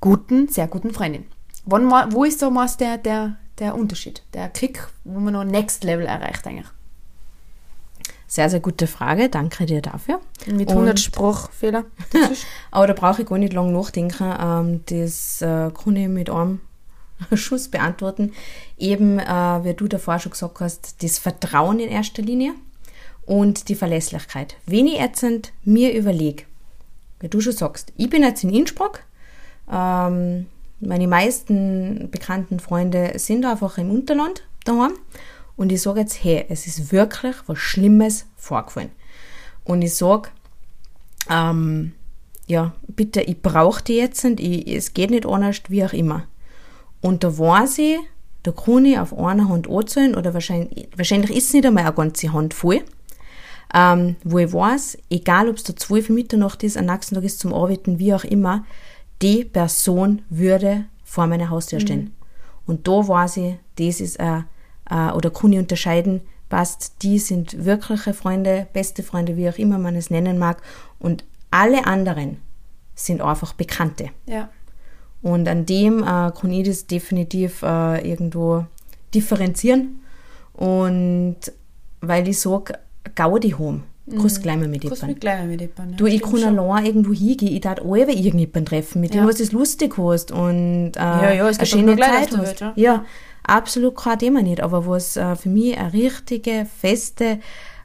guten, 0.00 0.48
sehr 0.48 0.68
guten 0.68 0.92
Freundin? 0.92 1.26
Wann, 1.64 1.90
wo 2.12 2.24
ist 2.24 2.42
da 2.42 2.50
meist 2.50 2.80
der, 2.80 2.98
der, 2.98 3.36
der 3.58 3.74
Unterschied, 3.74 4.22
der 4.34 4.48
Kick, 4.48 4.86
wo 5.04 5.18
man 5.18 5.32
noch 5.32 5.44
Next 5.44 5.84
Level 5.84 6.06
erreicht 6.06 6.46
eigentlich? 6.46 6.68
Sehr, 8.30 8.50
sehr 8.50 8.60
gute 8.60 8.86
Frage, 8.86 9.30
danke 9.30 9.64
dir 9.64 9.80
dafür. 9.80 10.20
Mit 10.46 10.68
Und- 10.68 10.74
100 10.76 11.00
Sprachfehler 11.00 11.84
dazwischen. 12.12 12.44
Aber 12.70 12.86
da 12.86 12.92
brauche 12.92 13.22
ich 13.22 13.28
gar 13.28 13.38
nicht 13.38 13.54
lange 13.54 13.72
nachdenken. 13.72 14.32
Ähm, 14.38 14.80
das 14.86 15.40
äh, 15.40 15.70
kann 15.70 15.96
ich 15.96 16.08
mit 16.08 16.28
einem 16.28 16.60
Schuss 17.34 17.68
beantworten. 17.68 18.32
Eben, 18.76 19.18
äh, 19.18 19.24
wie 19.64 19.72
du 19.72 19.88
davor 19.88 20.18
schon 20.18 20.32
gesagt 20.32 20.60
hast, 20.60 21.02
das 21.02 21.18
Vertrauen 21.18 21.80
in 21.80 21.88
erster 21.88 22.20
Linie 22.22 22.52
und 23.24 23.68
die 23.70 23.74
Verlässlichkeit. 23.74 24.56
Wenn 24.66 24.86
ich 24.86 24.98
jetzt 25.00 25.24
mir 25.64 25.94
überlege, 25.94 26.44
wie 27.20 27.28
du 27.28 27.40
schon 27.40 27.54
sagst, 27.54 27.92
ich 27.96 28.10
bin 28.10 28.22
jetzt 28.22 28.44
in 28.44 28.52
Innsbruck, 28.52 29.00
ähm, 29.72 30.46
meine 30.80 31.08
meisten 31.08 32.10
bekannten 32.10 32.60
Freunde 32.60 33.12
sind 33.18 33.44
einfach 33.46 33.78
im 33.78 33.90
Unterland 33.90 34.44
daheim. 34.64 34.92
Und 35.58 35.72
ich 35.72 35.82
sage 35.82 36.00
jetzt, 36.00 36.22
hey, 36.22 36.46
es 36.48 36.68
ist 36.68 36.92
wirklich 36.92 37.34
was 37.46 37.58
Schlimmes 37.58 38.26
vorgefallen. 38.36 38.90
Und 39.64 39.82
ich 39.82 39.94
sage, 39.96 40.28
ähm, 41.28 41.92
ja, 42.46 42.72
bitte, 42.86 43.20
ich 43.22 43.42
brauche 43.42 43.82
die 43.82 43.96
jetzt 43.96 44.24
und 44.24 44.38
ich, 44.38 44.68
es 44.68 44.94
geht 44.94 45.10
nicht 45.10 45.26
anders, 45.26 45.60
wie 45.68 45.84
auch 45.84 45.92
immer. 45.92 46.22
Und 47.00 47.24
da 47.24 47.36
weiß 47.36 47.78
ich, 47.78 47.98
da 48.44 48.52
kann 48.52 48.84
ich 48.84 49.00
auf 49.00 49.12
einer 49.18 49.48
Hand 49.48 49.68
anzählen 49.68 50.14
oder 50.14 50.32
wahrscheinlich, 50.32 50.88
wahrscheinlich 50.96 51.32
ist 51.32 51.48
es 51.48 51.54
nicht 51.54 51.66
einmal 51.66 51.84
eine 51.84 51.92
ganze 51.92 52.32
Hand 52.32 52.54
voll, 52.54 52.84
ähm, 53.74 54.14
wo 54.22 54.38
ich 54.38 54.52
weiß, 54.52 54.96
egal 55.10 55.48
ob 55.48 55.56
es 55.56 55.64
da 55.64 55.74
12 55.74 56.10
Mitternacht 56.10 56.62
ist, 56.62 56.76
am 56.76 56.86
nächsten 56.86 57.16
Tag 57.16 57.24
ist 57.24 57.40
zum 57.40 57.52
Arbeiten, 57.52 57.98
wie 57.98 58.14
auch 58.14 58.24
immer, 58.24 58.64
die 59.22 59.44
Person 59.44 60.22
würde 60.30 60.84
vor 61.02 61.26
meiner 61.26 61.50
Haustür 61.50 61.80
stehen. 61.80 62.00
Mhm. 62.00 62.12
Und 62.64 62.86
da 62.86 63.08
weiß 63.08 63.38
ich, 63.38 63.54
das 63.74 64.00
ist 64.00 64.20
ein, 64.20 64.44
äh, 64.90 65.10
oder 65.12 65.30
kann 65.30 65.52
ich 65.52 65.58
unterscheiden, 65.58 66.20
passt, 66.48 67.02
die 67.02 67.18
sind 67.18 67.64
wirkliche 67.64 68.14
Freunde, 68.14 68.66
beste 68.72 69.02
Freunde, 69.02 69.36
wie 69.36 69.48
auch 69.48 69.58
immer 69.58 69.78
man 69.78 69.96
es 69.96 70.10
nennen 70.10 70.38
mag. 70.38 70.62
Und 70.98 71.24
alle 71.50 71.86
anderen 71.86 72.38
sind 72.94 73.20
einfach 73.20 73.52
Bekannte. 73.52 74.10
Ja. 74.26 74.48
Und 75.22 75.48
an 75.48 75.66
dem 75.66 76.02
äh, 76.02 76.30
kann 76.30 76.50
ich 76.50 76.66
das 76.66 76.86
definitiv 76.86 77.62
äh, 77.62 78.08
irgendwo 78.08 78.64
differenzieren. 79.14 80.00
Und 80.52 81.36
weil 82.00 82.28
ich 82.28 82.40
sage, 82.40 82.78
Gaudi. 83.14 83.54
Kannst 84.10 84.38
mhm. 84.38 84.42
gleich 84.42 84.56
mal 84.56 84.68
mit 84.68 84.84
jemandem. 84.84 85.20
gleich 85.20 85.38
mal 85.38 85.46
mit 85.46 85.60
jemandem. 85.60 85.90
Ja. 85.90 85.96
Du, 85.96 86.06
ich 86.06 86.22
kann 86.22 86.58
allein 86.58 86.86
irgendwo 86.86 87.12
hingehen, 87.12 87.54
ich 87.54 87.60
darf 87.60 87.78
alle 87.80 88.10
irgendjemanden 88.10 88.64
treffen, 88.64 89.00
mit 89.00 89.14
ja. 89.14 89.22
dem 89.22 89.28
was 89.28 89.40
es 89.40 89.52
lustig 89.52 89.98
hast 89.98 90.32
und 90.32 90.92
äh, 90.96 91.00
ja, 91.00 91.32
ja, 91.32 91.48
es 91.48 91.58
eine 91.58 91.66
schöne 91.66 91.96
Zeit 91.96 92.30
hast. 92.30 92.38
Welt, 92.38 92.60
ja. 92.60 92.72
ja, 92.76 93.04
absolut 93.48 93.96
kein 93.96 94.18
Thema 94.18 94.42
nicht. 94.42 94.62
Aber 94.62 94.86
was 94.86 95.16
äh, 95.16 95.36
für 95.36 95.48
mich 95.48 95.76
eine 95.78 95.92
richtige, 95.92 96.66
feste, 96.80 97.40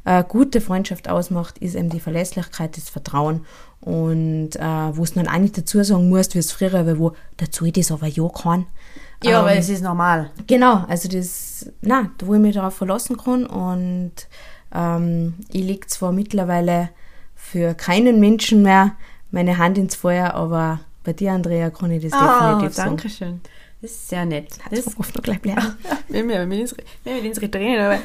äh, 0.05 0.23
gute 0.27 0.61
Freundschaft 0.61 1.09
ausmacht, 1.09 1.57
ist 1.59 1.75
eben 1.75 1.89
die 1.89 1.99
Verlässlichkeit, 1.99 2.77
das 2.77 2.89
Vertrauen 2.89 3.45
und 3.79 4.55
äh, 4.55 4.95
wo 4.95 5.03
es 5.03 5.13
dann 5.13 5.27
auch 5.27 5.37
nicht 5.37 5.57
dazu 5.57 5.83
sagen 5.83 6.09
musst, 6.09 6.35
wie 6.35 6.39
es 6.39 6.51
früher 6.51 6.73
war, 6.73 6.99
wo 6.99 7.13
dazu 7.37 7.65
ich 7.65 7.73
das 7.73 7.91
aber 7.91 8.07
ja 8.07 8.27
kann. 8.29 8.65
Ja, 9.23 9.39
ähm, 9.39 9.45
weil 9.45 9.57
es 9.57 9.69
ist 9.69 9.83
normal. 9.83 10.31
Genau, 10.47 10.83
also 10.87 11.09
das, 11.09 11.71
na, 11.81 12.09
wo 12.19 12.33
ich 12.33 12.39
mich 12.39 12.55
darauf 12.55 12.75
verlassen 12.75 13.17
kann 13.17 13.45
und 13.45 14.13
ähm, 14.73 15.35
ich 15.49 15.63
lege 15.63 15.87
zwar 15.87 16.11
mittlerweile 16.11 16.89
für 17.35 17.73
keinen 17.73 18.19
Menschen 18.19 18.61
mehr 18.61 18.93
meine 19.31 19.57
Hand 19.57 19.77
ins 19.77 19.95
Feuer, 19.95 20.33
aber 20.33 20.79
bei 21.03 21.13
dir, 21.13 21.33
Andrea, 21.33 21.69
kann 21.69 21.91
ich 21.91 22.03
das 22.03 22.13
oh, 22.13 22.25
definitiv 22.25 22.75
sagen. 22.75 22.89
danke 22.89 23.09
schön. 23.09 23.41
Das 23.83 23.91
ist 23.91 24.07
sehr 24.07 24.25
nett. 24.25 24.47
Das 24.69 24.79
ist 24.79 24.97
oft 24.97 25.13
noch 25.13 25.21
gleich 25.21 25.41
bleiben. 25.41 25.75
wir 26.07 26.39
haben 26.39 26.47
mit 26.47 26.61
unsere 27.25 27.51
Tränen, 27.51 27.81
aber 27.81 27.99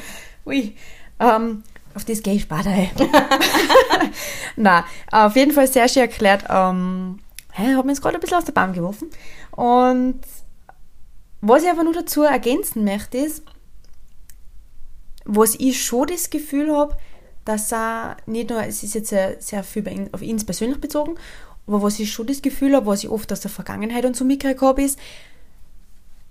ui. 0.45 0.75
Ähm, 1.21 1.63
auf 1.95 2.03
das 2.03 2.21
gehe 2.21 2.33
ich 2.33 2.41
später. 2.41 2.69
Na, 4.57 4.83
auf 5.09 5.37
jeden 5.37 5.53
Fall 5.53 5.67
sehr 5.67 5.87
schön 5.87 6.01
erklärt. 6.01 6.43
Ähm, 6.49 7.19
hey, 7.51 7.73
hat 7.75 7.85
mir 7.85 7.93
jetzt 7.93 8.01
gerade 8.01 8.15
ein 8.15 8.19
bisschen 8.19 8.37
aus 8.37 8.43
der 8.43 8.51
Bahn 8.51 8.73
geworfen. 8.73 9.09
Und 9.51 10.19
was 11.39 11.63
ich 11.63 11.69
aber 11.69 11.85
nur 11.85 11.93
dazu 11.93 12.23
ergänzen 12.23 12.83
möchte, 12.83 13.17
ist, 13.17 13.43
was 15.23 15.55
ich 15.55 15.81
schon 15.81 16.07
das 16.07 16.29
Gefühl 16.29 16.75
habe, 16.75 16.97
dass 17.45 17.71
er 17.71 18.17
nicht 18.25 18.49
nur, 18.49 18.61
es 18.65 18.83
ist 18.83 18.95
jetzt 18.95 19.11
sehr, 19.11 19.41
sehr 19.41 19.63
viel 19.63 20.09
auf 20.11 20.21
ihn 20.21 20.45
persönlich 20.45 20.81
bezogen, 20.81 21.15
aber 21.67 21.81
was 21.81 21.99
ich 21.99 22.11
schon 22.11 22.27
das 22.27 22.41
Gefühl 22.41 22.75
habe, 22.75 22.87
was 22.87 23.05
ich 23.05 23.09
oft 23.09 23.31
aus 23.31 23.39
der 23.39 23.51
Vergangenheit 23.51 24.03
und 24.03 24.17
so 24.17 24.25
mitgekriegt 24.25 24.61
habe, 24.61 24.83
ist, 24.83 24.99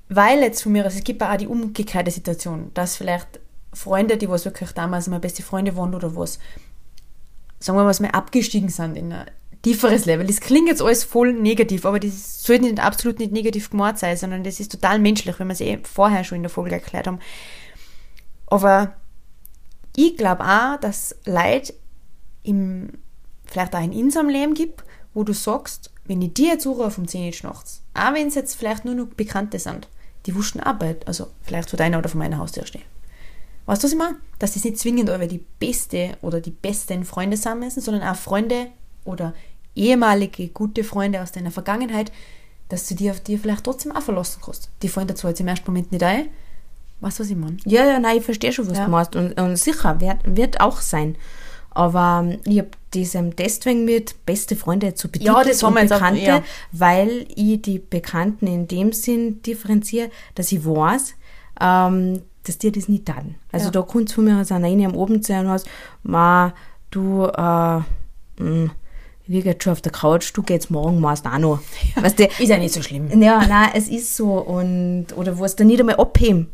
weil 0.09 0.41
jetzt 0.41 0.63
von 0.63 0.73
mir 0.73 0.87
aus, 0.87 0.95
es 0.95 1.05
gibt 1.05 1.23
auch 1.23 1.37
die 1.37 1.47
umgekehrte 1.47 2.11
Situation, 2.11 2.71
dass 2.75 2.97
vielleicht 2.97 3.41
Freunde, 3.73 4.17
die 4.17 4.29
was 4.29 4.45
wirklich 4.45 4.73
damals 4.73 5.07
meine 5.07 5.21
beste 5.21 5.43
Freunde 5.43 5.77
waren 5.77 5.95
oder 5.95 6.17
was, 6.17 6.39
sagen 7.61 7.79
wir 7.79 7.85
mal, 7.85 7.95
mal 8.01 8.11
abgestiegen 8.11 8.71
sind 8.71 8.97
in 8.97 9.13
ein 9.13 9.31
tieferes 9.63 10.07
Level. 10.07 10.27
Das 10.27 10.41
klingt 10.41 10.69
jetzt 10.69 10.81
alles 10.81 11.05
voll 11.05 11.33
negativ, 11.33 11.85
aber 11.85 12.01
das 12.01 12.43
sollte 12.43 12.65
nicht 12.65 12.81
absolut 12.81 13.19
nicht 13.19 13.33
negativ 13.33 13.71
gemacht 13.71 13.99
sein, 13.99 14.17
sondern 14.17 14.45
das 14.45 14.61
ist 14.61 14.73
total 14.73 14.99
menschlich, 14.99 15.39
wenn 15.39 15.49
wir 15.49 15.53
es 15.53 15.61
eh 15.61 15.79
vorher 15.83 16.25
schon 16.25 16.37
in 16.37 16.43
der 16.43 16.51
Folge 16.51 16.77
erklärt 16.77 17.07
haben. 17.07 17.19
Aber 18.47 18.95
ich 19.95 20.17
glaube 20.17 20.45
auch, 20.45 20.81
dass 20.81 21.17
Leute 21.27 21.75
im, 22.43 22.93
vielleicht 23.45 23.75
auch 23.75 23.83
in 23.83 23.93
unserem 23.93 24.29
Leben 24.29 24.55
gibt, 24.55 24.85
wo 25.13 25.25
du 25.25 25.35
sagst, 25.35 25.93
wenn 26.07 26.23
ich 26.23 26.33
dir 26.33 26.53
jetzt 26.53 26.67
anrufe 26.67 27.01
um 27.01 27.09
10 27.09 27.27
Uhr 27.27 27.51
nachts, 27.51 27.83
auch 27.93 28.15
wenn 28.15 28.29
es 28.29 28.35
jetzt 28.35 28.55
vielleicht 28.55 28.85
nur 28.85 28.95
noch 28.95 29.07
Bekannte 29.09 29.59
sind, 29.59 29.89
die 30.29 30.35
wussten 30.35 30.61
Arbeit, 30.61 31.09
also 31.09 31.29
vielleicht 31.43 31.71
von 31.71 31.79
deiner 31.79 31.99
oder 31.99 32.09
von 32.09 32.19
meiner 32.19 32.39
Haustür 32.39 32.67
stehen. 32.67 32.85
Weißt 33.67 33.83
du, 33.83 33.87
was 33.87 33.93
ich 33.93 33.99
meine? 33.99 34.17
Dass 34.39 34.55
das 34.55 34.65
nicht 34.65 34.79
zwingend 34.79 35.11
eure 35.11 35.27
die 35.27 35.45
beste 35.59 36.17
oder 36.23 36.41
die 36.41 36.51
besten 36.51 37.05
Freunde 37.05 37.37
sein 37.37 37.59
müssen, 37.59 37.81
sondern 37.81 38.07
auch 38.07 38.17
Freunde 38.17 38.69
oder 39.05 39.35
ehemalige 39.75 40.49
gute 40.49 40.85
Freunde 40.85 41.23
aus 41.23 41.33
deiner 41.33 41.51
Vergangenheit, 41.51 42.13
dass 42.69 42.87
du 42.87 42.95
die 42.95 43.11
auf 43.11 43.21
dir 43.21 43.39
vielleicht 43.39 43.65
trotzdem 43.65 43.93
auch 43.93 44.03
verlassen 44.03 44.41
kannst. 44.45 44.71
Die 44.83 44.89
fallen 44.89 45.09
dazu 45.09 45.27
jetzt 45.27 45.41
im 45.41 45.49
ersten 45.49 45.71
Moment 45.71 45.91
nicht 45.91 46.05
ein, 46.05 46.29
Weißt 47.01 47.19
du, 47.19 47.23
was 47.23 47.31
ich 47.31 47.37
meine? 47.37 47.57
Ja, 47.65 47.87
ja, 47.87 48.01
nein, 48.01 48.17
ich 48.19 48.25
verstehe 48.25 48.53
schon, 48.53 48.69
was 48.69 48.79
ja. 48.79 48.87
du 48.87 48.91
meinst. 48.91 49.15
Und, 49.15 49.41
und 49.41 49.57
sicher, 49.57 50.01
wird, 50.01 50.19
wird 50.25 50.61
auch 50.61 50.81
sein. 50.81 51.17
Aber 51.79 52.25
ähm, 52.25 52.41
ich 52.45 52.59
habe 52.59 52.71
diesem 52.93 53.37
deswegen 53.37 53.85
mit 53.85 54.27
beste 54.27 54.57
Freunde 54.57 54.95
zu 54.95 55.09
betiteln 55.09 55.37
ja, 55.37 55.45
das 55.45 55.63
haben 55.63 55.77
wir 55.77 55.83
Bekannte, 55.83 56.23
auch, 56.23 56.27
ja. 56.27 56.43
weil 56.73 57.25
ich 57.37 57.63
die 57.63 57.79
Bekannten 57.79 58.49
in 58.49 58.67
dem 58.67 58.93
Sinn 58.93 59.43
differenziere, 59.43 60.11
dass 60.35 60.51
ich 60.51 60.67
weiß, 60.67 61.15
ähm, 61.61 62.23
dass 62.43 62.59
dir 62.59 62.73
das 62.73 62.89
nicht 62.89 63.07
tun. 63.07 63.37
Also 63.53 63.67
ja. 63.67 63.71
da 63.71 63.83
kommt 63.83 64.11
von 64.11 64.25
mir 64.25 64.41
aus 64.41 64.51
einer 64.51 64.67
am 64.67 64.99
Abend 64.99 65.25
sein 65.25 65.47
und 65.47 65.53
hast, 65.53 65.69
ma, 66.03 66.53
du, 66.91 67.27
äh, 67.27 67.37
mh, 67.39 67.85
hm, 68.39 68.71
wir 69.29 69.43
gehen 69.43 69.61
schon 69.61 69.73
auf 69.73 69.81
der 69.81 69.93
Couch, 69.93 70.33
du 70.35 70.43
gehst 70.43 70.73
morgen 70.73 71.01
meist 71.01 71.27
auch 71.27 71.39
noch. 71.39 71.61
Ja. 71.95 72.03
Weißt 72.03 72.19
du, 72.19 72.25
ist 72.25 72.49
ja 72.49 72.59
nicht 72.59 72.75
so 72.75 72.83
schlimm. 72.83 73.23
Ja, 73.23 73.47
nein, 73.47 73.69
es 73.75 73.89
ist 73.89 74.17
so. 74.17 74.33
Und, 74.33 75.07
oder 75.15 75.39
wo 75.39 75.45
es 75.45 75.55
dann 75.55 75.69
nicht 75.69 75.79
einmal 75.79 75.95
abheben. 75.95 76.49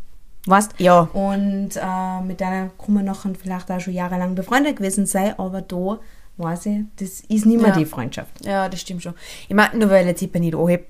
Weißt? 0.47 0.75
Ja. 0.79 1.09
Und 1.13 1.71
äh, 1.77 2.21
mit 2.23 2.41
der 2.41 2.71
kann 2.79 2.95
man 2.95 3.05
nachher 3.05 3.33
vielleicht 3.35 3.71
auch 3.71 3.81
schon 3.81 3.95
jahrelang 3.95 4.35
befreundet 4.35 4.77
gewesen 4.77 5.07
sein, 5.07 5.39
aber 5.39 5.63
da 5.63 5.99
weiß 6.37 6.67
ich, 6.67 6.81
das 6.97 7.21
ist 7.21 7.47
nicht 7.47 7.61
mehr 7.61 7.71
ja. 7.71 7.77
die 7.77 7.87
Freundschaft. 7.87 8.45
Ja, 8.45 8.69
das 8.69 8.81
stimmt 8.81 9.03
schon. 9.03 9.15
Ich 9.49 9.55
meine, 9.55 9.79
nur 9.79 9.91
weil 9.91 10.07
jetzt 10.07 10.21
ich 10.23 10.33
nicht 10.35 10.55
anhebe, 10.55 10.85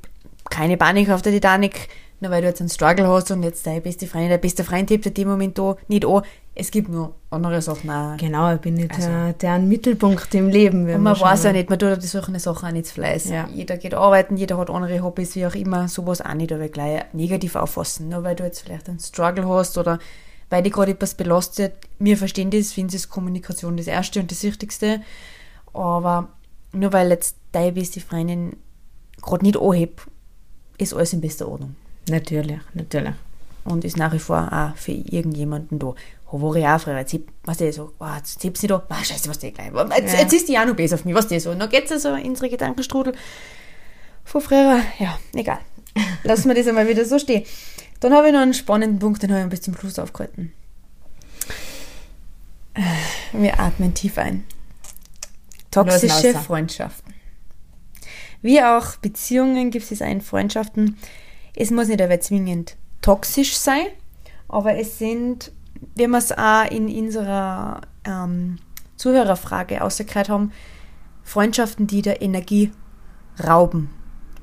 keine 0.50 0.76
Panik 0.76 1.10
auf 1.10 1.22
der 1.22 1.32
Titanic, 1.32 1.88
nur 2.20 2.30
weil 2.30 2.42
du 2.42 2.48
jetzt 2.48 2.60
einen 2.60 2.70
Struggle 2.70 3.06
hast 3.08 3.30
und 3.30 3.42
jetzt 3.42 3.66
deine 3.66 3.80
beste 3.80 4.06
Freundin, 4.06 4.30
der 4.30 4.38
beste 4.38 4.64
Freund 4.64 4.90
hebt 4.90 5.06
in 5.06 5.14
dem 5.14 5.28
Moment 5.28 5.58
da 5.58 5.76
nicht 5.88 6.06
an. 6.06 6.22
Es 6.56 6.70
gibt 6.70 6.88
nur 6.88 7.16
andere 7.30 7.60
Sachen 7.60 7.90
auch. 7.90 8.16
Genau, 8.16 8.54
ich 8.54 8.60
bin 8.60 8.74
nicht 8.74 8.92
also, 8.92 9.08
der, 9.08 9.32
der 9.32 9.58
Mittelpunkt 9.58 10.32
im 10.34 10.48
Leben. 10.48 10.88
Und 10.88 11.02
man 11.02 11.18
weiß 11.18 11.44
ja 11.44 11.52
nicht, 11.52 11.68
man 11.68 11.78
tut 11.78 11.90
auf 11.90 11.98
die 11.98 12.06
solche 12.06 12.38
Sachen 12.38 12.68
auch 12.68 12.72
nicht 12.72 12.86
zu 12.86 12.94
Fleiß. 12.94 13.28
Ja. 13.30 13.48
Jeder 13.52 13.76
geht 13.76 13.92
arbeiten, 13.94 14.36
jeder 14.36 14.56
hat 14.56 14.70
andere 14.70 15.02
Hobbys, 15.02 15.34
wie 15.34 15.46
auch 15.46 15.54
immer, 15.54 15.88
sowas 15.88 16.20
auch 16.20 16.34
nicht, 16.34 16.52
aber 16.52 16.68
gleich 16.68 17.02
negativ 17.12 17.56
auffassen. 17.56 18.08
Nur 18.08 18.22
weil 18.22 18.36
du 18.36 18.44
jetzt 18.44 18.60
vielleicht 18.60 18.88
einen 18.88 19.00
Struggle 19.00 19.48
hast 19.48 19.76
oder 19.78 19.98
weil 20.48 20.62
dich 20.62 20.72
gerade 20.72 20.92
etwas 20.92 21.14
belastet. 21.14 21.72
Wir 21.98 22.16
verstehen 22.16 22.50
das, 22.50 22.72
finden 22.72 22.94
es 22.94 23.08
Kommunikation 23.08 23.76
das 23.76 23.88
Erste 23.88 24.20
und 24.20 24.30
das 24.30 24.44
Wichtigste. 24.44 25.00
Aber 25.72 26.28
nur 26.72 26.92
weil 26.92 27.10
jetzt 27.10 27.36
deine 27.50 27.72
beste 27.72 28.00
Freundin 28.00 28.56
gerade 29.20 29.44
nicht 29.44 29.56
anhebt, 29.56 30.02
ist 30.78 30.94
alles 30.94 31.12
in 31.12 31.20
bester 31.20 31.48
Ordnung. 31.48 31.74
Natürlich, 32.08 32.58
natürlich. 32.74 33.14
Und 33.64 33.84
ist 33.84 33.96
nach 33.96 34.12
wie 34.12 34.18
vor 34.18 34.48
auch 34.52 34.76
für 34.76 34.92
irgendjemanden 34.92 35.78
da. 35.78 35.94
Wo 36.40 36.54
ich 36.54 36.66
auch 36.66 36.80
früher, 36.80 36.98
jetzt, 36.98 37.16
was 37.44 37.58
der 37.58 37.72
so, 37.72 37.92
oh, 37.98 38.06
jetzt 38.16 38.40
tippst 38.40 38.62
du 38.64 38.66
da, 38.66 38.86
oh, 38.88 38.94
scheiße, 38.94 39.28
was 39.28 39.38
der 39.38 39.52
gleich, 39.52 39.72
jetzt, 39.72 40.14
ja. 40.14 40.20
jetzt 40.20 40.32
ist 40.32 40.48
die 40.48 40.58
auch 40.58 40.66
noch 40.66 40.74
besser 40.74 40.96
auf 40.96 41.04
mich, 41.04 41.14
was 41.14 41.28
der 41.28 41.40
so. 41.40 41.50
Und 41.50 41.60
dann 41.60 41.68
geht 41.68 41.84
es 41.84 41.92
also 41.92 42.14
in 42.14 42.30
unsere 42.30 42.48
Gedankenstrudel 42.48 43.14
von 44.24 44.40
früher, 44.40 44.80
ja, 44.98 45.18
egal. 45.34 45.60
Lassen 46.24 46.48
wir 46.48 46.54
das 46.54 46.66
einmal 46.66 46.88
wieder 46.88 47.04
so 47.04 47.18
stehen. 47.18 47.44
Dann 48.00 48.12
habe 48.12 48.28
ich 48.28 48.32
noch 48.32 48.40
einen 48.40 48.54
spannenden 48.54 48.98
Punkt, 48.98 49.22
den 49.22 49.32
habe 49.32 49.44
ich 49.44 49.48
bis 49.48 49.62
zum 49.62 49.76
Schluss 49.76 49.98
aufgehalten. 49.98 50.52
Wir 53.32 53.60
atmen 53.60 53.94
tief 53.94 54.18
ein. 54.18 54.44
Toxische 55.70 56.34
Freundschaften. 56.34 57.14
Wie 58.42 58.60
auch 58.60 58.96
Beziehungen 58.96 59.70
gibt 59.70 59.90
es 59.90 60.02
ein 60.02 60.20
Freundschaften, 60.20 60.98
es 61.56 61.70
muss 61.70 61.88
nicht 61.88 62.02
aber 62.02 62.20
zwingend 62.20 62.76
toxisch 63.00 63.56
sein, 63.56 63.86
aber 64.48 64.76
es 64.76 64.98
sind, 64.98 65.52
wie 65.94 66.06
wir 66.06 66.18
es 66.18 66.32
auch 66.32 66.70
in 66.70 66.88
unserer 66.88 67.82
ähm, 68.04 68.58
Zuhörerfrage 68.96 69.82
ausgekehrt 69.82 70.28
haben, 70.28 70.52
Freundschaften, 71.22 71.86
die 71.86 72.02
der 72.02 72.22
Energie 72.22 72.72
rauben. 73.42 73.90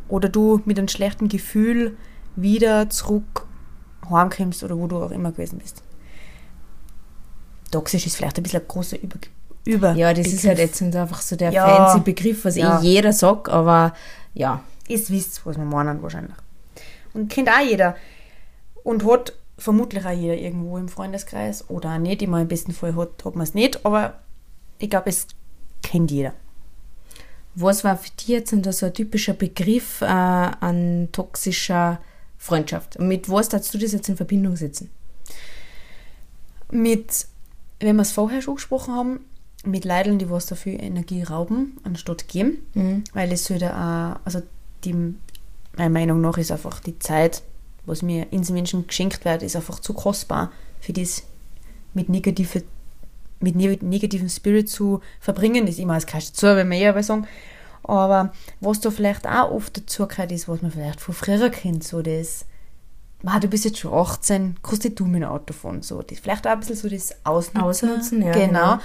Oder 0.08 0.30
du 0.30 0.62
mit 0.66 0.78
einem 0.78 0.88
schlechten 0.88 1.30
Gefühl 1.30 1.98
wieder 2.36 2.90
zurück 2.90 3.46
heimkommst 4.10 4.64
oder 4.64 4.78
wo 4.78 4.88
du 4.88 5.02
auch 5.02 5.12
immer 5.12 5.32
gewesen 5.32 5.60
bist. 5.60 5.84
Toxisch 7.72 8.06
ist 8.06 8.18
vielleicht 8.18 8.38
ein 8.38 8.44
bisschen 8.44 8.62
ein 8.62 8.68
großer 8.68 9.02
Über. 9.02 9.18
Über 9.64 9.94
ja, 9.94 10.14
das 10.14 10.24
Begriff. 10.24 10.34
ist 10.34 10.48
halt 10.48 10.58
jetzt 10.58 10.82
einfach 10.82 11.22
so 11.22 11.36
der 11.36 11.52
ja, 11.52 11.68
fancy 11.68 12.00
Begriff, 12.04 12.44
was 12.46 12.56
ja. 12.56 12.82
eh 12.82 12.84
jeder 12.84 13.14
sagt, 13.14 13.48
aber 13.48 13.94
ja. 14.34 14.62
Ihr 14.88 15.00
wisst, 15.10 15.46
was 15.46 15.58
wir 15.58 15.66
meinen 15.66 16.02
wahrscheinlich. 16.02 16.36
Und 17.14 17.30
kennt 17.30 17.50
auch 17.50 17.62
jeder. 17.62 17.96
Und 18.84 19.06
hat 19.06 19.34
vermutlich 19.62 20.06
auch 20.06 20.12
jeder 20.12 20.38
irgendwo 20.38 20.78
im 20.78 20.90
Freundeskreis 20.90 21.70
oder 21.70 21.96
auch 21.96 22.00
nicht. 22.00 22.22
Immer 22.22 22.42
im 22.42 22.48
besten 22.48 22.74
Fall 22.74 22.96
hat, 22.96 23.24
hat 23.24 23.36
man 23.36 23.44
es 23.44 23.54
nicht, 23.54 23.86
aber 23.86 24.20
ich 24.80 24.90
glaube, 24.90 25.10
es 25.10 25.28
kennt 25.84 26.12
jeder. 26.12 26.34
Was 27.54 27.84
war 27.84 27.98
für 27.98 28.12
dich 28.12 28.28
jetzt 28.28 28.50
so 28.50 28.86
ein 28.86 28.94
typischer 28.94 29.34
Begriff 29.34 30.02
äh, 30.02 30.06
an 30.06 31.10
toxischer 31.12 32.00
Freundschaft? 32.38 33.00
Mit 33.00 33.30
was 33.30 33.50
darfst 33.50 33.74
du 33.74 33.78
das 33.78 33.92
jetzt 33.92 34.10
in 34.10 34.18
Verbindung 34.18 34.56
setzen? 34.56 34.90
Mit, 36.72 37.28
wenn 37.82 37.98
wir 37.98 38.04
es 38.04 38.14
vorher 38.14 38.42
schon 38.42 38.56
gesprochen 38.56 38.96
haben, 38.96 39.20
mit 39.64 39.86
Leideln, 39.86 40.18
die 40.18 40.30
was 40.30 40.46
dafür 40.46 40.80
Energie 40.80 41.24
rauben, 41.24 41.78
anstatt 41.84 42.28
geben. 42.28 42.66
Mhm. 42.74 43.04
Weil 43.14 43.32
es 43.32 43.46
sollte 43.46 43.76
auch, 43.76 44.16
also 44.26 44.42
die, 44.86 44.96
meiner 45.76 45.90
Meinung 45.90 46.22
nach 46.22 46.38
ist 46.38 46.52
einfach 46.52 46.80
die 46.80 46.98
Zeit, 47.00 47.44
was 47.92 48.02
mir 48.02 48.32
ins 48.34 48.50
Menschen 48.50 48.88
geschenkt 48.88 49.24
wird, 49.26 49.44
ist 49.44 49.56
einfach 49.56 49.80
zu 49.80 49.94
kostbar 49.94 50.52
für 50.80 50.94
das 50.94 51.24
mit 51.94 52.10
negative 52.10 52.64
mit 53.40 53.56
ne- 53.56 53.78
negativem 53.82 54.30
Spirit 54.30 54.70
zu 54.70 55.02
verbringen. 55.20 55.66
Das 55.66 55.76
ist 55.76 55.82
immer 55.82 55.96
als 55.96 56.06
Kaste 56.06 56.32
zu, 56.34 56.56
wenn 56.56 56.70
wir 56.70 56.78
eher 56.78 57.02
sagen. 57.04 57.28
Aber 57.84 58.32
was 58.60 58.80
da 58.80 58.92
vielleicht 58.92 59.28
auch 59.28 59.52
oft 59.52 59.76
dazu 59.76 60.08
gehört, 60.08 60.32
ist, 60.32 60.48
was 60.48 60.62
man 60.62 60.72
vielleicht 60.72 61.02
von 61.02 61.16
früher 61.16 61.50
kennt, 61.50 61.84
so 61.84 62.04
das, 62.04 62.46
ah, 63.26 63.40
du 63.40 63.48
bist 63.48 63.66
jetzt 63.66 63.80
schon 63.80 63.94
18, 63.94 64.58
kannst 64.62 65.00
du 65.00 65.06
mit 65.06 65.24
dem 65.24 65.30
Auto 65.30 65.54
fahren, 65.54 65.82
so. 65.82 66.04
Das, 66.04 66.20
vielleicht 66.20 66.46
auch 66.46 66.52
ein 66.52 66.60
bisschen 66.60 66.76
so 66.76 66.88
das 66.88 67.16
Ausnutzen. 67.26 67.62
Ausnutzen, 67.90 68.22
ja, 68.22 68.32
Genau. 68.32 68.46
genau. 68.48 68.80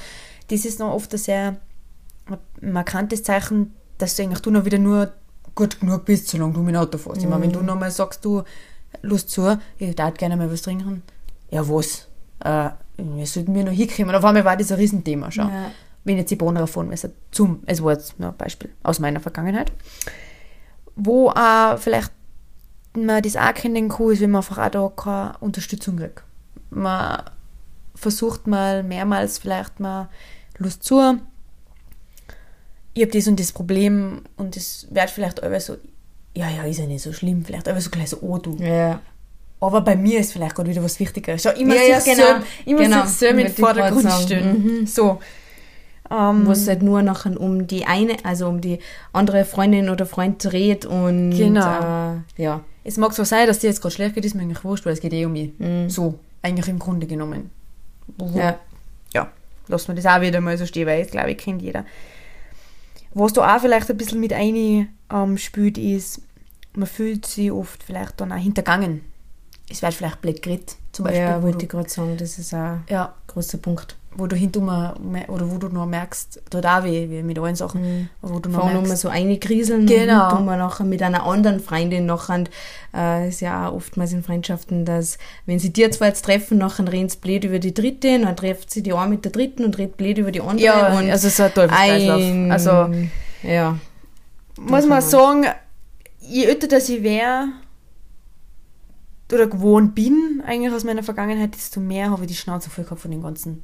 Das 0.48 0.64
ist 0.64 0.78
noch 0.80 0.94
oft 0.94 1.12
ein 1.12 1.18
sehr 1.18 1.56
markantes 2.60 3.22
Zeichen, 3.22 3.74
dass 3.98 4.16
du 4.16 4.22
eigentlich 4.22 4.40
du 4.40 4.50
noch 4.50 4.64
wieder 4.64 4.78
nur 4.78 5.12
gut 5.54 5.80
genug 5.80 6.04
bist, 6.06 6.28
solange 6.28 6.54
du 6.54 6.60
mit 6.60 6.74
dem 6.74 6.80
Auto 6.80 6.98
fährst. 6.98 7.22
Ich 7.22 7.28
meine, 7.28 7.42
wenn 7.42 7.52
du 7.52 7.60
noch 7.62 7.78
mal 7.78 7.90
sagst, 7.90 8.24
du, 8.24 8.42
Lust 9.02 9.30
zu, 9.30 9.58
ich 9.78 9.94
darf 9.94 10.14
gerne 10.14 10.36
mal 10.36 10.50
was 10.50 10.62
trinken. 10.62 11.02
Ja, 11.50 11.68
was? 11.68 12.08
Äh, 12.40 12.70
wir 12.96 13.26
sollten 13.26 13.52
mir 13.52 13.64
noch 13.64 13.72
hinkommen. 13.72 14.14
Auf 14.14 14.24
einmal 14.24 14.44
war 14.44 14.56
das 14.56 14.72
ein 14.72 14.78
Riesenthema 14.78 15.30
schon. 15.30 15.48
Ja. 15.48 15.70
Wenn 16.04 16.16
jetzt 16.18 16.30
die 16.30 16.36
Bohnen 16.36 16.66
fahren 16.66 16.88
müssen, 16.88 17.12
zum, 17.30 17.62
es 17.66 17.82
war 17.82 17.92
jetzt 17.92 18.18
nur 18.18 18.30
ein 18.30 18.36
Beispiel 18.36 18.70
aus 18.82 19.00
meiner 19.00 19.20
Vergangenheit, 19.20 19.72
wo 20.94 21.30
auch 21.30 21.78
vielleicht 21.78 22.12
man 22.94 23.22
das 23.22 23.36
auch 23.36 23.54
kennen 23.54 23.88
kann, 23.88 24.10
ist, 24.10 24.20
wenn 24.20 24.30
man 24.30 24.40
einfach 24.40 24.58
auch 24.58 24.70
da 24.70 24.92
keine 24.94 25.38
Unterstützung 25.40 25.96
kriegt. 25.96 26.22
Man 26.70 27.22
versucht 27.94 28.46
mal 28.46 28.82
mehrmals 28.82 29.38
vielleicht 29.38 29.80
mal 29.80 30.08
Lust 30.58 30.84
zu, 30.84 31.18
ich 32.94 33.02
habe 33.02 33.12
das 33.12 33.28
und 33.28 33.38
das 33.38 33.52
Problem 33.52 34.22
und 34.36 34.56
das 34.56 34.86
wird 34.90 35.10
vielleicht 35.10 35.42
aber 35.42 35.60
so, 35.60 35.76
ja, 36.36 36.50
ja, 36.50 36.62
ist 36.64 36.78
ja 36.78 36.86
nicht 36.86 37.02
so 37.02 37.12
schlimm, 37.12 37.44
vielleicht 37.44 37.66
aber 37.68 37.80
so 37.80 37.90
gleich 37.90 38.10
so, 38.10 38.18
oh 38.20 38.38
du. 38.38 38.56
Ja. 38.56 39.00
Aber 39.58 39.80
bei 39.80 39.96
mir 39.96 40.20
ist 40.20 40.32
vielleicht 40.32 40.54
gerade 40.54 40.68
wieder 40.70 40.84
was 40.84 41.00
Wichtigeres. 41.00 41.42
Schau, 41.42 41.50
immer 41.52 41.74
Ja, 41.74 41.80
sich 41.98 42.06
ja, 42.06 42.14
genau. 42.14 42.26
selber, 42.26 42.42
immer 42.66 42.80
Genau. 42.82 43.06
sich 43.06 43.30
ich 43.30 43.36
grad 43.36 43.52
Vordergrund 43.52 44.12
stellen. 44.22 44.80
Mhm. 44.80 44.86
So. 44.86 45.18
Ähm, 46.10 46.46
Wo 46.46 46.52
es 46.52 46.68
halt 46.68 46.82
nur 46.82 47.02
nachher 47.02 47.40
um 47.40 47.66
die 47.66 47.84
eine, 47.86 48.16
also 48.22 48.46
um 48.48 48.60
die 48.60 48.78
andere 49.12 49.44
Freundin 49.44 49.88
oder 49.88 50.06
Freund 50.06 50.44
dreht 50.44 50.84
und 50.86 51.30
Genau. 51.32 52.14
äh, 52.36 52.42
ja. 52.42 52.60
es 52.84 52.96
mag 52.96 53.12
zwar 53.14 53.24
sein, 53.24 53.46
dass 53.48 53.58
dir 53.58 53.68
jetzt 53.68 53.80
gerade 53.80 53.94
schlecht 53.94 54.14
geht, 54.14 54.24
ist 54.24 54.34
mir 54.34 54.42
eigentlich 54.42 54.62
wurscht, 54.62 54.84
weil 54.86 54.92
es 54.92 55.00
geht 55.00 55.12
eh 55.14 55.24
um 55.24 55.32
mich. 55.32 55.50
Mhm. 55.58 55.88
So, 55.90 56.18
eigentlich 56.42 56.68
im 56.68 56.78
Grunde 56.78 57.06
genommen. 57.06 57.50
Ja. 58.34 58.56
ja, 59.14 59.28
lassen 59.66 59.88
wir 59.88 59.94
das 60.00 60.06
auch 60.06 60.20
wieder 60.20 60.40
mal 60.40 60.56
so 60.56 60.64
stehen, 60.66 60.86
weil 60.86 61.02
ich 61.02 61.10
glaube, 61.10 61.32
ich 61.32 61.38
kennt 61.38 61.60
jeder. 61.62 61.84
Was 63.14 63.32
da 63.32 63.56
auch 63.56 63.60
vielleicht 63.60 63.90
ein 63.90 63.96
bisschen 63.96 64.20
mit 64.20 64.32
ein 64.32 64.88
ähm, 65.12 65.38
spielt, 65.38 65.78
ist, 65.78 66.20
man 66.76 66.86
fühlt 66.86 67.26
sich 67.26 67.50
oft 67.50 67.82
vielleicht 67.82 68.20
dann 68.20 68.32
auch 68.32 68.36
hintergangen. 68.36 69.00
Es 69.68 69.82
wird 69.82 69.94
vielleicht 69.94 70.20
blöd 70.20 70.42
geredet, 70.42 70.76
zum 70.92 71.06
Beispiel. 71.06 71.22
ja, 71.22 71.38
wo, 71.42 71.46
wollte 71.46 71.64
ich 71.64 71.68
gerade 71.68 71.88
sagen, 71.88 72.16
das 72.16 72.38
ist 72.38 72.54
ein 72.54 72.84
ja, 72.88 73.12
großer 73.26 73.58
Punkt. 73.58 73.96
wo 74.14 74.26
du 74.28 74.36
hinter 74.36 74.60
oder 75.28 75.50
wo 75.50 75.58
du 75.58 75.68
noch 75.68 75.86
merkst, 75.86 76.40
tut 76.48 76.64
auch 76.64 76.84
weh, 76.84 77.10
wie 77.10 77.22
mit 77.24 77.36
allen 77.38 77.56
Sachen, 77.56 78.08
wo 78.22 78.38
du 78.38 78.48
noch 78.48 78.60
Vor 78.60 78.70
allem 78.70 78.86
so 78.96 79.08
eingrieseln 79.08 79.84
Genau. 79.86 80.30
und 80.30 80.36
tun 80.36 80.44
wir 80.46 80.56
nachher 80.56 80.84
mit 80.84 81.02
einer 81.02 81.24
anderen 81.24 81.58
Freundin 81.60 82.06
nachher, 82.06 82.44
äh, 82.94 83.28
ist 83.28 83.40
ja 83.40 83.68
auch 83.68 83.74
oftmals 83.74 84.12
in 84.12 84.22
Freundschaften, 84.22 84.84
dass 84.84 85.18
wenn 85.46 85.58
sie 85.58 85.72
dir 85.72 85.90
zwar 85.90 86.08
jetzt 86.08 86.24
treffen, 86.24 86.58
nachher 86.58 86.90
reden 86.90 87.08
sie 87.08 87.18
blöd 87.18 87.42
über 87.44 87.58
die 87.58 87.74
dritte, 87.74 88.20
dann 88.20 88.36
trifft 88.36 88.70
sie 88.70 88.82
die 88.84 88.92
eine 88.92 89.10
mit 89.10 89.24
der 89.24 89.32
dritten 89.32 89.64
und 89.64 89.76
redet 89.78 89.96
blöd 89.96 90.16
über 90.18 90.30
die 90.30 90.40
andere 90.40 90.64
ja, 90.64 90.96
und 90.96 91.10
also 91.10 91.28
so 91.28 91.42
ein 91.42 91.52
Teufelskreislauf. 91.52 92.20
ein, 92.22 92.52
Also, 92.52 92.88
ja, 93.42 93.76
muss 94.58 94.86
man 94.86 95.02
sagen, 95.02 95.46
je 96.28 96.44
älter 96.44 96.68
dass 96.68 96.88
ich 96.88 97.02
wäre 97.02 97.48
oder 99.32 99.48
gewohnt 99.48 99.96
bin, 99.96 100.40
eigentlich 100.46 100.72
aus 100.72 100.84
meiner 100.84 101.02
Vergangenheit, 101.02 101.54
desto 101.54 101.80
mehr 101.80 102.10
habe 102.10 102.22
ich 102.22 102.28
die 102.28 102.36
Schnauze 102.36 102.70
voll 102.70 102.84
gehabt 102.84 103.00
von 103.00 103.10
dem 103.10 103.22
ganzen 103.22 103.62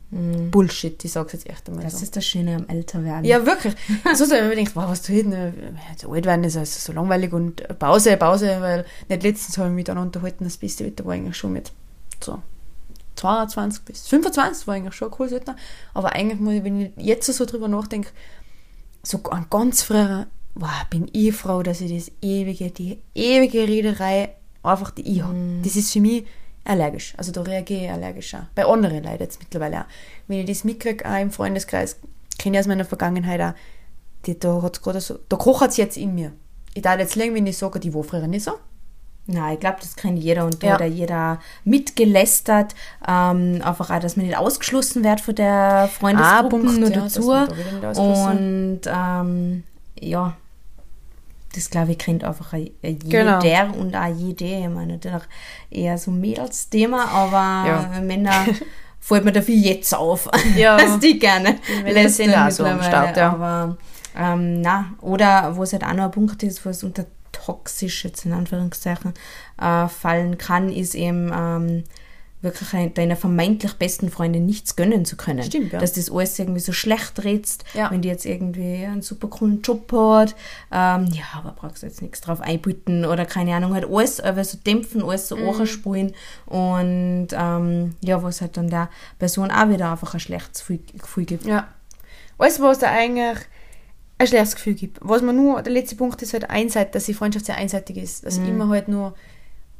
Bullshit. 0.50 1.04
Ich 1.04 1.12
sag's 1.12 1.34
jetzt 1.34 1.48
echt 1.48 1.68
einmal 1.68 1.84
das 1.84 1.98
so. 1.98 2.02
ist 2.02 2.16
das 2.16 2.26
Schöne 2.26 2.56
am 2.56 2.68
Älterwerden. 2.68 3.24
Ja, 3.24 3.46
wirklich. 3.46 3.74
So, 4.14 4.28
wenn 4.28 4.48
man 4.48 4.56
denkt, 4.56 4.74
wow, 4.74 4.88
was 4.88 5.02
tut 5.02 5.16
denn, 5.16 5.76
so 5.96 6.10
alt 6.10 6.26
werden 6.26 6.42
ist 6.42 6.56
also 6.56 6.80
so 6.80 6.92
langweilig 6.92 7.32
und 7.32 7.78
Pause, 7.78 8.16
Pause, 8.16 8.56
weil 8.60 8.84
nicht 9.08 9.22
letztens 9.22 9.56
habe 9.56 9.68
ich 9.68 9.74
mich 9.74 9.84
dann 9.84 9.98
unterhalten, 9.98 10.42
das 10.42 10.56
beste 10.56 10.84
Wetter 10.84 11.04
war 11.04 11.14
eigentlich 11.14 11.36
schon 11.36 11.52
mit 11.52 11.70
so 12.20 12.42
22 13.16 13.84
bis 13.84 14.08
25 14.08 14.66
war 14.66 14.74
eigentlich 14.74 14.94
schon 14.94 15.08
ein 15.08 15.12
cooles 15.12 15.32
Wetter. 15.32 15.54
Aber 15.94 16.12
eigentlich, 16.12 16.40
muss 16.40 16.54
ich, 16.54 16.64
wenn 16.64 16.80
ich 16.80 16.90
jetzt 16.96 17.32
so 17.32 17.44
drüber 17.44 17.68
nachdenke, 17.68 18.10
so 19.04 19.22
an 19.30 19.46
ganz 19.48 19.82
früher, 19.82 20.26
wow, 20.54 20.84
bin 20.90 21.08
ich 21.12 21.34
froh, 21.34 21.62
dass 21.62 21.80
ich 21.80 21.94
das 21.94 22.12
ewige, 22.22 22.70
die 22.70 22.98
ewige 23.14 23.66
Rederei 23.66 24.30
einfach 24.62 24.90
die 24.90 25.02
ich 25.10 25.22
habe. 25.22 25.34
Das 25.62 25.76
ist 25.76 25.92
für 25.92 26.00
mich 26.00 26.24
allergisch. 26.64 27.14
Also 27.16 27.32
da 27.32 27.42
reagiere 27.42 27.84
ich 27.84 27.90
allergisch 27.90 28.34
auch. 28.34 28.44
Bei 28.54 28.64
anderen 28.66 29.02
Leuten 29.02 29.20
jetzt 29.22 29.40
mittlerweile 29.40 29.80
auch. 29.80 29.84
Wenn 30.28 30.40
ich 30.40 30.46
das 30.46 30.64
mitkriege, 30.64 31.04
auch 31.08 31.20
im 31.20 31.30
Freundeskreis, 31.30 31.98
kenne 32.38 32.56
ich 32.56 32.60
aus 32.60 32.66
meiner 32.68 32.84
Vergangenheit 32.84 33.40
auch, 33.40 33.54
die, 34.26 34.38
da 34.38 34.62
hat's 34.62 34.80
gerade 34.80 35.00
so, 35.00 35.18
da 35.28 35.36
kocht 35.36 35.70
es 35.70 35.76
jetzt 35.76 35.96
in 35.96 36.14
mir. 36.14 36.32
Ich 36.74 36.82
darf 36.82 36.98
jetzt 36.98 37.16
länger, 37.16 37.34
wenn 37.34 37.46
ich 37.46 37.58
sage, 37.58 37.80
die 37.80 37.92
war 37.92 38.04
früher 38.04 38.26
nicht 38.28 38.44
so. 38.44 38.52
Nein, 39.26 39.54
ich 39.54 39.60
glaube, 39.60 39.76
das 39.80 39.94
kennt 39.94 40.18
jeder 40.18 40.44
und 40.44 40.62
da 40.62 40.66
Ja. 40.68 40.76
auch 40.76 40.84
jeder 40.84 41.40
mitgelästert. 41.64 42.74
Ähm, 43.06 43.60
einfach 43.62 43.90
auch, 43.90 44.00
dass 44.00 44.16
man 44.16 44.26
nicht 44.26 44.36
ausgeschlossen 44.36 45.04
wird 45.04 45.20
von 45.20 45.34
der 45.34 45.88
Freundesgruppe 45.92 46.48
Punkt, 46.48 46.78
nur 46.80 46.90
ja, 46.90 47.00
dazu. 47.80 48.10
und 48.10 48.80
ähm, 48.86 49.62
ja, 50.02 50.36
das 51.54 51.68
glaube 51.70 51.92
ich 51.92 51.98
kennt 51.98 52.24
einfach 52.24 52.52
ein- 52.54 52.70
ein 52.82 52.98
Genau. 52.98 53.40
jeder 53.42 53.74
und 53.76 53.94
auch 53.94 54.06
jede. 54.14 54.44
Ich 54.44 54.68
meine, 54.68 54.94
natürlich 54.94 55.22
eher 55.70 55.98
so 55.98 56.10
ein 56.10 56.20
Mädelsthema, 56.20 57.04
aber 57.06 57.68
Ja. 57.68 58.00
Männer 58.00 58.46
fällt 59.00 59.24
mir 59.24 59.32
dafür 59.32 59.54
jetzt 59.54 59.94
auf, 59.94 60.28
Ja. 60.56 60.76
dass 60.78 60.98
die 60.98 61.18
gerne 61.18 61.58
lästern 61.84 62.34
auch 62.34 62.50
so 62.50 62.64
am 62.64 62.82
Start, 62.82 63.16
ja. 63.16 63.32
Aber 63.32 63.76
ähm, 64.18 64.60
na, 64.62 64.86
oder 65.00 65.56
wo 65.56 65.62
es 65.62 65.72
halt 65.72 65.84
auch 65.84 65.92
noch 65.94 66.04
ein 66.04 66.10
Punkt 66.10 66.42
ist, 66.42 66.64
was 66.64 66.84
unter 66.84 67.04
toxisch 67.32 68.04
jetzt 68.04 68.24
in 68.26 68.32
Anführungszeichen 68.32 69.14
äh, 69.60 69.88
fallen 69.88 70.38
kann, 70.38 70.70
ist 70.70 70.94
eben 70.94 71.30
ähm, 71.34 71.84
wirklich 72.42 72.74
ein, 72.74 72.92
deiner 72.92 73.16
vermeintlich 73.16 73.74
besten 73.74 74.10
Freundin 74.10 74.44
nichts 74.46 74.76
gönnen 74.76 75.04
zu 75.04 75.16
können. 75.16 75.42
Stimmt, 75.44 75.72
ja. 75.72 75.78
Dass 75.78 75.92
das 75.92 76.10
alles 76.10 76.38
irgendwie 76.38 76.60
so 76.60 76.72
schlecht 76.72 77.22
redst, 77.24 77.64
Ja. 77.72 77.90
wenn 77.90 78.02
die 78.02 78.08
jetzt 78.08 78.26
irgendwie 78.26 78.84
einen 78.84 79.00
super 79.02 79.28
coolen 79.28 79.62
Job 79.62 79.90
hat. 79.92 80.34
Ähm, 80.72 81.06
ja, 81.12 81.24
aber 81.34 81.52
brauchst 81.52 81.82
du 81.82 81.86
jetzt 81.86 82.02
nichts 82.02 82.20
drauf 82.20 82.40
einbieten 82.40 83.04
oder 83.04 83.24
keine 83.26 83.54
Ahnung, 83.54 83.72
halt 83.74 83.84
alles 83.88 84.20
aber 84.20 84.42
so 84.44 84.58
dämpfen, 84.58 85.02
alles 85.02 85.28
so 85.28 85.36
Mhm. 85.36 85.66
spulen 85.66 86.14
und 86.46 87.28
ähm, 87.32 87.94
ja, 88.02 88.22
was 88.22 88.40
halt 88.40 88.56
dann 88.56 88.68
der 88.68 88.90
Person 89.18 89.50
auch 89.50 89.68
wieder 89.68 89.90
einfach 89.92 90.14
ein 90.14 90.20
schlechtes 90.20 90.66
Gefühl, 90.66 91.24
gibt. 91.24 91.44
Ja. 91.46 91.68
Alles, 92.38 92.60
was 92.60 92.80
da 92.80 92.90
eigentlich 92.90 93.38
ein 94.18 94.26
schlechtes 94.26 94.56
Gefühl 94.56 94.74
gibt. 94.74 94.98
Was 95.00 95.22
man 95.22 95.36
nur, 95.36 95.62
der 95.62 95.72
letzte 95.72 95.94
Punkt 95.96 96.20
ist 96.22 96.32
halt 96.32 96.50
einseitig, 96.50 96.92
dass 96.92 97.04
die 97.04 97.14
Freundschaft 97.14 97.46
sehr 97.46 97.56
einseitig 97.56 97.96
ist. 97.96 98.26
Dass 98.26 98.38
immer 98.38 98.68
halt 98.68 98.88
nur, 98.88 99.14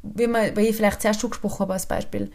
wie 0.01 0.27
man, 0.27 0.55
weil 0.55 0.65
ich 0.65 0.75
vielleicht 0.75 1.01
zuerst 1.01 1.19
schon 1.21 1.29
gesprochen 1.29 1.59
habe 1.59 1.73
als 1.73 1.85
Beispiel. 1.85 2.31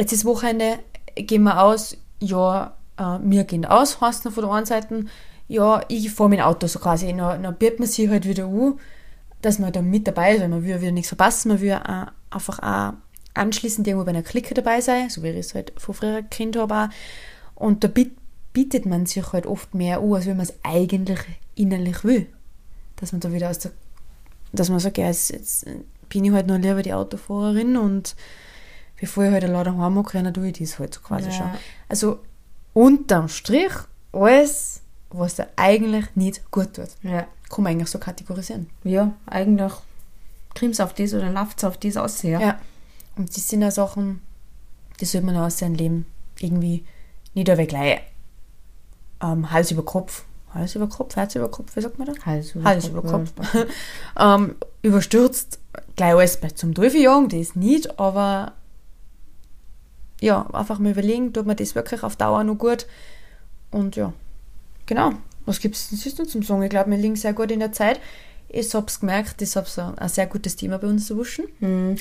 Jetzt 0.00 0.14
ist 0.14 0.24
Wochenende, 0.24 0.78
gehen 1.14 1.42
wir 1.42 1.62
aus, 1.62 1.94
ja, 2.20 2.74
äh, 2.96 3.18
wir 3.22 3.44
gehen 3.44 3.66
aus, 3.66 4.00
heißt 4.00 4.24
noch 4.24 4.32
von 4.32 4.44
der 4.44 4.52
einen 4.54 4.64
Seite, 4.64 5.04
ja, 5.46 5.82
ich 5.88 6.10
fahre 6.10 6.30
dem 6.30 6.40
Auto 6.40 6.66
so 6.68 6.78
quasi, 6.78 7.14
dann, 7.14 7.42
dann 7.42 7.56
bietet 7.56 7.80
man 7.80 7.88
sich 7.88 8.08
halt 8.08 8.26
wieder 8.26 8.46
an, 8.46 8.78
dass 9.42 9.58
man 9.58 9.72
da 9.72 9.82
mit 9.82 10.06
dabei 10.06 10.32
ist, 10.32 10.40
weil 10.40 10.48
man 10.48 10.64
will 10.64 10.80
wieder 10.80 10.90
nichts 10.90 11.08
verpassen, 11.08 11.50
man 11.50 11.60
will 11.60 11.74
auch 11.74 12.06
einfach 12.30 12.60
auch 12.60 12.94
anschließend 13.34 13.86
irgendwo 13.86 14.06
bei 14.06 14.12
einer 14.12 14.22
Clique 14.22 14.54
dabei 14.54 14.80
sein, 14.80 15.10
so 15.10 15.22
wie 15.22 15.28
ich 15.28 15.36
es 15.36 15.54
halt 15.54 15.74
von 15.76 15.94
früher 15.94 16.22
Kind 16.22 16.56
habe. 16.56 16.88
Und 17.54 17.84
da 17.84 17.88
biet, 17.88 18.16
bietet 18.54 18.86
man 18.86 19.04
sich 19.04 19.34
halt 19.34 19.44
oft 19.44 19.74
mehr 19.74 20.00
an, 20.00 20.14
als 20.14 20.24
wenn 20.24 20.38
man 20.38 20.46
es 20.46 20.54
eigentlich 20.62 21.20
innerlich 21.56 22.04
will. 22.04 22.26
Dass 22.96 23.12
man 23.12 23.20
da 23.20 23.30
wieder 23.34 23.50
aus 23.50 23.58
der, 23.58 23.72
dass 24.52 24.70
man 24.70 24.78
sagt, 24.78 24.96
ja, 24.96 25.08
jetzt, 25.08 25.30
jetzt 25.30 25.66
bin 26.08 26.24
ich 26.24 26.32
halt 26.32 26.46
noch 26.46 26.56
lieber 26.56 26.82
die 26.82 26.94
Autofahrerin 26.94 27.76
und 27.76 28.16
bevor 29.00 29.24
ich 29.24 29.30
halt 29.32 29.44
einen 29.44 29.54
Laden 29.54 29.78
heim 29.78 29.94
mache, 29.94 30.22
dann 30.22 30.32
tue 30.34 30.48
ich 30.48 30.58
das 30.58 30.78
halt 30.78 30.94
so 30.94 31.00
quasi 31.00 31.28
Ja. 31.30 31.32
schon. 31.32 31.50
Also 31.88 32.20
unterm 32.74 33.28
Strich 33.28 33.72
alles, 34.12 34.82
was 35.10 35.36
da 35.36 35.46
eigentlich 35.56 36.04
nicht 36.14 36.50
gut 36.50 36.74
tut. 36.74 36.88
Ja. 37.02 37.26
Kann 37.48 37.64
man 37.64 37.72
eigentlich 37.72 37.88
so 37.88 37.98
kategorisieren. 37.98 38.68
Ja, 38.84 39.12
eigentlich 39.26 39.72
kriegst 40.54 40.80
auf 40.80 40.92
das 40.94 41.14
oder 41.14 41.30
läuft 41.30 41.64
auf 41.64 41.78
das 41.78 41.96
aus. 41.96 42.22
Ja. 42.22 42.40
Ja. 42.40 42.60
Und 43.16 43.34
das 43.36 43.48
sind 43.48 43.62
ja 43.62 43.70
Sachen, 43.70 44.20
die 45.00 45.04
sollte 45.04 45.26
man 45.26 45.36
aus 45.36 45.58
seinem 45.58 45.74
Leben 45.74 46.06
irgendwie 46.38 46.84
nicht 47.34 47.48
aber 47.50 47.66
gleich 47.66 48.00
ähm, 49.22 49.50
Hals 49.50 49.70
über 49.70 49.84
Kopf, 49.84 50.24
Hals 50.54 50.74
über 50.74 50.88
Kopf, 50.88 51.16
Herz 51.16 51.34
über 51.34 51.48
Kopf, 51.50 51.74
wie 51.76 51.80
sagt 51.80 51.98
man 51.98 52.08
das? 52.08 52.24
Hals 52.26 52.54
über 52.54 52.64
Hals 52.64 52.88
über 52.88 53.02
Kopf. 53.02 53.32
ähm, 54.18 54.54
überstürzt, 54.82 55.58
gleich 55.96 56.14
alles 56.14 56.40
bei 56.40 56.48
zum 56.50 56.74
Teufel 56.74 57.00
jagen, 57.00 57.28
das 57.28 57.54
nicht, 57.56 57.98
aber 57.98 58.52
ja, 60.20 60.46
einfach 60.52 60.78
mal 60.78 60.92
überlegen, 60.92 61.32
tut 61.32 61.46
man 61.46 61.56
das 61.56 61.74
wirklich 61.74 62.02
auf 62.02 62.16
Dauer 62.16 62.44
noch 62.44 62.56
gut. 62.56 62.86
Und 63.70 63.96
ja, 63.96 64.12
genau. 64.86 65.12
Was 65.46 65.60
gibt 65.60 65.74
es 65.76 65.90
sonst 65.90 66.18
noch 66.18 66.26
zum 66.26 66.42
Sagen? 66.42 66.62
Ich 66.62 66.70
glaube, 66.70 66.90
wir 66.90 66.98
liegen 66.98 67.16
sehr 67.16 67.32
gut 67.32 67.50
in 67.50 67.60
der 67.60 67.72
Zeit. 67.72 68.00
Ich 68.52 68.74
habe 68.74 68.86
es 68.88 68.98
gemerkt, 69.00 69.40
ich 69.42 69.54
habe 69.54 69.68
so 69.68 69.92
ein 69.96 70.08
sehr 70.08 70.26
gutes 70.26 70.56
Thema 70.56 70.78
bei 70.78 70.88
uns 70.88 71.08
erwischen. 71.08 71.44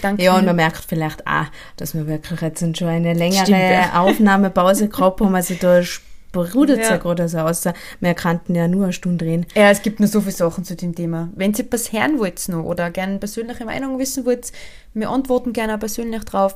Danke. 0.02 0.24
Ja, 0.24 0.36
und 0.36 0.46
man 0.46 0.56
merkt 0.56 0.84
vielleicht 0.84 1.26
auch, 1.28 1.46
dass 1.78 1.94
wir 1.94 2.08
wirklich 2.08 2.42
jetzt 2.42 2.60
schon 2.78 2.88
eine 2.88 3.14
längere 3.14 3.44
Stimmt, 3.44 3.60
ja. 3.60 4.02
Aufnahmepause 4.02 4.90
gehabt 4.90 5.22
haben. 5.22 5.36
Also 5.36 5.54
da 5.54 5.84
sprudelt 5.84 6.80
es 6.80 6.88
ja, 6.88 6.96
Ja. 6.96 6.98
gerade 6.98 7.30
so 7.30 7.38
aus. 7.38 7.64
Wir 8.00 8.14
kannten 8.16 8.56
ja 8.56 8.68
nur 8.68 8.86
eine 8.86 8.94
Stunde 8.94 9.26
reden. 9.26 9.46
Ja, 9.56 9.70
es 9.70 9.84
gibt 9.84 10.00
noch 10.00 10.08
so 10.08 10.22
viele 10.22 10.34
Sachen 10.34 10.64
zu 10.64 10.76
dem 10.76 10.96
Thema. 10.96 11.30
Wenn 11.36 11.54
ihr 11.54 11.60
etwas 11.60 11.94
hören 11.94 12.18
wollt 12.18 12.50
noch 12.50 12.64
oder 12.64 12.90
gerne 12.90 13.20
persönliche 13.20 13.66
Meinung 13.66 14.00
wissen 14.00 14.26
wollt, 14.26 14.52
wir 14.96 15.10
antworten 15.10 15.54
gerne 15.54 15.76
auch 15.76 15.80
persönlich 15.80 16.24
drauf. 16.24 16.56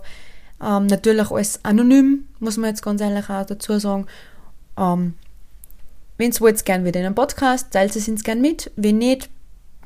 Ähm, 0.62 0.88
natürlich 0.88 1.30
alles 1.32 1.60
anonym, 1.64 2.26
muss 2.40 2.58
man 2.58 2.70
jetzt 2.70 2.82
ganz 2.84 3.02
ehrlich 3.02 3.30
auch 3.30 3.46
dazu 3.46 3.80
sagen. 3.80 4.06
Ähm, 4.78 5.14
wenn 6.18 6.32
wollt, 6.40 6.64
gerne 6.66 6.86
wieder 6.86 7.00
in 7.00 7.06
einem 7.08 7.16
Podcast, 7.16 7.72
teilt 7.72 7.96
es 7.96 8.08
uns 8.08 8.24
gerne 8.24 8.42
mit. 8.42 8.72
Wenn 8.76 8.98
nicht, 9.00 9.30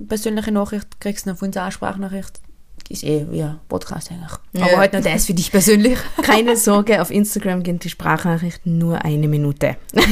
persönliche 0.08 0.52
Nachricht 0.52 1.00
kriegst 1.00 1.26
du 1.26 1.32
noch 1.32 1.38
von 1.38 1.48
uns 1.50 1.58
auch 1.58 1.62
eine 1.64 1.72
Sprachnachricht. 1.72 2.42
Ist 2.90 3.04
eh 3.04 3.26
wie 3.30 3.42
ein 3.44 3.60
Podcast 3.68 4.12
eigentlich. 4.12 4.32
Aber 4.56 4.72
Ja. 4.72 4.78
halt 4.78 4.94
nur 4.94 5.02
das 5.02 5.26
für 5.26 5.34
dich 5.34 5.52
persönlich. 5.52 5.98
Keine 6.22 6.56
Sorge, 6.56 7.02
auf 7.02 7.12
Instagram 7.12 7.64
gehen 7.64 7.80
die 7.80 7.90
Sprachnachrichten 7.90 8.78
nur 8.78 9.04
eine 9.04 9.28
Minute. 9.28 9.78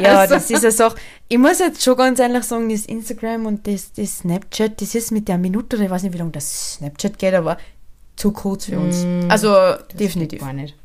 Ja, 0.00 0.24
das 0.26 0.48
ist 0.50 0.62
eine 0.62 0.70
Sache. 0.72 0.94
Ich 1.28 1.36
muss 1.36 1.58
jetzt 1.58 1.82
schon 1.82 1.96
ganz 1.96 2.20
ehrlich 2.20 2.44
sagen, 2.44 2.68
das 2.70 2.86
Instagram 2.86 3.44
und 3.46 3.66
das, 3.66 3.92
das 3.92 4.18
Snapchat, 4.18 4.80
das 4.80 4.94
ist 4.94 5.10
mit 5.10 5.26
der 5.26 5.36
Minute, 5.36 5.76
ich 5.82 5.90
weiß 5.90 6.04
nicht, 6.04 6.14
wie 6.14 6.18
lange 6.18 6.30
das 6.30 6.74
Snapchat 6.74 7.18
geht, 7.18 7.34
aber 7.34 7.58
zu 8.20 8.32
kurz 8.32 8.66
für 8.66 8.78
uns. 8.78 9.04
Also 9.28 9.54
definitiv. 9.98 10.40
Gar 10.40 10.52
nicht. 10.52 10.76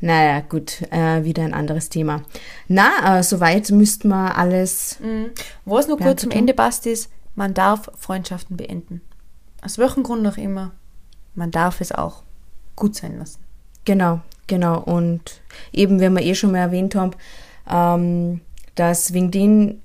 Naja, 0.00 0.40
gut, 0.40 0.82
äh, 0.90 1.24
wieder 1.24 1.42
ein 1.44 1.52
anderes 1.52 1.90
Thema. 1.90 2.22
Na, 2.68 3.18
äh, 3.18 3.22
soweit 3.22 3.70
müssten 3.70 4.08
wir 4.08 4.36
alles. 4.36 4.98
Was 5.66 5.88
noch 5.88 6.00
Ja, 6.00 6.06
kurz 6.06 6.22
zum. 6.22 6.30
Ende 6.30 6.54
passt, 6.54 6.86
ist, 6.86 7.10
man 7.34 7.52
darf 7.52 7.90
Freundschaften 7.98 8.56
beenden. 8.56 9.02
Aus 9.62 9.76
welchem 9.76 10.02
Grund 10.02 10.26
auch 10.26 10.38
immer, 10.38 10.72
man 11.34 11.50
darf 11.50 11.82
es 11.82 11.92
auch 11.92 12.22
gut 12.76 12.96
sein 12.96 13.18
lassen. 13.18 13.40
Genau, 13.84 14.20
genau. 14.46 14.80
Und 14.80 15.42
eben, 15.72 16.00
wie 16.00 16.08
wir 16.08 16.22
eh 16.22 16.34
schon 16.34 16.52
mal 16.52 16.58
erwähnt 16.58 16.94
haben, 16.94 17.12
ähm, 17.70 18.40
dass 18.74 19.12
wegen 19.12 19.30
den, 19.30 19.82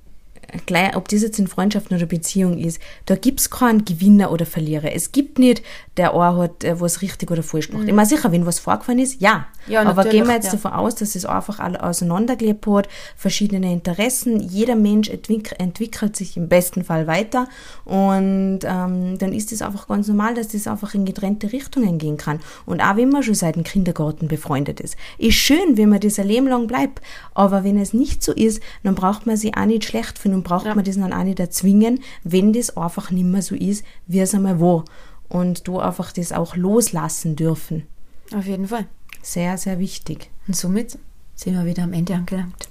gleich, 0.64 0.96
ob 0.96 1.08
das 1.08 1.20
jetzt 1.20 1.38
in 1.38 1.46
Freundschaften 1.46 1.94
oder 1.94 2.06
Beziehung 2.06 2.56
ist, 2.56 2.80
da 3.04 3.16
gibt's 3.16 3.50
keinen 3.50 3.84
Gewinner 3.84 4.32
oder 4.32 4.46
Verlierer. 4.46 4.92
Es 4.92 5.12
gibt 5.12 5.38
nicht, 5.38 5.62
der 5.96 6.14
eine 6.14 6.36
hat 6.36 6.64
äh, 6.64 6.80
was 6.80 7.02
richtig 7.02 7.30
oder 7.30 7.42
falsch 7.42 7.68
gemacht. 7.68 7.88
Ich 7.88 7.94
meine, 7.94 8.08
sicher, 8.08 8.30
wenn 8.32 8.46
was 8.46 8.58
vorgefallen 8.58 8.98
ist, 8.98 9.20
ja. 9.20 9.46
Ja, 9.66 9.82
Aber 9.82 10.04
gehen 10.04 10.26
wir 10.26 10.34
jetzt 10.34 10.46
ja. 10.46 10.52
davon 10.52 10.72
aus, 10.72 10.94
dass 10.94 11.16
es 11.16 11.24
einfach 11.24 11.58
alle 11.58 11.82
auseinandergelebt 11.82 12.66
hat, 12.66 12.88
verschiedene 13.16 13.72
Interessen, 13.72 14.40
jeder 14.40 14.76
Mensch 14.76 15.08
entwick 15.08 15.54
entwickelt 15.58 16.14
sich 16.14 16.36
im 16.36 16.48
besten 16.48 16.84
Fall 16.84 17.06
weiter 17.06 17.48
und 17.84 18.60
ähm, 18.62 19.18
dann 19.18 19.32
ist 19.32 19.50
es 19.52 19.62
einfach 19.62 19.88
ganz 19.88 20.08
normal, 20.08 20.34
dass 20.34 20.48
das 20.48 20.66
einfach 20.66 20.94
in 20.94 21.04
getrennte 21.04 21.52
Richtungen 21.52 21.98
gehen 21.98 22.16
kann. 22.16 22.40
Und 22.64 22.80
auch 22.80 22.96
wenn 22.96 23.08
man 23.08 23.22
schon 23.22 23.34
seit 23.34 23.56
dem 23.56 23.64
Kindergarten 23.64 24.28
befreundet 24.28 24.80
ist. 24.80 24.96
Ist 25.18 25.34
schön, 25.34 25.76
wenn 25.76 25.88
man 25.88 26.00
das 26.00 26.18
ein 26.18 26.28
Leben 26.28 26.46
lang 26.46 26.66
bleibt, 26.66 27.00
aber 27.34 27.64
wenn 27.64 27.78
es 27.78 27.92
nicht 27.92 28.22
so 28.22 28.32
ist, 28.32 28.60
dann 28.82 28.94
braucht 28.94 29.26
man 29.26 29.36
sich 29.36 29.56
auch 29.56 29.66
nicht 29.66 29.84
schlecht 29.84 30.18
finden 30.18 30.38
und 30.38 30.44
braucht 30.44 30.66
man 30.66 30.84
das 30.84 30.96
dann 30.96 31.12
auch 31.12 31.24
nicht 31.24 31.40
erzwingen, 31.40 32.00
wenn 32.22 32.52
das 32.52 32.76
einfach 32.76 33.10
nicht 33.10 33.26
mehr 33.26 33.42
so 33.42 33.54
ist, 33.54 33.84
wie 34.06 34.20
es 34.20 34.34
einmal 34.34 34.60
war. 34.60 34.84
Und 35.28 35.66
du 35.66 35.78
einfach 35.80 36.12
das 36.12 36.32
auch 36.32 36.56
loslassen 36.56 37.36
dürfen. 37.36 37.86
Auf 38.34 38.46
jeden 38.46 38.68
Fall. 38.68 38.86
Sehr, 39.22 39.58
sehr 39.58 39.78
wichtig. 39.78 40.30
Und 40.46 40.56
somit 40.56 40.98
sind 41.34 41.54
wir 41.54 41.64
wieder 41.64 41.82
am 41.82 41.92
Ende 41.92 42.14
angelangt. 42.14 42.68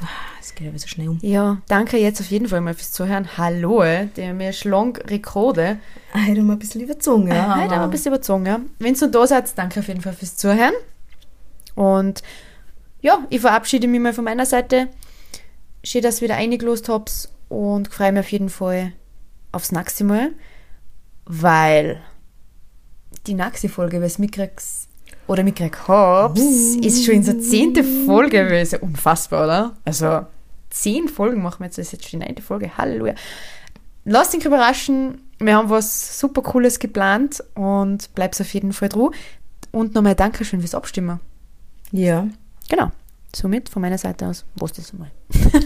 Ah, 0.00 0.06
Es 0.40 0.54
geht 0.54 0.68
aber 0.68 0.78
so 0.78 0.86
schnell 0.86 1.08
um. 1.08 1.18
Ja, 1.20 1.60
danke 1.68 1.98
jetzt 1.98 2.20
auf 2.20 2.30
jeden 2.30 2.48
Fall 2.48 2.60
mal 2.60 2.74
fürs 2.74 2.92
Zuhören. 2.92 3.36
Hallo, 3.36 3.82
der 4.16 4.34
mir 4.34 4.52
schlank 4.52 5.02
Rekorde. 5.10 5.78
Heute 6.14 6.42
mal 6.42 6.54
ein 6.54 6.58
bisschen 6.58 6.80
überzogen, 6.80 7.28
ja. 7.28 7.56
Heute 7.56 7.74
aber 7.74 7.84
ein 7.84 7.90
bisschen 7.90 8.12
überzogen, 8.12 8.46
ja. 8.46 8.60
Wenn 8.78 8.94
ihr 8.94 9.00
noch 9.00 9.10
da 9.10 9.26
seid, 9.26 9.58
danke 9.58 9.80
auf 9.80 9.88
jeden 9.88 10.00
Fall 10.00 10.12
fürs 10.12 10.36
Zuhören. 10.36 10.74
Und 11.74 12.22
ja, 13.00 13.26
ich 13.30 13.40
verabschiede 13.40 13.88
mich 13.88 14.00
mal 14.00 14.12
von 14.14 14.24
meiner 14.24 14.46
Seite. 14.46 14.88
Schön, 15.82 16.02
dass 16.02 16.18
ihr 16.20 16.22
wieder 16.28 16.36
eingelost 16.36 16.88
habt 16.88 17.28
und 17.48 17.88
freue 17.88 18.12
mich 18.12 18.20
auf 18.20 18.32
jeden 18.32 18.50
Fall 18.50 18.92
aufs 19.52 19.72
nächste 19.72 20.04
Mal, 20.04 20.30
weil 21.30 22.00
die 23.26 23.34
nächste 23.34 23.68
Folge, 23.68 24.02
was 24.02 24.18
mitkriegst 24.18 24.88
oder 25.26 25.42
mitkriegt 25.44 25.86
habt, 25.86 26.38
ist 26.38 27.04
schon 27.04 27.14
in 27.14 27.22
so 27.22 27.32
zehnte 27.34 27.84
Folge 27.84 28.44
gewesen. 28.44 28.80
Unfassbar, 28.80 29.44
oder? 29.44 29.76
Also 29.84 30.26
zehn 30.70 31.08
Folgen 31.08 31.42
machen 31.42 31.60
wir 31.60 31.66
jetzt, 31.66 31.78
das 31.78 31.86
ist 31.86 31.92
jetzt 31.92 32.10
schon 32.10 32.20
die 32.20 32.26
neunte 32.26 32.42
Folge. 32.42 32.76
Halleluja. 32.76 33.14
Lasst 34.04 34.34
euch 34.34 34.44
überraschen. 34.44 35.20
Wir 35.38 35.56
haben 35.56 35.70
was 35.70 36.18
super 36.18 36.42
Cooles 36.42 36.78
geplant 36.78 37.42
und 37.54 38.14
bleibt 38.14 38.40
auf 38.40 38.52
jeden 38.52 38.72
Fall 38.72 38.88
dran. 38.88 39.10
Und 39.72 39.94
nochmal 39.94 40.14
Dankeschön 40.14 40.60
fürs 40.60 40.74
Abstimmen. 40.74 41.20
Ja, 41.92 42.26
Genau. 42.68 42.90
Somit 43.34 43.68
von 43.68 43.82
meiner 43.82 43.98
Seite 43.98 44.26
aus, 44.26 44.44
was 44.56 44.72
das 44.72 44.92
einmal. 44.92 45.10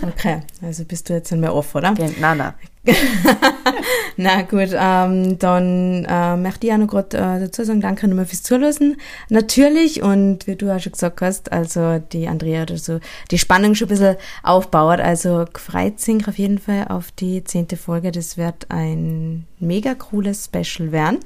okay. 0.02 0.42
Also 0.60 0.84
bist 0.84 1.08
du 1.08 1.14
jetzt 1.14 1.32
einmal 1.32 1.50
off, 1.50 1.74
oder? 1.74 1.92
Nein, 1.92 2.14
nein. 2.20 2.52
Na 4.16 4.43
gut, 4.43 4.70
ähm, 4.72 5.39
dann 5.39 6.05
äh, 6.05 6.37
möchte 6.37 6.66
ich 6.66 6.72
auch 6.72 6.78
noch 6.78 6.87
gerade 6.87 7.16
äh, 7.16 7.41
dazu 7.41 7.64
sagen, 7.64 7.80
danke 7.80 8.07
nochmal 8.07 8.26
fürs 8.26 8.43
Zuhören. 8.43 8.97
Natürlich, 9.28 10.03
und 10.03 10.47
wie 10.47 10.57
du 10.57 10.74
auch 10.74 10.80
schon 10.80 10.93
gesagt 10.93 11.20
hast, 11.20 11.51
also 11.51 11.99
die 12.12 12.28
Andrea 12.28 12.62
oder 12.62 12.76
so, 12.76 13.01
die 13.30 13.39
Spannung 13.39 13.74
schon 13.74 13.87
ein 13.87 13.91
bisschen 13.91 14.16
aufbaut. 14.43 15.01
Also 15.01 15.47
gefreut 15.53 15.99
sich 16.01 16.28
auf 16.28 16.39
jeden 16.39 16.59
Fall 16.59 16.87
auf 16.89 17.11
die 17.12 17.43
zehnte 17.45 17.76
Folge. 17.76 18.12
Das 18.12 18.37
wird 18.37 18.66
ein 18.70 19.47
mega 19.59 19.95
cooles 19.95 20.45
Special 20.45 20.93
werden. 20.93 21.20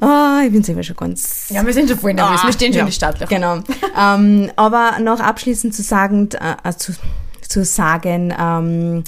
Ah, 0.00 0.42
ich 0.44 0.52
bin 0.52 0.62
selber 0.62 0.82
schon 0.82 0.96
ganz 0.96 1.48
Ja, 1.50 1.64
wir 1.64 1.72
sind 1.72 1.88
schon 1.88 1.98
voll 1.98 2.14
nervös. 2.14 2.44
wir 2.44 2.52
stehen 2.52 2.72
schon 2.72 2.78
ja, 2.78 2.80
in 2.80 2.86
die 2.86 2.92
Startlöcher. 2.92 3.34
Genau. 3.34 3.58
ähm, 3.98 4.50
aber 4.56 4.98
noch 5.00 5.20
abschließend 5.20 5.74
zu 5.74 5.82
sagen, 5.82 6.28
äh, 6.32 6.72
zu, 6.76 6.92
zu 7.48 7.64
sagen, 7.64 8.34
ähm, 8.38 9.04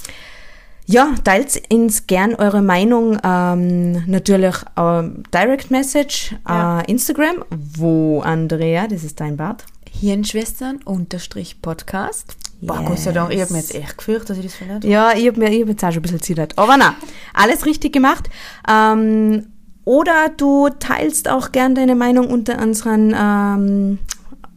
ja, 0.90 1.14
teilt 1.24 1.62
uns 1.72 2.06
gern 2.06 2.34
eure 2.34 2.62
Meinung, 2.62 3.18
ähm, 3.22 4.02
natürlich 4.06 4.56
ähm, 4.76 5.22
Direct 5.32 5.70
Message, 5.70 6.34
Ja. 6.48 6.80
äh, 6.80 6.90
Instagram, 6.90 7.44
wo 7.50 8.20
Andrea, 8.20 8.86
das 8.88 9.04
ist 9.04 9.20
dein 9.20 9.36
Bart. 9.36 9.64
Hirnschwestern 9.90 10.80
unterstrich 10.84 11.60
Podcast. 11.62 12.36
Boah, 12.62 12.82
Gott 12.84 12.98
sei 12.98 13.12
Dank, 13.12 13.32
ich 13.32 13.40
habe 13.40 13.52
mir 13.52 13.60
jetzt 13.60 13.74
echt 13.74 13.96
gefürchtet, 13.98 14.30
dass 14.30 14.38
ich 14.38 14.44
das 14.44 14.54
verlernt 14.54 14.84
habe. 14.84 14.92
Ja, 14.92 15.12
ich 15.16 15.26
habe 15.28 15.38
mir 15.38 15.50
ich 15.50 15.62
hab 15.62 15.68
jetzt 15.68 15.84
auch 15.84 15.88
schon 15.92 15.98
ein 16.00 16.02
bisschen 16.02 16.22
zittert. 16.22 16.58
Aber 16.58 16.76
na, 16.76 16.94
alles 17.34 17.64
richtig 17.66 17.92
gemacht. 17.92 18.28
Ähm, 18.68 19.46
oder 19.84 20.28
du 20.36 20.68
teilst 20.68 21.28
auch 21.28 21.52
gern 21.52 21.74
deine 21.74 21.94
Meinung 21.94 22.28
unter 22.28 22.58
unseren 22.62 23.14
ähm, 23.18 23.98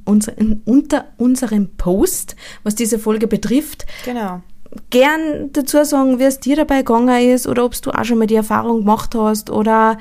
unser, 0.05 0.33
unter 0.65 1.05
unserem 1.17 1.69
Post, 1.77 2.35
was 2.63 2.75
diese 2.75 2.99
Folge 2.99 3.27
betrifft. 3.27 3.85
Genau. 4.03 4.41
Gern 4.89 5.51
dazu 5.53 5.83
sagen, 5.83 6.19
wie 6.19 6.23
es 6.23 6.39
dir 6.39 6.55
dabei 6.55 6.77
gegangen 6.79 7.29
ist 7.29 7.47
oder 7.47 7.65
ob 7.65 7.79
du 7.81 7.91
auch 7.91 8.03
schon 8.05 8.17
mal 8.17 8.27
die 8.27 8.35
Erfahrung 8.35 8.79
gemacht 8.79 9.13
hast 9.15 9.49
oder 9.49 9.97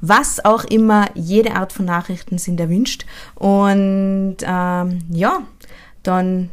was 0.00 0.44
auch 0.44 0.64
immer. 0.64 1.06
Jede 1.14 1.54
Art 1.54 1.72
von 1.72 1.84
Nachrichten 1.86 2.38
sind 2.38 2.60
erwünscht. 2.60 3.06
Und 3.34 4.36
ähm, 4.42 4.98
ja, 5.10 5.40
dann 6.02 6.50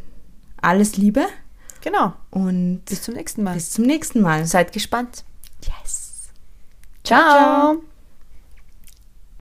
alles 0.62 0.98
Liebe 0.98 1.26
Genau. 1.82 2.14
und 2.32 2.82
Bis 2.86 3.02
zum 3.02 3.16
nächsten 3.16 3.44
Mal. 3.44 3.54
bis 3.56 3.72
zum 3.72 3.86
nächsten 3.86 4.22
Mal. 4.22 4.46
Seid 4.46 4.72
gespannt. 4.72 5.24
Yes. 5.64 6.30
Ciao. 7.04 7.82